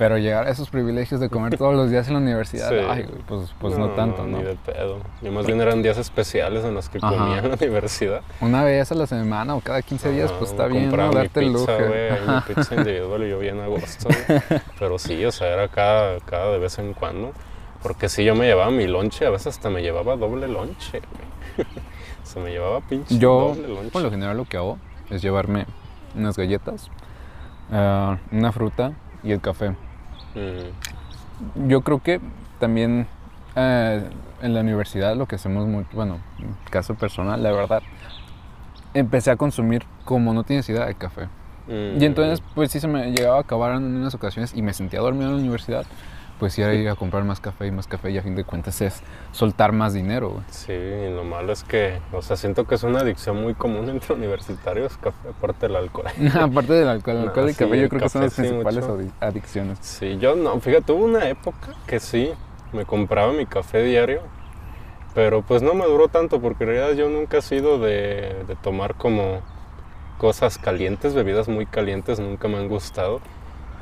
pero 0.00 0.16
llegar 0.16 0.46
a 0.46 0.50
esos 0.50 0.70
privilegios 0.70 1.20
de 1.20 1.28
comer 1.28 1.58
todos 1.58 1.74
los 1.74 1.90
días 1.90 2.08
en 2.08 2.14
la 2.14 2.20
universidad, 2.20 2.72
ay, 2.88 3.06
pues, 3.28 3.52
pues 3.60 3.76
no, 3.76 3.90
tanto, 3.90 4.26
¿no? 4.26 4.38
Ni 4.38 4.44
de 4.44 4.54
pedo. 4.54 4.96
Y 5.20 5.28
más 5.28 5.44
bien 5.44 5.60
eran 5.60 5.82
días 5.82 5.98
especiales 5.98 6.64
en 6.64 6.72
los 6.72 6.88
que 6.88 7.00
comía 7.00 7.40
en 7.40 7.50
la 7.50 7.54
universidad. 7.54 8.22
Una 8.40 8.64
vez 8.64 8.90
a 8.90 8.94
la 8.94 9.06
semana 9.06 9.54
o 9.54 9.60
cada 9.60 9.82
15 9.82 10.12
días, 10.12 10.32
pues 10.32 10.52
está 10.52 10.68
bien, 10.68 10.90
¿no? 10.90 11.12
Darte 11.12 11.40
el 11.40 11.52
lujo. 11.52 11.66
mi 11.76 12.54
pizza 12.54 12.76
individual 12.76 13.24
y 13.24 13.28
yo 13.28 13.38
bien 13.40 13.60
a 13.60 13.66
gusto. 13.66 14.08
Pero 14.78 14.98
sí, 14.98 15.22
o 15.22 15.32
sea, 15.32 15.48
era 15.48 15.68
cada, 15.68 16.18
cada 16.20 16.50
de 16.52 16.58
vez 16.60 16.78
en 16.78 16.94
cuando. 16.94 17.32
Porque 17.82 18.08
si 18.08 18.24
yo 18.24 18.34
me 18.34 18.46
llevaba 18.46 18.70
mi 18.70 18.86
lonche, 18.86 19.26
a 19.26 19.30
veces 19.30 19.48
hasta 19.48 19.68
me 19.68 19.82
llevaba 19.82 20.16
doble 20.16 20.48
lonche, 20.48 21.02
Se 22.22 22.40
me 22.40 22.52
llevaba 22.52 22.80
pinche 22.80 23.18
yo, 23.18 23.54
doble 23.54 23.68
lonche. 23.68 23.90
por 23.90 24.00
lo 24.00 24.10
general 24.10 24.38
lo 24.38 24.46
que 24.46 24.56
hago 24.56 24.78
es 25.10 25.20
llevarme 25.20 25.66
unas 26.14 26.38
galletas, 26.38 26.88
eh, 27.70 28.16
una 28.32 28.50
fruta 28.50 28.94
y 29.22 29.32
el 29.32 29.42
café. 29.42 29.74
Yo 31.66 31.80
creo 31.82 32.02
que 32.02 32.20
también 32.58 33.06
eh, 33.56 34.02
en 34.42 34.54
la 34.54 34.60
universidad 34.60 35.16
lo 35.16 35.26
que 35.26 35.36
hacemos 35.36 35.66
mucho, 35.66 35.88
bueno, 35.92 36.18
en 36.38 36.54
caso 36.70 36.94
personal, 36.94 37.42
la 37.42 37.52
verdad, 37.52 37.82
empecé 38.94 39.30
a 39.30 39.36
consumir 39.36 39.84
como 40.04 40.32
no 40.34 40.44
tienes 40.44 40.68
idea 40.68 40.86
de 40.86 40.94
café. 40.94 41.28
Y 41.68 42.04
entonces, 42.04 42.42
pues 42.56 42.72
sí 42.72 42.80
se 42.80 42.88
me 42.88 43.12
llegaba 43.12 43.36
a 43.36 43.40
acabar 43.42 43.76
en 43.76 43.84
unas 43.84 44.12
ocasiones 44.12 44.52
y 44.56 44.62
me 44.62 44.72
sentía 44.72 44.98
dormido 44.98 45.26
en 45.26 45.36
la 45.36 45.40
universidad 45.40 45.86
pues 46.40 46.54
sí, 46.54 46.62
ir 46.62 46.88
a 46.88 46.96
comprar 46.96 47.22
más 47.22 47.38
café 47.38 47.66
y 47.66 47.70
más 47.70 47.86
café 47.86 48.10
y 48.10 48.16
a 48.16 48.22
fin 48.22 48.34
de 48.34 48.44
cuentas 48.44 48.80
es 48.80 49.02
soltar 49.30 49.72
más 49.72 49.92
dinero. 49.92 50.30
Güey. 50.30 50.42
Sí, 50.48 50.72
y 50.72 51.14
lo 51.14 51.22
malo 51.22 51.52
es 51.52 51.62
que, 51.62 51.98
o 52.12 52.22
sea, 52.22 52.36
siento 52.36 52.66
que 52.66 52.76
es 52.76 52.82
una 52.82 53.00
adicción 53.00 53.40
muy 53.40 53.54
común 53.54 53.90
entre 53.90 54.14
universitarios, 54.14 54.96
café, 54.96 55.28
aparte 55.28 55.66
del 55.66 55.76
alcohol. 55.76 56.06
aparte 56.40 56.72
del 56.72 56.88
alcohol, 56.88 57.16
el 57.16 57.22
alcohol 57.28 57.50
y 57.50 57.54
café 57.54 57.80
yo 57.80 57.88
creo 57.90 58.00
que 58.00 58.08
son 58.08 58.22
las 58.22 58.34
principales 58.34 58.84
adicciones. 59.20 59.78
Sí, 59.82 60.16
yo 60.18 60.34
no, 60.34 60.58
fíjate, 60.60 60.92
hubo 60.92 61.04
una 61.04 61.28
época 61.28 61.74
que 61.86 62.00
sí, 62.00 62.32
me 62.72 62.86
compraba 62.86 63.32
mi 63.32 63.44
café 63.44 63.82
diario, 63.84 64.22
pero 65.14 65.42
pues 65.42 65.60
no 65.60 65.74
me 65.74 65.84
duró 65.84 66.08
tanto 66.08 66.40
porque 66.40 66.64
en 66.64 66.70
realidad 66.70 66.96
yo 66.96 67.10
nunca 67.10 67.38
he 67.38 67.42
sido 67.42 67.78
de, 67.78 68.44
de 68.48 68.56
tomar 68.56 68.94
como 68.94 69.42
cosas 70.16 70.56
calientes, 70.56 71.14
bebidas 71.14 71.48
muy 71.48 71.66
calientes, 71.66 72.18
nunca 72.18 72.48
me 72.48 72.56
han 72.56 72.68
gustado. 72.68 73.20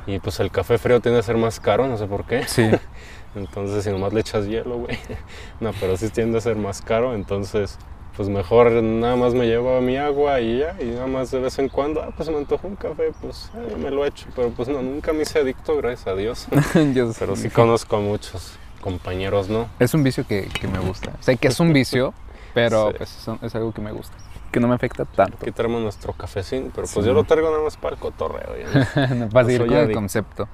Y 0.09 0.19
pues 0.19 0.39
el 0.39 0.49
café 0.49 0.79
frío 0.79 0.99
tiende 1.01 1.19
a 1.19 1.23
ser 1.23 1.37
más 1.37 1.59
caro, 1.59 1.87
no 1.87 1.95
sé 1.97 2.07
por 2.07 2.25
qué. 2.25 2.47
Sí. 2.47 2.67
entonces, 3.35 3.83
si 3.83 3.91
nomás 3.91 4.11
le 4.11 4.21
echas 4.21 4.47
hielo, 4.47 4.77
güey. 4.77 4.97
no, 5.59 5.71
pero 5.79 5.97
sí 5.97 6.09
tiende 6.09 6.39
a 6.39 6.41
ser 6.41 6.55
más 6.55 6.81
caro, 6.81 7.13
entonces, 7.13 7.77
pues 8.17 8.27
mejor 8.27 8.71
nada 8.71 9.15
más 9.15 9.35
me 9.35 9.45
llevo 9.45 9.79
mi 9.81 9.97
agua 9.97 10.41
y 10.41 10.59
ya, 10.59 10.75
y 10.81 10.85
nada 10.85 11.05
más 11.05 11.29
de 11.29 11.39
vez 11.39 11.59
en 11.59 11.69
cuando, 11.69 12.01
ah, 12.01 12.11
pues 12.15 12.27
me 12.27 12.37
antojo 12.37 12.67
un 12.67 12.75
café, 12.75 13.11
pues 13.21 13.51
eh, 13.53 13.75
me 13.77 13.91
lo 13.91 14.03
echo. 14.03 14.25
Pero 14.35 14.49
pues 14.49 14.67
no, 14.67 14.81
nunca 14.81 15.13
me 15.13 15.21
hice 15.21 15.39
adicto, 15.39 15.77
gracias 15.77 16.07
a 16.07 16.15
Dios. 16.15 16.47
Yo 16.95 17.11
pero 17.19 17.35
sí 17.35 17.49
conozco 17.49 17.97
a 17.97 17.99
muchos 17.99 18.53
compañeros, 18.81 19.47
¿no? 19.47 19.69
Es 19.77 19.93
un 19.93 20.03
vicio 20.03 20.25
que, 20.25 20.47
que 20.47 20.67
me 20.67 20.79
gusta. 20.79 21.13
Sé 21.19 21.37
que 21.37 21.49
es 21.49 21.59
un 21.59 21.71
vicio, 21.71 22.15
pero 22.55 22.93
pues 22.97 23.27
es 23.43 23.55
algo 23.55 23.73
que 23.73 23.81
me 23.81 23.91
gusta 23.91 24.15
que 24.49 24.59
no 24.59 24.67
me 24.67 24.75
afecta 24.75 25.05
tanto. 25.05 25.37
Aquí 25.41 25.51
nuestro 25.67 26.13
cafecín, 26.13 26.71
pero 26.73 26.87
pues 26.91 27.05
yo 27.05 27.13
lo 27.13 27.23
traigo 27.23 27.49
nada 27.49 27.63
más 27.63 27.77
para 27.77 27.95
el 27.95 28.01
cotorreo. 28.01 28.49
para 29.31 29.45
seguir 29.45 29.67
con 29.67 29.77
el 29.77 29.91
concepto. 29.91 30.47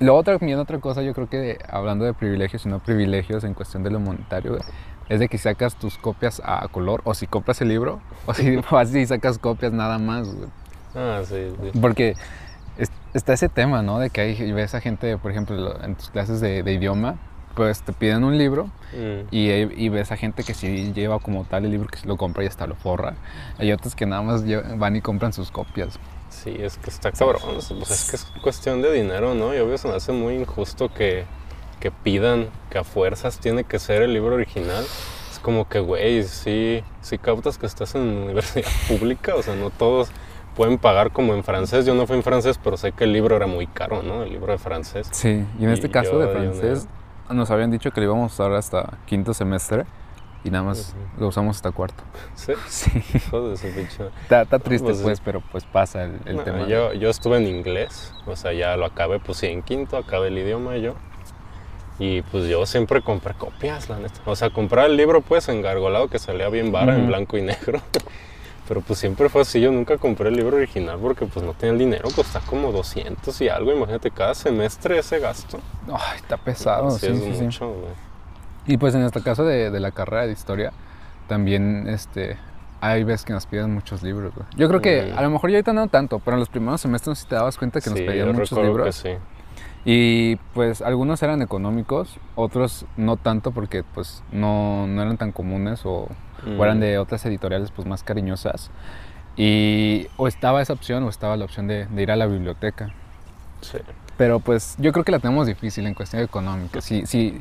Lo 0.00 0.14
otro, 0.16 0.38
también 0.38 0.58
otra 0.58 0.78
cosa, 0.78 1.02
yo 1.02 1.14
creo 1.14 1.28
que 1.28 1.58
hablando 1.68 2.04
de 2.04 2.14
privilegios 2.14 2.66
y 2.66 2.68
no 2.68 2.78
privilegios 2.78 3.44
en 3.44 3.54
cuestión 3.54 3.82
de 3.82 3.90
lo 3.90 4.00
monetario, 4.00 4.58
es 5.08 5.20
de 5.20 5.28
que 5.28 5.38
sacas 5.38 5.76
tus 5.76 5.98
copias 5.98 6.42
a 6.44 6.66
color, 6.68 7.00
o 7.04 7.14
si 7.14 7.26
compras 7.26 7.60
el 7.60 7.68
libro, 7.68 8.00
o 8.26 8.34
si 8.34 8.58
así 8.70 9.06
sacas 9.06 9.38
copias 9.38 9.72
nada 9.72 9.98
más. 9.98 10.28
Ah, 10.94 11.22
sí, 11.24 11.48
sí. 11.60 11.78
Porque 11.80 12.14
está 13.14 13.32
ese 13.32 13.48
tema, 13.48 13.82
¿no? 13.82 13.98
De 13.98 14.10
que 14.10 14.20
hay, 14.20 14.52
ves 14.52 14.74
a 14.74 14.80
gente, 14.80 15.16
por 15.18 15.30
ejemplo, 15.30 15.82
en 15.82 15.94
tus 15.94 16.10
clases 16.10 16.40
de, 16.40 16.62
de 16.62 16.72
idioma, 16.72 17.16
pues 17.56 17.80
te 17.80 17.92
piden 17.94 18.22
un 18.22 18.36
libro 18.36 18.66
mm. 18.92 19.28
y, 19.30 19.88
ves 19.88 20.12
a 20.12 20.16
gente 20.16 20.44
que 20.44 20.52
sí 20.52 20.92
lleva 20.92 21.18
como 21.18 21.44
tal 21.44 21.64
el 21.64 21.70
libro 21.70 21.88
que 21.88 22.06
lo 22.06 22.18
compra 22.18 22.44
y 22.44 22.46
hasta 22.46 22.66
lo 22.66 22.76
forra. 22.76 23.14
Hay 23.58 23.72
otros 23.72 23.96
que 23.96 24.04
nada 24.04 24.22
más 24.22 24.44
van 24.78 24.94
y 24.94 25.00
compran 25.00 25.32
sus 25.32 25.50
copias. 25.50 25.98
Sí, 26.28 26.54
es 26.60 26.76
que 26.76 26.90
está 26.90 27.10
cabrón. 27.12 27.40
Pues 27.46 27.90
es 27.90 28.10
que 28.10 28.16
es 28.16 28.24
cuestión 28.42 28.82
de 28.82 28.92
dinero, 28.92 29.34
¿no? 29.34 29.54
Y 29.54 29.58
obvio 29.58 29.78
se 29.78 29.88
me 29.88 29.94
hace 29.94 30.12
muy 30.12 30.34
injusto 30.34 30.92
que, 30.92 31.24
que 31.80 31.90
pidan 31.90 32.48
que 32.68 32.78
a 32.78 32.84
fuerzas 32.84 33.38
tiene 33.38 33.64
que 33.64 33.78
ser 33.78 34.02
el 34.02 34.12
libro 34.12 34.34
original. 34.34 34.84
Es 35.32 35.38
como 35.40 35.66
que, 35.66 35.80
güey, 35.80 36.24
sí, 36.24 36.84
sí 37.00 37.16
cautas 37.16 37.56
que 37.56 37.64
estás 37.64 37.94
en 37.94 38.02
universidad 38.24 38.70
pública, 38.86 39.34
o 39.34 39.42
sea, 39.42 39.54
no 39.54 39.70
todos 39.70 40.10
pueden 40.54 40.76
pagar 40.76 41.10
como 41.10 41.32
en 41.32 41.42
francés. 41.42 41.86
Yo 41.86 41.94
no 41.94 42.06
fui 42.06 42.16
en 42.16 42.22
francés, 42.22 42.60
pero 42.62 42.76
sé 42.76 42.92
que 42.92 43.04
el 43.04 43.14
libro 43.14 43.34
era 43.34 43.46
muy 43.46 43.66
caro, 43.66 44.02
¿no? 44.02 44.24
El 44.24 44.30
libro 44.30 44.52
de 44.52 44.58
francés. 44.58 45.08
Sí, 45.12 45.42
y 45.58 45.64
en 45.64 45.70
este 45.70 45.90
caso 45.90 46.18
de 46.18 46.28
francés, 46.28 46.86
nos 47.30 47.50
habían 47.50 47.70
dicho 47.70 47.90
que 47.90 48.00
lo 48.00 48.06
íbamos 48.06 48.32
a 48.32 48.34
usar 48.34 48.52
hasta 48.56 48.98
quinto 49.06 49.34
semestre 49.34 49.86
y 50.44 50.50
nada 50.50 50.64
más 50.64 50.94
lo 51.18 51.28
usamos 51.28 51.56
hasta 51.56 51.72
cuarto. 51.72 52.04
¿Sí? 52.34 52.52
Sí. 52.68 53.02
Joder, 53.30 53.54
ese 53.54 53.70
bicho. 53.72 54.10
Está, 54.22 54.44
triste 54.58 54.86
pues, 54.86 55.02
pues, 55.02 55.20
pero 55.20 55.40
pues 55.40 55.64
pasa 55.64 56.04
el, 56.04 56.42
tema. 56.44 56.66
Yo, 56.68 56.92
yo 56.92 57.10
estuve 57.10 57.38
en 57.38 57.46
inglés, 57.46 58.14
o 58.26 58.36
sea, 58.36 58.52
ya 58.52 58.76
lo 58.76 58.86
acabé, 58.86 59.18
pues 59.18 59.38
sí, 59.38 59.46
en 59.46 59.62
quinto 59.62 59.96
acabé 59.96 60.28
el 60.28 60.38
idioma 60.38 60.76
yo. 60.76 60.94
Y 61.98 62.22
pues 62.22 62.46
yo 62.46 62.66
siempre 62.66 63.02
compré 63.02 63.34
copias, 63.34 63.88
la 63.88 63.98
neta. 63.98 64.20
O 64.26 64.36
sea, 64.36 64.50
comprar 64.50 64.86
el 64.86 64.96
libro 64.96 65.22
pues 65.22 65.48
engargolado 65.48 66.08
que 66.08 66.18
salía 66.18 66.48
bien 66.48 66.70
vara, 66.70 66.94
en 66.94 67.06
blanco 67.06 67.38
y 67.38 67.42
negro. 67.42 67.80
Pero 68.68 68.80
pues 68.80 68.98
siempre 68.98 69.28
fue 69.28 69.42
así, 69.42 69.60
yo 69.60 69.70
nunca 69.70 69.96
compré 69.96 70.28
el 70.28 70.36
libro 70.36 70.56
original 70.56 70.98
porque 71.00 71.26
pues 71.26 71.44
no 71.44 71.54
tenía 71.54 71.72
el 71.72 71.78
dinero, 71.78 72.08
costaba 72.14 72.44
como 72.46 72.72
200 72.72 73.40
y 73.40 73.48
algo, 73.48 73.72
imagínate 73.72 74.10
cada 74.10 74.34
semestre 74.34 74.98
ese 74.98 75.20
gasto. 75.20 75.58
Ay, 75.86 76.16
está 76.16 76.36
pesado, 76.36 76.90
sí, 76.90 77.06
sí, 77.14 77.30
es 77.30 77.40
mucho, 77.42 77.74
Y 78.66 78.76
pues 78.76 78.94
en 78.94 79.02
este 79.02 79.22
caso 79.22 79.44
de, 79.44 79.70
de, 79.70 79.80
la 79.80 79.92
carrera 79.92 80.26
de 80.26 80.32
historia, 80.32 80.72
también 81.28 81.88
este, 81.88 82.36
hay 82.80 83.04
veces 83.04 83.24
que 83.24 83.32
nos 83.32 83.46
piden 83.46 83.72
muchos 83.72 84.02
libros. 84.02 84.32
Yo 84.56 84.68
creo 84.68 84.80
que 84.80 85.12
a 85.16 85.22
lo 85.22 85.30
mejor 85.30 85.50
ya 85.50 85.58
ahorita 85.58 85.72
no 85.72 85.86
tanto, 85.86 86.18
pero 86.18 86.34
en 86.34 86.40
los 86.40 86.48
primeros 86.48 86.80
semestres 86.80 87.20
sí 87.20 87.26
te 87.28 87.36
dabas 87.36 87.56
cuenta 87.56 87.80
que 87.80 87.90
nos 87.90 88.00
pedían 88.00 88.32
muchos 88.32 88.58
libros. 88.58 88.96
sí. 88.96 89.10
Y 89.86 90.36
pues 90.52 90.82
algunos 90.82 91.22
eran 91.22 91.40
económicos, 91.40 92.18
otros 92.34 92.84
no 92.96 93.16
tanto 93.16 93.52
porque 93.52 93.84
pues 93.84 94.22
no, 94.32 94.86
no 94.88 95.00
eran 95.00 95.16
tan 95.16 95.32
comunes 95.32 95.82
o 95.84 96.08
o 96.58 96.64
eran 96.64 96.80
de 96.80 96.98
otras 96.98 97.24
editoriales 97.26 97.70
pues 97.70 97.86
más 97.86 98.02
cariñosas. 98.02 98.70
Y 99.36 100.06
o 100.16 100.28
estaba 100.28 100.62
esa 100.62 100.72
opción 100.72 101.02
o 101.04 101.08
estaba 101.08 101.36
la 101.36 101.44
opción 101.44 101.66
de, 101.66 101.86
ir 101.96 102.10
a 102.10 102.16
la 102.16 102.26
biblioteca. 102.26 102.92
Sí. 103.60 103.78
Pero 104.16 104.40
pues 104.40 104.76
yo 104.78 104.92
creo 104.92 105.04
que 105.04 105.12
la 105.12 105.18
tenemos 105.18 105.46
difícil 105.46 105.86
en 105.86 105.94
cuestión 105.94 106.22
económica. 106.22 106.80
Si, 106.80 107.04
si, 107.06 107.40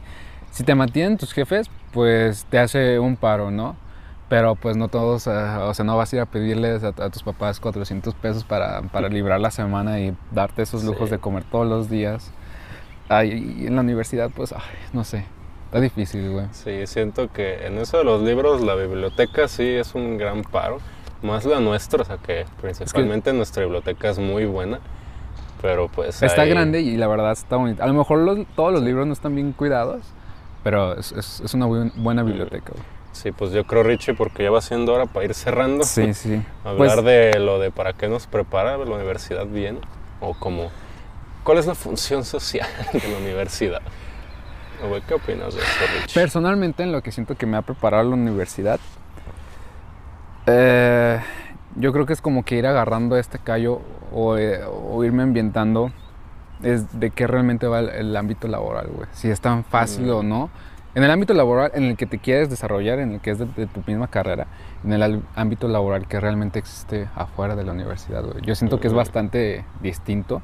si 0.51 0.63
te 0.63 0.75
mantienen 0.75 1.17
tus 1.17 1.33
jefes, 1.33 1.69
pues 1.93 2.45
te 2.45 2.59
hace 2.59 2.99
un 2.99 3.15
paro, 3.15 3.51
¿no? 3.51 3.75
Pero 4.27 4.55
pues 4.55 4.75
no 4.75 4.87
todos, 4.87 5.27
eh, 5.27 5.31
o 5.31 5.73
sea, 5.73 5.85
no 5.85 5.95
vas 5.97 6.11
a 6.11 6.15
ir 6.15 6.21
a 6.21 6.25
pedirles 6.25 6.83
a, 6.83 6.91
tus 7.09 7.21
papás 7.21 7.59
400 7.59 8.15
pesos 8.15 8.43
para, 8.43 8.81
para, 8.81 9.07
librar 9.07 9.39
la 9.39 9.51
semana 9.51 9.99
y 9.99 10.15
darte 10.31 10.63
esos 10.63 10.83
lujos 10.83 11.11
de 11.11 11.19
comer 11.19 11.43
todos 11.43 11.67
los 11.67 11.89
días. 11.89 12.31
Ahí 13.07 13.65
en 13.67 13.75
la 13.75 13.81
universidad, 13.81 14.31
pues, 14.35 14.51
ay, 14.51 14.61
no 14.93 15.03
sé, 15.03 15.25
Está 15.75 15.81
difícil, 15.81 16.31
güey. 16.31 16.45
Sí, 16.51 16.87
siento 16.87 17.31
que 17.33 17.65
en 17.67 17.77
eso 17.79 17.97
de 17.97 18.05
los 18.05 18.21
libros, 18.21 18.61
la 18.61 18.75
biblioteca 18.75 19.49
sí 19.49 19.67
es 19.67 19.93
un 19.93 20.17
gran 20.17 20.43
paro. 20.43 20.77
Más 21.21 21.43
la 21.43 21.59
nuestra, 21.59 22.03
o 22.03 22.05
sea 22.05 22.15
que 22.15 22.45
principalmente 22.61 23.33
nuestra 23.33 23.63
biblioteca 23.63 24.09
es 24.09 24.17
muy 24.17 24.45
buena. 24.45 24.79
Pero 25.61 25.89
pues. 25.89 26.23
Está 26.23 26.45
grande 26.45 26.79
y 26.79 26.95
la 26.95 27.07
verdad 27.07 27.33
está 27.33 27.57
bonita. 27.57 27.83
A 27.83 27.87
lo 27.87 27.93
mejor 27.93 28.45
todos 28.55 28.71
los 28.71 28.83
libros 28.83 29.05
no 29.05 29.11
están 29.11 29.35
bien 29.35 29.51
cuidados, 29.51 30.05
pero 30.63 30.97
es, 30.97 31.11
es, 31.11 31.53
una 31.53 31.65
buena 31.65 32.23
biblioteca, 32.23 32.71
güey. 32.71 32.94
Sí, 33.15 33.31
pues 33.31 33.51
yo 33.51 33.65
creo, 33.65 33.81
Richie, 33.81 34.13
porque 34.13 34.43
ya 34.43 34.51
va 34.51 34.61
siendo 34.61 34.93
hora 34.93 35.05
para 35.05 35.25
ir 35.25 35.33
cerrando. 35.33 35.85
Sí, 35.85 36.13
sí. 36.13 36.43
Hablar 36.65 36.95
pues 36.95 37.05
de 37.05 37.39
lo 37.39 37.59
de 37.59 37.71
para 37.71 37.93
qué 37.93 38.09
nos 38.09 38.27
prepara 38.27 38.77
la 38.77 38.83
universidad 38.83 39.47
bien, 39.47 39.79
o 40.19 40.33
como, 40.33 40.69
¿cuál 41.45 41.57
es 41.57 41.65
la 41.65 41.75
función 41.75 42.25
social 42.25 42.67
de 42.93 43.07
la 43.07 43.17
universidad? 43.17 43.81
¿Qué 45.07 45.13
opinas 45.13 45.55
de 45.55 45.61
eso, 45.61 46.13
Personalmente, 46.13 46.83
en 46.83 46.91
lo 46.91 47.01
que 47.01 47.11
siento 47.11 47.35
que 47.35 47.45
me 47.45 47.55
ha 47.55 47.61
preparado 47.61 48.03
la 48.03 48.15
universidad, 48.15 48.79
eh, 50.45 51.19
yo 51.75 51.93
creo 51.93 52.05
que 52.05 52.13
es 52.13 52.21
como 52.21 52.43
que 52.43 52.55
ir 52.55 52.67
agarrando 52.67 53.17
este 53.17 53.39
callo 53.39 53.81
o, 54.13 54.37
eh, 54.37 54.59
irme 55.03 55.23
ambientando 55.23 55.91
es 56.61 56.99
de 56.99 57.09
qué 57.11 57.25
realmente 57.25 57.65
va 57.67 57.79
el, 57.79 58.15
ámbito 58.15 58.47
laboral, 58.47 58.87
güey. 58.87 59.07
Si 59.13 59.29
es 59.29 59.39
tan 59.41 59.63
fácil 59.63 60.09
o 60.11 60.21
mm. 60.21 60.29
no. 60.29 60.49
En 60.95 61.03
el 61.03 61.11
ámbito 61.11 61.33
laboral 61.33 61.71
en 61.73 61.83
el 61.83 61.97
que 61.97 62.05
te 62.05 62.19
quieres 62.19 62.49
desarrollar, 62.49 62.99
en 62.99 63.11
el 63.11 63.19
que 63.19 63.31
es 63.31 63.39
de, 63.39 63.45
tu 63.45 63.83
misma 63.85 64.07
carrera, 64.07 64.47
en 64.81 64.93
el 64.93 65.21
ámbito 65.35 65.67
laboral 65.67 66.07
que 66.07 66.21
realmente 66.21 66.57
existe 66.57 67.09
afuera 67.15 67.57
de 67.57 67.65
la 67.65 67.73
universidad, 67.73 68.23
güey. 68.23 68.41
Yo 68.43 68.55
siento 68.55 68.79
que 68.79 68.87
es 68.87 68.93
bastante 68.93 69.65
distinto. 69.81 70.41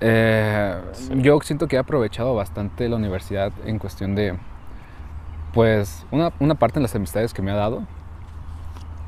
Eh, 0.00 0.80
yo 1.16 1.40
siento 1.40 1.66
que 1.66 1.74
he 1.74 1.78
aprovechado 1.80 2.36
bastante 2.36 2.88
la 2.88 2.94
universidad 2.94 3.52
en 3.66 3.80
cuestión 3.80 4.14
de, 4.14 4.38
pues, 5.52 6.06
una, 6.12 6.30
una, 6.38 6.54
parte 6.54 6.78
en 6.78 6.84
las 6.84 6.94
amistades 6.94 7.34
que 7.34 7.42
me 7.42 7.50
ha 7.50 7.56
dado, 7.56 7.82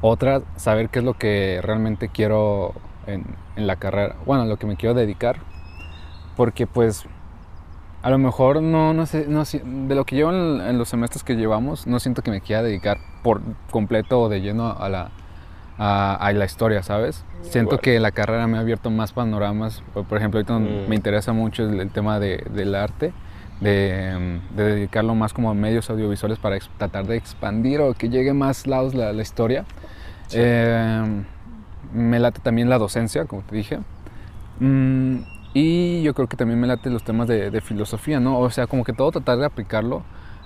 otra, 0.00 0.42
saber 0.56 0.88
qué 0.88 0.98
es 0.98 1.04
lo 1.04 1.14
que 1.14 1.60
realmente 1.62 2.08
quiero 2.08 2.74
en, 3.06 3.24
en 3.54 3.68
la 3.68 3.76
carrera, 3.76 4.16
bueno, 4.26 4.44
lo 4.46 4.56
que 4.56 4.66
me 4.66 4.76
quiero 4.76 4.96
dedicar, 4.96 5.38
porque 6.34 6.66
pues 6.66 7.06
a 8.02 8.10
lo 8.10 8.18
mejor 8.18 8.62
no, 8.62 8.92
no 8.94 9.06
sé, 9.06 9.26
no, 9.28 9.42
de 9.44 9.94
lo 9.94 10.04
que 10.04 10.16
llevo 10.16 10.30
en, 10.30 10.60
en, 10.60 10.78
los 10.78 10.88
semestres 10.88 11.24
que 11.24 11.34
llevamos, 11.34 11.86
no 11.86 11.98
siento 11.98 12.22
que 12.22 12.30
me 12.30 12.40
quiera 12.40 12.62
dedicar 12.62 12.98
por 13.22 13.40
completo 13.70 14.20
o 14.20 14.28
de 14.28 14.40
lleno 14.40 14.70
a 14.70 14.88
la, 14.88 15.10
a, 15.78 16.32
la 16.32 16.44
historia, 16.44 16.82
¿sabes? 16.82 17.24
Siento 17.42 17.78
que 17.78 18.00
la 18.00 18.10
carrera 18.10 18.46
me 18.46 18.56
ha 18.56 18.60
abierto 18.60 18.90
más 18.90 19.12
panoramas. 19.12 19.82
Por 19.92 20.18
ejemplo, 20.18 20.38
ahorita 20.38 20.58
mm. 20.58 20.88
me 20.88 20.96
interesa 20.96 21.32
mucho 21.32 21.64
el, 21.64 21.90
tema 21.90 22.18
de, 22.18 22.44
del 22.50 22.74
arte, 22.74 23.12
de, 23.60 24.40
dedicarlo 24.54 25.14
más 25.14 25.32
como 25.32 25.50
a 25.50 25.54
medios 25.54 25.90
audiovisuales 25.90 26.38
para 26.38 26.58
tratar 26.78 27.06
de 27.06 27.16
expandir 27.16 27.80
o 27.80 27.94
que 27.94 28.08
llegue 28.08 28.32
más 28.32 28.66
lados 28.66 28.94
la, 28.94 29.12
la 29.12 29.22
historia. 29.22 29.64
Em, 30.32 31.24
me 31.92 32.18
late 32.18 32.40
también 32.40 32.68
la 32.68 32.78
docencia, 32.78 33.26
como 33.26 33.42
te 33.42 33.54
dije. 33.54 33.78
Mm, 34.60 35.18
Y 35.58 36.02
yo 36.02 36.12
creo 36.12 36.28
que 36.28 36.36
también 36.36 36.60
me 36.60 36.66
late 36.66 36.90
los 36.90 37.02
temas 37.02 37.28
de, 37.28 37.50
de 37.50 37.60
filosofía, 37.62 38.20
¿no? 38.20 38.38
O 38.40 38.50
sea, 38.50 38.66
como 38.66 38.84
que 38.84 38.92
todo 38.92 39.10
tratar 39.10 39.38
de 39.38 39.46
aplicarlo 39.46 40.02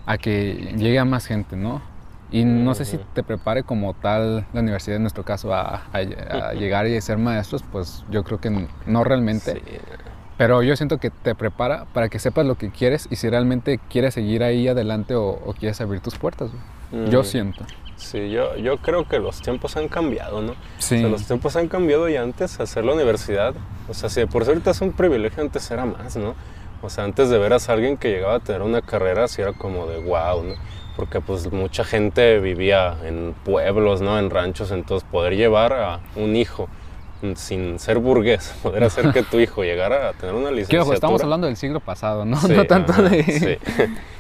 a 0.06 0.18
que 0.18 0.72
llegue 0.76 1.00
a 1.00 1.04
más 1.04 1.26
gente, 1.26 1.56
¿no? 1.56 1.82
Y 2.30 2.44
no 2.44 2.74
sé 2.74 2.84
si 2.84 2.96
te 3.12 3.24
prepare 3.24 3.64
como 3.64 3.92
tal 3.94 4.46
la 4.52 4.60
universidad, 4.60 4.98
en 4.98 5.02
nuestro 5.02 5.24
caso, 5.24 5.52
a, 5.52 5.82
llegar 6.56 6.86
y 6.86 7.00
ser 7.00 7.18
maestros, 7.18 7.64
pues 7.72 8.04
yo 8.08 8.22
creo 8.22 8.40
que 8.40 8.68
no 8.86 9.02
realmente. 9.02 9.60
Pero 10.38 10.62
yo 10.62 10.76
siento 10.76 10.98
que 10.98 11.10
te 11.10 11.34
prepara 11.34 11.86
para 11.92 12.08
que 12.08 12.20
sepas 12.20 12.46
lo 12.46 12.54
que 12.54 12.70
quieres 12.70 13.08
y 13.10 13.16
si 13.16 13.28
realmente 13.28 13.80
quieres 13.90 14.14
seguir 14.14 14.44
ahí 14.44 14.68
adelante 14.68 15.16
o, 15.16 15.40
quieres 15.58 15.80
abrir 15.80 16.02
tus 16.02 16.18
puertas. 16.18 16.52
Yo 17.10 17.24
siento. 17.24 17.64
Sí, 18.00 18.30
yo, 18.30 18.56
yo 18.56 18.78
creo 18.78 19.06
que 19.06 19.18
los 19.18 19.42
tiempos 19.42 19.76
han 19.76 19.88
cambiado, 19.88 20.40
¿no? 20.40 20.54
Sí. 20.78 20.98
los 21.02 21.26
tiempos 21.26 21.54
han 21.56 21.68
cambiado 21.68 22.08
y 22.08 22.16
antes 22.16 22.58
hacer 22.58 22.84
la 22.84 22.94
universidad, 22.94 23.54
o 23.88 23.94
sea, 23.94 24.08
si 24.08 24.24
por 24.24 24.44
cierto 24.44 24.70
es 24.70 24.80
un 24.80 24.92
privilegio, 24.92 25.42
antes 25.42 25.70
era 25.70 25.84
más, 25.84 26.16
¿no? 26.16 26.34
O 26.82 26.88
sea, 26.88 27.04
antes 27.04 27.28
de 27.28 27.38
ver 27.38 27.52
a 27.52 27.58
alguien 27.68 27.98
que 27.98 28.10
llegaba 28.10 28.36
a 28.36 28.40
tener 28.40 28.62
una 28.62 28.80
carrera, 28.80 29.24
así 29.24 29.42
era 29.42 29.52
como 29.52 29.86
de 29.86 29.98
wow, 29.98 30.42
¿no? 30.42 30.54
Porque 30.96 31.20
pues 31.20 31.52
mucha 31.52 31.84
gente 31.84 32.40
vivía 32.40 32.96
en 33.04 33.34
pueblos, 33.44 34.00
¿no? 34.00 34.18
En 34.18 34.30
ranchos, 34.30 34.70
entonces 34.70 35.06
poder 35.10 35.36
llevar 35.36 35.74
a 35.74 36.00
un 36.16 36.36
hijo 36.36 36.68
sin 37.34 37.78
ser 37.78 37.98
burgués, 37.98 38.54
poder 38.62 38.84
hacer 38.84 39.12
que 39.12 39.22
tu 39.22 39.38
hijo 39.38 39.62
llegara 39.62 40.08
a 40.08 40.12
tener 40.14 40.34
una 40.34 40.50
licenciatura. 40.50 40.94
estamos 40.94 41.22
hablando 41.22 41.46
del 41.46 41.56
siglo 41.56 41.80
pasado, 41.80 42.24
¿no? 42.24 42.40
no 42.48 42.64
tanto 42.64 42.94
de... 43.02 43.22
Sí. 43.24 43.72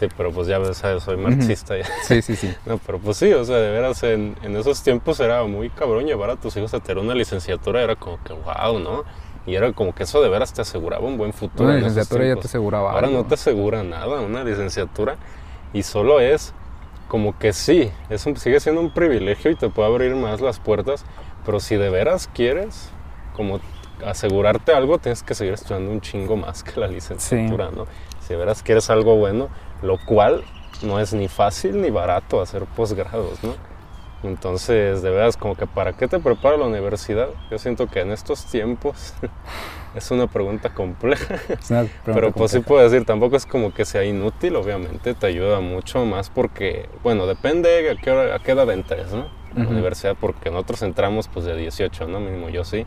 sí. 0.00 0.14
pero 0.16 0.32
pues 0.32 0.48
ya 0.48 0.62
sabes, 0.74 1.02
soy 1.02 1.16
marxista. 1.16 1.76
Ya. 1.76 1.84
Sí, 2.02 2.22
sí, 2.22 2.36
sí. 2.36 2.52
No, 2.66 2.78
pero 2.78 2.98
pues 2.98 3.16
sí, 3.16 3.32
o 3.32 3.44
sea, 3.44 3.56
de 3.56 3.70
veras, 3.70 4.02
en, 4.02 4.36
en 4.42 4.56
esos 4.56 4.82
tiempos 4.82 5.20
era 5.20 5.44
muy 5.44 5.70
cabrón 5.70 6.06
llevar 6.06 6.30
a 6.30 6.36
tus 6.36 6.56
hijos 6.56 6.74
a 6.74 6.80
tener 6.80 7.02
una 7.02 7.14
licenciatura, 7.14 7.82
era 7.82 7.96
como 7.96 8.22
que 8.24 8.32
wow, 8.32 8.78
¿no? 8.78 9.04
Y 9.46 9.54
era 9.54 9.72
como 9.72 9.94
que 9.94 10.02
eso 10.02 10.20
de 10.20 10.28
veras 10.28 10.52
te 10.52 10.62
aseguraba 10.62 11.06
un 11.06 11.16
buen 11.16 11.32
futuro. 11.32 11.68
Una 11.68 11.78
licenciatura 11.78 12.26
ya 12.26 12.36
te 12.36 12.46
aseguraba. 12.46 12.92
Ahora 12.92 13.08
no 13.08 13.24
te 13.24 13.34
asegura 13.34 13.82
nada, 13.82 14.20
una 14.20 14.44
licenciatura. 14.44 15.16
Y 15.72 15.82
solo 15.82 16.20
es 16.20 16.52
como 17.08 17.36
que 17.38 17.52
sí, 17.52 17.90
es 18.08 18.22
sigue 18.36 18.60
siendo 18.60 18.80
un 18.80 18.90
privilegio 18.90 19.50
y 19.50 19.56
te 19.56 19.68
puede 19.68 19.88
abrir 19.88 20.14
más 20.14 20.40
las 20.40 20.60
puertas. 20.60 21.04
Pero 21.44 21.58
si 21.58 21.76
de 21.76 21.90
veras 21.90 22.28
quieres, 22.32 22.90
como 23.34 23.60
asegurarte 24.04 24.72
algo, 24.72 24.98
tienes 24.98 25.22
que 25.22 25.34
seguir 25.34 25.54
estudiando 25.54 25.90
un 25.90 26.00
chingo 26.00 26.36
más 26.36 26.62
que 26.62 26.78
la 26.78 26.86
licenciatura, 26.86 27.70
¿no? 27.70 27.86
Si 28.20 28.34
de 28.34 28.36
veras 28.36 28.62
quieres 28.62 28.90
algo 28.90 29.16
bueno, 29.16 29.48
lo 29.82 29.98
cual 29.98 30.44
no 30.82 30.98
es 30.98 31.12
ni 31.12 31.28
fácil 31.28 31.80
ni 31.80 31.90
barato 31.90 32.40
hacer 32.40 32.64
posgrados, 32.64 33.42
¿no? 33.42 33.54
Entonces, 34.22 35.00
de 35.00 35.10
veras, 35.10 35.38
como 35.38 35.56
que 35.56 35.66
¿para 35.66 35.94
qué 35.94 36.06
te 36.06 36.18
prepara 36.18 36.58
la 36.58 36.66
universidad? 36.66 37.28
Yo 37.50 37.58
siento 37.58 37.86
que 37.86 38.00
en 38.00 38.12
estos 38.12 38.44
tiempos 38.44 39.14
es 39.94 40.10
una 40.10 40.26
pregunta 40.26 40.74
compleja. 40.74 41.36
Pero 42.04 42.30
pues 42.32 42.50
sí 42.50 42.60
puedo 42.60 42.82
decir, 42.82 43.06
tampoco 43.06 43.36
es 43.36 43.46
como 43.46 43.72
que 43.72 43.86
sea 43.86 44.04
inútil, 44.04 44.56
obviamente, 44.56 45.14
te 45.14 45.26
ayuda 45.26 45.60
mucho 45.60 46.04
más 46.04 46.28
porque, 46.28 46.88
bueno, 47.02 47.26
depende 47.26 47.90
a 47.90 47.96
qué, 47.96 48.10
a 48.10 48.38
qué 48.40 48.52
edad 48.52 48.70
entres, 48.70 49.12
¿no? 49.12 49.40
la 49.54 49.68
universidad, 49.68 50.16
porque 50.20 50.50
nosotros 50.50 50.82
entramos 50.82 51.28
pues 51.28 51.44
de 51.44 51.56
18, 51.56 52.06
¿no? 52.06 52.20
Mínimo 52.20 52.48
yo 52.50 52.64
sí. 52.64 52.86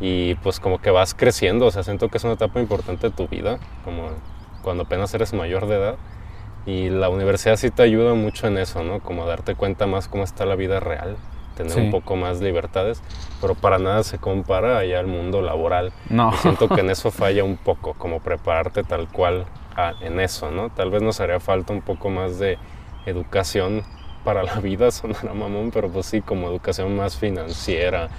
Y 0.00 0.34
pues 0.36 0.60
como 0.60 0.80
que 0.80 0.90
vas 0.90 1.14
creciendo, 1.14 1.66
o 1.66 1.70
sea, 1.70 1.82
siento 1.82 2.08
que 2.08 2.18
es 2.18 2.24
una 2.24 2.34
etapa 2.34 2.60
importante 2.60 3.08
de 3.08 3.14
tu 3.14 3.28
vida, 3.28 3.58
como 3.84 4.10
cuando 4.68 4.82
apenas 4.82 5.14
eres 5.14 5.32
mayor 5.32 5.66
de 5.66 5.76
edad 5.76 5.96
y 6.66 6.90
la 6.90 7.08
universidad 7.08 7.56
sí 7.56 7.70
te 7.70 7.82
ayuda 7.82 8.12
mucho 8.12 8.48
en 8.48 8.58
eso, 8.58 8.82
¿no? 8.82 9.00
Como 9.00 9.24
darte 9.24 9.54
cuenta 9.54 9.86
más 9.86 10.08
cómo 10.08 10.24
está 10.24 10.44
la 10.44 10.56
vida 10.56 10.78
real, 10.78 11.16
tener 11.56 11.74
un 11.78 11.90
poco 11.90 12.16
más 12.16 12.42
libertades, 12.42 13.02
pero 13.40 13.54
para 13.54 13.78
nada 13.78 14.02
se 14.02 14.18
compara 14.18 14.76
allá 14.76 15.00
al 15.00 15.06
mundo 15.06 15.40
laboral. 15.40 15.94
No. 16.10 16.36
siento 16.36 16.68
que 16.68 16.82
en 16.82 16.90
eso 16.90 17.10
falla 17.10 17.44
un 17.44 17.56
poco, 17.56 17.94
como 17.94 18.20
prepararte 18.20 18.84
tal 18.84 19.08
cual 19.08 19.46
en 20.02 20.20
eso, 20.20 20.50
¿no? 20.50 20.68
Tal 20.68 20.90
vez 20.90 21.00
nos 21.00 21.18
haría 21.20 21.40
falta 21.40 21.72
un 21.72 21.80
poco 21.80 22.10
más 22.10 22.38
de 22.38 22.58
educación 23.06 23.84
para 24.22 24.42
la 24.42 24.56
vida, 24.60 24.90
sonará 24.90 25.32
mamón, 25.32 25.70
pero 25.70 25.88
pues 25.88 26.04
sí, 26.04 26.20
como 26.20 26.48
educación 26.48 26.94
más 26.94 27.16
financiera, 27.16 28.10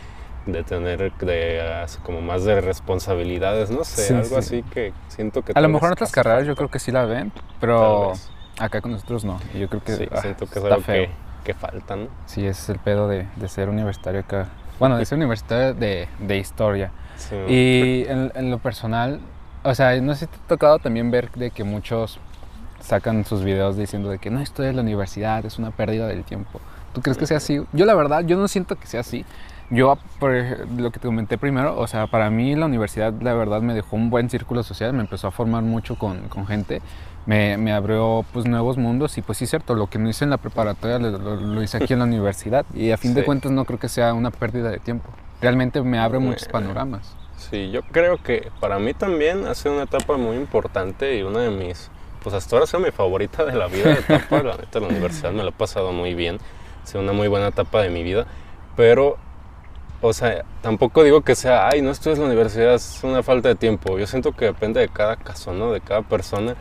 de 0.52 0.64
tener 0.64 1.12
de, 1.18 1.86
como 2.04 2.22
más 2.22 2.44
de 2.44 2.62
responsabilidades, 2.62 3.70
no 3.70 3.84
sé, 3.84 4.16
algo 4.16 4.38
así 4.38 4.64
que 4.64 4.94
siento 5.08 5.44
que... 5.44 5.54
A 5.56 5.62
lo 5.62 5.70
mejor 5.70 5.88
en 5.88 5.94
otras 5.94 6.12
carreras 6.12 6.46
yo 6.46 6.56
creo 6.56 6.70
que 6.70 6.80
sí 6.80 6.92
la 6.92 7.06
ven, 7.06 7.32
pero 7.60 8.14
Acá 8.60 8.82
con 8.82 8.92
nosotros 8.92 9.24
no. 9.24 9.40
Yo 9.58 9.70
creo 9.70 9.82
que 9.82 9.96
sí, 9.96 10.08
ah, 10.12 10.22
siento 10.22 10.46
que 10.46 10.60
es 10.60 10.66
algo 10.66 10.84
que, 10.84 11.10
que, 11.46 11.54
falta, 11.54 11.96
¿no? 11.96 12.08
Sí, 12.26 12.46
es 12.46 12.68
el 12.68 12.78
pedo 12.78 13.08
de, 13.08 13.26
de, 13.38 13.48
ser 13.48 13.70
universitario 13.70 14.20
acá. 14.20 14.50
Bueno, 14.80 14.98
de 14.98 15.06
ser 15.06 15.18
universitario 15.18 15.74
de, 15.74 16.10
de 16.20 16.38
historia. 16.38 16.92
Sí, 17.16 17.36
y 17.48 18.06
en, 18.10 18.34
en, 18.36 18.52
lo 18.52 18.60
personal, 18.60 19.22
o 19.64 19.74
sea, 19.74 20.00
no 20.02 20.14
sé 20.14 20.26
si 20.26 20.28
te 20.28 20.36
ha 20.36 20.48
tocado 20.48 20.80
también 20.80 21.10
ver 21.10 21.32
de 21.32 21.52
que 21.52 21.64
muchos 21.64 22.20
sacan 22.82 23.24
sus 23.24 23.46
videos 23.46 23.78
diciendo 23.78 24.10
de 24.10 24.20
que 24.20 24.30
no 24.30 24.42
estoy 24.42 24.68
en 24.68 24.76
la 24.76 24.82
universidad, 24.82 25.46
es 25.46 25.58
una 25.58 25.72
pérdida 25.72 26.08
del 26.08 26.26
tiempo. 26.26 26.60
¿Tú 26.94 27.02
crees 27.02 27.18
que 27.18 27.28
sea 27.28 27.38
así? 27.38 27.62
Yo 27.72 27.86
la 27.86 27.96
verdad, 27.96 28.26
yo 28.26 28.38
no 28.38 28.50
siento 28.50 28.76
que 28.76 28.88
sea 28.88 29.02
así. 29.02 29.26
Yo, 29.72 29.98
por 30.20 30.32
lo 30.78 30.92
que 30.92 31.00
te 31.00 31.08
comenté 31.08 31.38
primero, 31.38 31.78
o 31.78 31.86
sea, 31.86 32.08
para 32.08 32.30
mí 32.30 32.56
la 32.56 32.66
universidad, 32.66 33.14
la 33.22 33.34
verdad, 33.36 33.62
me 33.62 33.74
dejó 33.74 33.96
un 33.96 34.10
buen 34.10 34.30
círculo 34.30 34.64
social, 34.64 34.94
me 34.94 35.02
empezó 35.02 35.28
a 35.28 35.32
formar 35.32 35.62
mucho 35.62 35.96
con, 35.96 36.28
con 36.28 36.48
gente 36.48 36.82
me, 37.26 37.58
me, 37.58 37.72
abrió 37.72 38.26
pues 38.34 38.48
nuevos 38.48 38.78
mundos 38.78 39.18
y 39.20 39.22
pues 39.22 39.38
sí 39.38 39.46
cierto, 39.46 39.76
lo 39.76 39.88
que 39.88 40.00
no 40.00 40.10
hice 40.10 40.24
en 40.24 40.32
la 40.32 40.38
preparatoria 40.38 40.98
lo, 40.98 41.62
hice 41.62 41.78
aquí 41.78 41.94
en 41.94 42.00
la 42.00 42.06
universidad 42.06 42.66
y 42.74 42.90
a 42.90 42.98
fin 42.98 43.14
de 43.14 43.24
cuentas 43.24 43.52
no 43.52 43.66
creo 43.66 43.78
que 43.78 43.88
sea 43.90 44.16
una 44.16 44.32
pérdida 44.32 44.72
de 44.72 44.80
tiempo. 44.80 45.10
Realmente 45.42 45.82
me 45.84 46.00
abre 46.00 46.18
muchos 46.18 46.48
panoramas. 46.48 47.16
Sí, 47.38 47.70
yo 47.70 47.84
creo 47.84 48.18
que 48.18 48.52
para 48.60 48.80
mí 48.80 48.96
también 48.96 49.46
ha 49.46 49.54
sido 49.54 49.76
una 49.76 49.84
etapa 49.84 50.18
muy 50.18 50.38
importante 50.38 51.18
y 51.18 51.22
una 51.22 51.42
de 51.42 51.52
mis, 51.52 51.92
pues 52.24 52.34
hasta 52.34 52.56
ahora 52.56 52.64
ha 52.64 52.68
sido 52.68 52.80
mi 52.80 52.92
favorita 52.92 53.46
de 53.46 53.56
la 53.56 53.68
vida, 53.68 53.90
de 53.90 54.00
etapa, 54.00 54.42
la 54.42 54.58
neta, 54.58 54.80
la 54.80 54.88
universidad 54.88 55.32
me 55.32 55.44
la 55.44 55.50
he 55.50 55.54
pasado 55.54 55.92
muy 55.94 56.16
bien, 56.16 56.40
ha 56.84 56.88
sido 56.88 57.02
una 57.02 57.14
muy 57.14 57.28
buena 57.28 57.48
etapa 57.48 57.82
de 57.84 57.90
mi 57.90 58.02
vida, 58.02 58.26
pero 58.76 59.18
o 60.02 60.14
sea, 60.14 60.46
tampoco 60.62 61.04
digo 61.04 61.22
que 61.22 61.36
sea, 61.36 61.70
ay, 61.70 61.82
no 61.82 61.92
estudias 61.92 62.20
la 62.20 62.26
universidad, 62.26 62.76
es 62.76 63.00
una 63.04 63.24
falta 63.24 63.50
de 63.50 63.56
tiempo. 63.56 63.98
Yo 64.00 64.08
siento 64.08 64.32
que 64.32 64.46
depende 64.46 64.80
de 64.80 64.90
cada 64.90 65.16
caso, 65.18 65.54
¿no? 65.54 65.72
De 65.72 65.82
cada 65.82 66.02
persona 66.02 66.56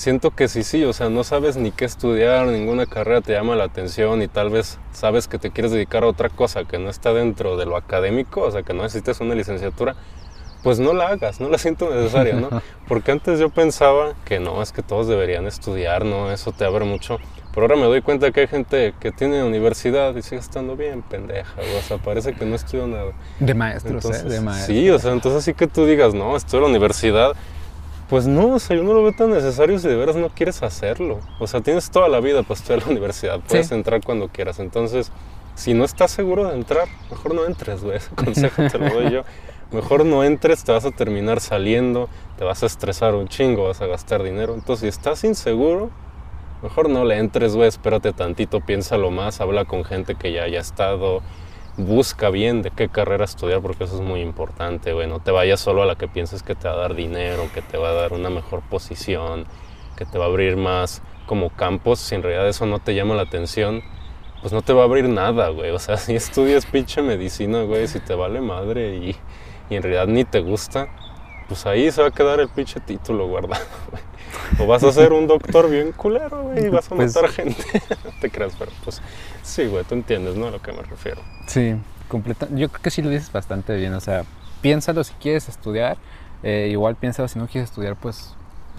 siento 0.00 0.30
que 0.30 0.48
sí, 0.48 0.62
sí, 0.62 0.82
o 0.84 0.94
sea, 0.94 1.10
no 1.10 1.24
sabes 1.24 1.56
ni 1.56 1.72
qué 1.72 1.84
estudiar, 1.84 2.46
ninguna 2.46 2.86
carrera 2.86 3.20
te 3.20 3.34
llama 3.34 3.54
la 3.54 3.64
atención 3.64 4.22
y 4.22 4.28
tal 4.28 4.48
vez 4.48 4.78
sabes 4.92 5.28
que 5.28 5.38
te 5.38 5.50
quieres 5.50 5.72
dedicar 5.72 6.04
a 6.04 6.06
otra 6.06 6.30
cosa 6.30 6.64
que 6.64 6.78
no 6.78 6.88
está 6.88 7.12
dentro 7.12 7.58
de 7.58 7.66
lo 7.66 7.76
académico, 7.76 8.42
o 8.42 8.50
sea, 8.50 8.62
que 8.62 8.72
no 8.72 8.82
necesitas 8.82 9.20
una 9.20 9.34
licenciatura, 9.34 9.96
pues 10.62 10.78
no 10.78 10.94
la 10.94 11.08
hagas, 11.08 11.40
no 11.40 11.50
la 11.50 11.58
siento 11.58 11.90
necesaria, 11.90 12.34
¿no? 12.34 12.48
Porque 12.88 13.12
antes 13.12 13.38
yo 13.38 13.50
pensaba 13.50 14.14
que 14.24 14.40
no, 14.40 14.62
es 14.62 14.72
que 14.72 14.82
todos 14.82 15.06
deberían 15.06 15.46
estudiar, 15.46 16.06
¿no? 16.06 16.30
Eso 16.32 16.52
te 16.52 16.64
abre 16.64 16.86
mucho. 16.86 17.18
Pero 17.52 17.62
ahora 17.62 17.76
me 17.76 17.86
doy 17.86 18.00
cuenta 18.02 18.30
que 18.30 18.40
hay 18.40 18.46
gente 18.46 18.94
que 19.00 19.10
tiene 19.10 19.42
universidad 19.42 20.14
y 20.14 20.22
sigue 20.22 20.40
estando 20.40 20.76
bien 20.76 21.02
pendeja, 21.02 21.60
o 21.78 21.82
sea, 21.82 21.98
parece 21.98 22.32
que 22.34 22.44
no 22.44 22.54
estudió 22.54 22.86
nada. 22.86 23.12
De 23.40 23.54
maestros, 23.54 24.04
¿eh? 24.04 24.22
De 24.24 24.40
maestros. 24.40 24.76
Sí, 24.76 24.90
o 24.90 24.98
sea, 24.98 25.12
entonces 25.12 25.42
así 25.42 25.54
que 25.54 25.66
tú 25.66 25.84
digas, 25.84 26.14
no, 26.14 26.36
estudio 26.36 26.58
en 26.58 26.62
la 26.64 26.78
universidad 26.78 27.32
pues 28.10 28.26
no, 28.26 28.54
o 28.54 28.58
sea, 28.58 28.76
yo 28.76 28.82
no 28.82 28.92
lo 28.92 29.04
veo 29.04 29.12
tan 29.12 29.30
necesario 29.30 29.78
si 29.78 29.86
de 29.86 29.94
veras 29.94 30.16
no 30.16 30.30
quieres 30.30 30.64
hacerlo. 30.64 31.20
O 31.38 31.46
sea, 31.46 31.60
tienes 31.60 31.92
toda 31.92 32.08
la 32.08 32.18
vida 32.18 32.42
para 32.42 32.54
estudiar 32.54 32.80
en 32.80 32.86
la 32.86 32.90
universidad, 32.90 33.38
puedes 33.38 33.70
entrar 33.70 34.02
cuando 34.02 34.26
quieras. 34.26 34.58
Entonces, 34.58 35.12
si 35.54 35.74
no 35.74 35.84
estás 35.84 36.10
seguro 36.10 36.48
de 36.48 36.56
entrar, 36.56 36.88
mejor 37.08 37.36
no 37.36 37.46
entres, 37.46 37.84
güey. 37.84 37.96
Ese 37.98 38.12
consejo 38.16 38.64
te 38.66 38.78
lo 38.80 38.92
doy 38.92 39.12
yo. 39.12 39.22
Mejor 39.70 40.04
no 40.04 40.24
entres, 40.24 40.64
te 40.64 40.72
vas 40.72 40.84
a 40.84 40.90
terminar 40.90 41.38
saliendo, 41.38 42.08
te 42.36 42.42
vas 42.42 42.64
a 42.64 42.66
estresar 42.66 43.14
un 43.14 43.28
chingo, 43.28 43.68
vas 43.68 43.80
a 43.80 43.86
gastar 43.86 44.24
dinero. 44.24 44.54
Entonces, 44.54 44.80
si 44.80 44.88
estás 44.88 45.22
inseguro, 45.22 45.90
mejor 46.62 46.88
no 46.88 47.04
le 47.04 47.18
entres, 47.18 47.56
güey. 47.56 47.68
Espérate 47.68 48.12
tantito, 48.12 48.60
piénsalo 48.60 49.10
más, 49.10 49.40
habla 49.40 49.64
con 49.64 49.84
gente 49.84 50.14
que 50.14 50.32
ya 50.32 50.44
haya 50.44 50.60
estado 50.60 51.22
busca 51.76 52.30
bien 52.30 52.62
de 52.62 52.70
qué 52.70 52.88
carrera 52.88 53.24
estudiar 53.24 53.60
porque 53.60 53.84
eso 53.84 53.96
es 53.96 54.00
muy 54.02 54.20
importante, 54.20 54.92
güey. 54.92 55.06
No 55.06 55.20
te 55.20 55.30
vayas 55.30 55.60
solo 55.60 55.82
a 55.82 55.86
la 55.86 55.96
que 55.96 56.08
pienses 56.08 56.42
que 56.42 56.54
te 56.54 56.68
va 56.68 56.74
a 56.74 56.78
dar 56.78 56.94
dinero, 56.94 57.48
que 57.54 57.62
te 57.62 57.78
va 57.78 57.90
a 57.90 57.94
dar 57.94 58.12
una 58.12 58.30
mejor 58.30 58.62
posición, 58.62 59.46
que 59.96 60.04
te 60.04 60.18
va 60.18 60.26
a 60.26 60.28
abrir 60.28 60.56
más 60.56 61.02
como 61.26 61.50
campos. 61.50 61.98
Si 61.98 62.14
en 62.14 62.22
realidad 62.22 62.48
eso 62.48 62.66
no 62.66 62.78
te 62.78 62.94
llama 62.94 63.14
la 63.14 63.22
atención, 63.22 63.82
pues 64.40 64.52
no 64.52 64.62
te 64.62 64.72
va 64.72 64.82
a 64.82 64.84
abrir 64.84 65.08
nada, 65.08 65.48
güey. 65.48 65.70
O 65.70 65.78
sea, 65.78 65.96
si 65.96 66.14
estudias 66.14 66.66
pinche 66.66 67.02
medicina, 67.02 67.62
güey, 67.62 67.88
si 67.88 68.00
te 68.00 68.14
vale 68.14 68.40
madre 68.40 68.96
y, 68.96 69.16
y 69.68 69.76
en 69.76 69.82
realidad 69.82 70.06
ni 70.06 70.24
te 70.24 70.40
gusta, 70.40 70.88
pues 71.48 71.66
ahí 71.66 71.90
se 71.90 72.02
va 72.02 72.08
a 72.08 72.12
quedar 72.12 72.40
el 72.40 72.48
pinche 72.48 72.80
título 72.80 73.26
guardado, 73.26 73.64
güey. 73.90 74.09
O 74.58 74.66
vas 74.66 74.82
a 74.82 74.92
ser 74.92 75.12
un 75.12 75.26
doctor 75.26 75.70
bien 75.70 75.92
culero, 75.92 76.42
güey, 76.42 76.66
y 76.66 76.68
vas 76.68 76.86
a 76.86 76.94
pues 76.94 77.14
matar 77.14 77.30
gente. 77.30 77.64
te 78.20 78.30
creas, 78.30 78.54
pero 78.58 78.70
pues 78.84 79.00
sí, 79.42 79.66
güey, 79.66 79.84
tú 79.84 79.94
entiendes, 79.94 80.36
¿no? 80.36 80.46
A 80.46 80.50
lo 80.50 80.60
que 80.62 80.72
me 80.72 80.82
refiero. 80.82 81.20
Sí, 81.46 81.74
completa. 82.08 82.46
Yo 82.50 82.68
creo 82.68 82.82
que 82.82 82.90
sí 82.90 83.02
lo 83.02 83.10
dices 83.10 83.32
bastante 83.32 83.76
bien. 83.76 83.94
O 83.94 84.00
sea, 84.00 84.24
piénsalo 84.60 85.04
si 85.04 85.14
quieres 85.14 85.48
estudiar. 85.48 85.96
Eh, 86.42 86.68
igual 86.70 86.96
piénsalo 86.96 87.28
si 87.28 87.38
no 87.38 87.46
quieres 87.46 87.70
estudiar, 87.70 87.96
pues 87.96 88.34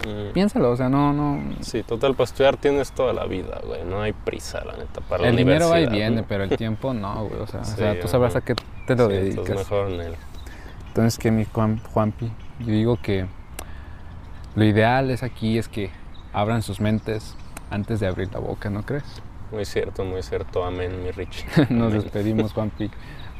mm. 0.06 0.32
piénsalo. 0.32 0.70
O 0.70 0.76
sea, 0.76 0.88
no, 0.88 1.12
no. 1.12 1.42
Sí, 1.60 1.82
total, 1.82 2.14
para 2.14 2.24
estudiar 2.24 2.56
tienes 2.56 2.92
toda 2.92 3.12
la 3.12 3.24
vida, 3.26 3.60
güey. 3.64 3.84
No 3.84 4.02
hay 4.02 4.12
prisa, 4.12 4.64
la 4.64 4.76
neta. 4.76 5.00
Para 5.00 5.28
el 5.28 5.34
la 5.34 5.38
dinero 5.38 5.68
va 5.68 5.80
y 5.80 5.86
viene, 5.86 6.22
pero 6.22 6.44
el 6.44 6.56
tiempo 6.56 6.94
no, 6.94 7.26
güey. 7.26 7.40
O 7.40 7.46
sea, 7.46 7.60
o 7.60 7.64
sea 7.64 8.00
tú 8.00 8.08
sabrás 8.08 8.36
a 8.36 8.40
qué 8.40 8.54
te 8.86 8.96
lo 8.96 9.08
dedicas. 9.08 9.48
Entonces 9.48 9.70
mejor 9.70 9.90
en 9.90 10.14
Entonces, 10.88 11.18
¿qué, 11.18 11.30
mi 11.30 11.44
Juan, 11.44 11.80
Juanpi? 11.92 12.30
yo 12.60 12.66
digo 12.66 12.98
que 13.00 13.26
lo 14.54 14.64
ideal 14.64 15.10
es 15.10 15.22
aquí 15.22 15.58
es 15.58 15.68
que 15.68 15.90
abran 16.32 16.62
sus 16.62 16.80
mentes 16.80 17.34
antes 17.70 18.00
de 18.00 18.06
abrir 18.06 18.32
la 18.32 18.38
boca, 18.38 18.70
¿no 18.70 18.82
crees? 18.82 19.04
Muy 19.50 19.64
cierto, 19.64 20.04
muy 20.04 20.22
cierto. 20.22 20.64
Amén, 20.64 21.02
mi 21.02 21.10
Rich. 21.10 21.44
Nos 21.70 21.92
despedimos, 21.92 22.52
Juanpi. 22.54 22.90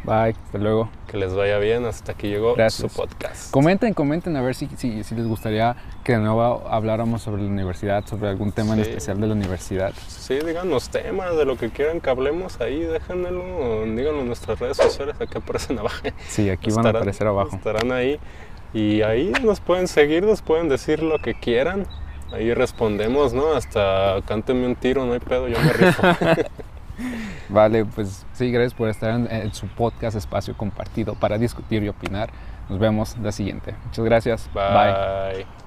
Bye, 0.05 0.35
hasta 0.45 0.59
luego. 0.59 0.91
Que 1.07 1.17
les 1.17 1.33
vaya 1.33 1.59
bien, 1.59 1.85
hasta 1.85 2.13
aquí 2.13 2.29
llegó 2.29 2.57
su 2.71 2.89
podcast. 2.89 3.53
Comenten, 3.53 3.95
comenten 3.95 4.37
a 4.37 4.43
ver 4.43 4.57
si, 4.57 4.69
si, 4.77 5.05
si, 5.05 5.15
les 5.15 5.29
gustaría 5.29 5.77
que 6.03 6.13
de 6.15 6.19
nuevo 6.19 6.65
habláramos 6.69 7.23
sobre 7.23 7.43
la 7.43 7.49
universidad, 7.49 8.05
sobre 8.05 8.29
algún 8.29 8.51
tema 8.51 8.75
en 8.75 8.81
especial 8.81 9.21
de 9.21 9.29
la 9.29 9.35
universidad. 9.35 9.93
Sí, 10.09 10.39
díganos 10.45 10.89
temas 10.89 11.37
de 11.37 11.45
lo 11.45 11.57
que 11.57 11.71
quieran 11.71 12.01
que 12.01 12.11
hablemos 12.11 12.61
ahí, 12.61 12.81
déjenmelo, 12.81 13.85
díganlo 13.85 14.23
en 14.23 14.27
nuestras 14.27 14.59
redes 14.59 14.79
sociales, 14.79 15.15
aquí 15.21 15.39
aparecen 15.39 15.79
abajo. 15.79 16.03
Sí, 16.27 16.51
aquí 16.51 16.73
van 16.73 16.87
a 16.87 16.91
aparecer 16.91 17.29
abajo. 17.29 17.55
Estarán 17.55 17.93
ahí 17.93 18.19
y 18.73 19.03
ahí 19.03 19.33
nos 19.43 19.61
pueden 19.61 19.89
seguir, 19.89 20.25
nos 20.25 20.43
pueden 20.43 20.69
decir 20.69 21.03
lo 21.03 21.19
que 21.19 21.35
quieran. 21.35 21.87
Ahí 22.33 22.55
respondemos, 22.55 23.35
¿no? 23.35 23.53
Hasta 23.53 24.21
cánteme 24.27 24.67
un 24.67 24.75
tiro, 24.75 25.05
no 25.05 25.13
hay 25.13 25.21
pedo, 25.21 25.49
yo 25.49 25.59
me 25.61 25.73
rifo. 25.73 26.03
Vale, 27.49 27.85
pues 27.85 28.25
sí, 28.33 28.51
gracias 28.51 28.75
por 28.75 28.89
estar 28.89 29.11
en, 29.11 29.53
su 29.53 29.67
podcast 29.67 30.17
Espacio 30.17 30.57
Compartido 30.57 31.15
para 31.15 31.37
discutir 31.37 31.83
y 31.83 31.89
opinar. 31.89 32.31
Nos 32.71 32.79
vemos 32.79 33.17
la 33.19 33.33
siguiente. 33.33 33.75
Muchas 33.85 34.05
gracias. 34.05 34.51
Bye. 34.55 35.62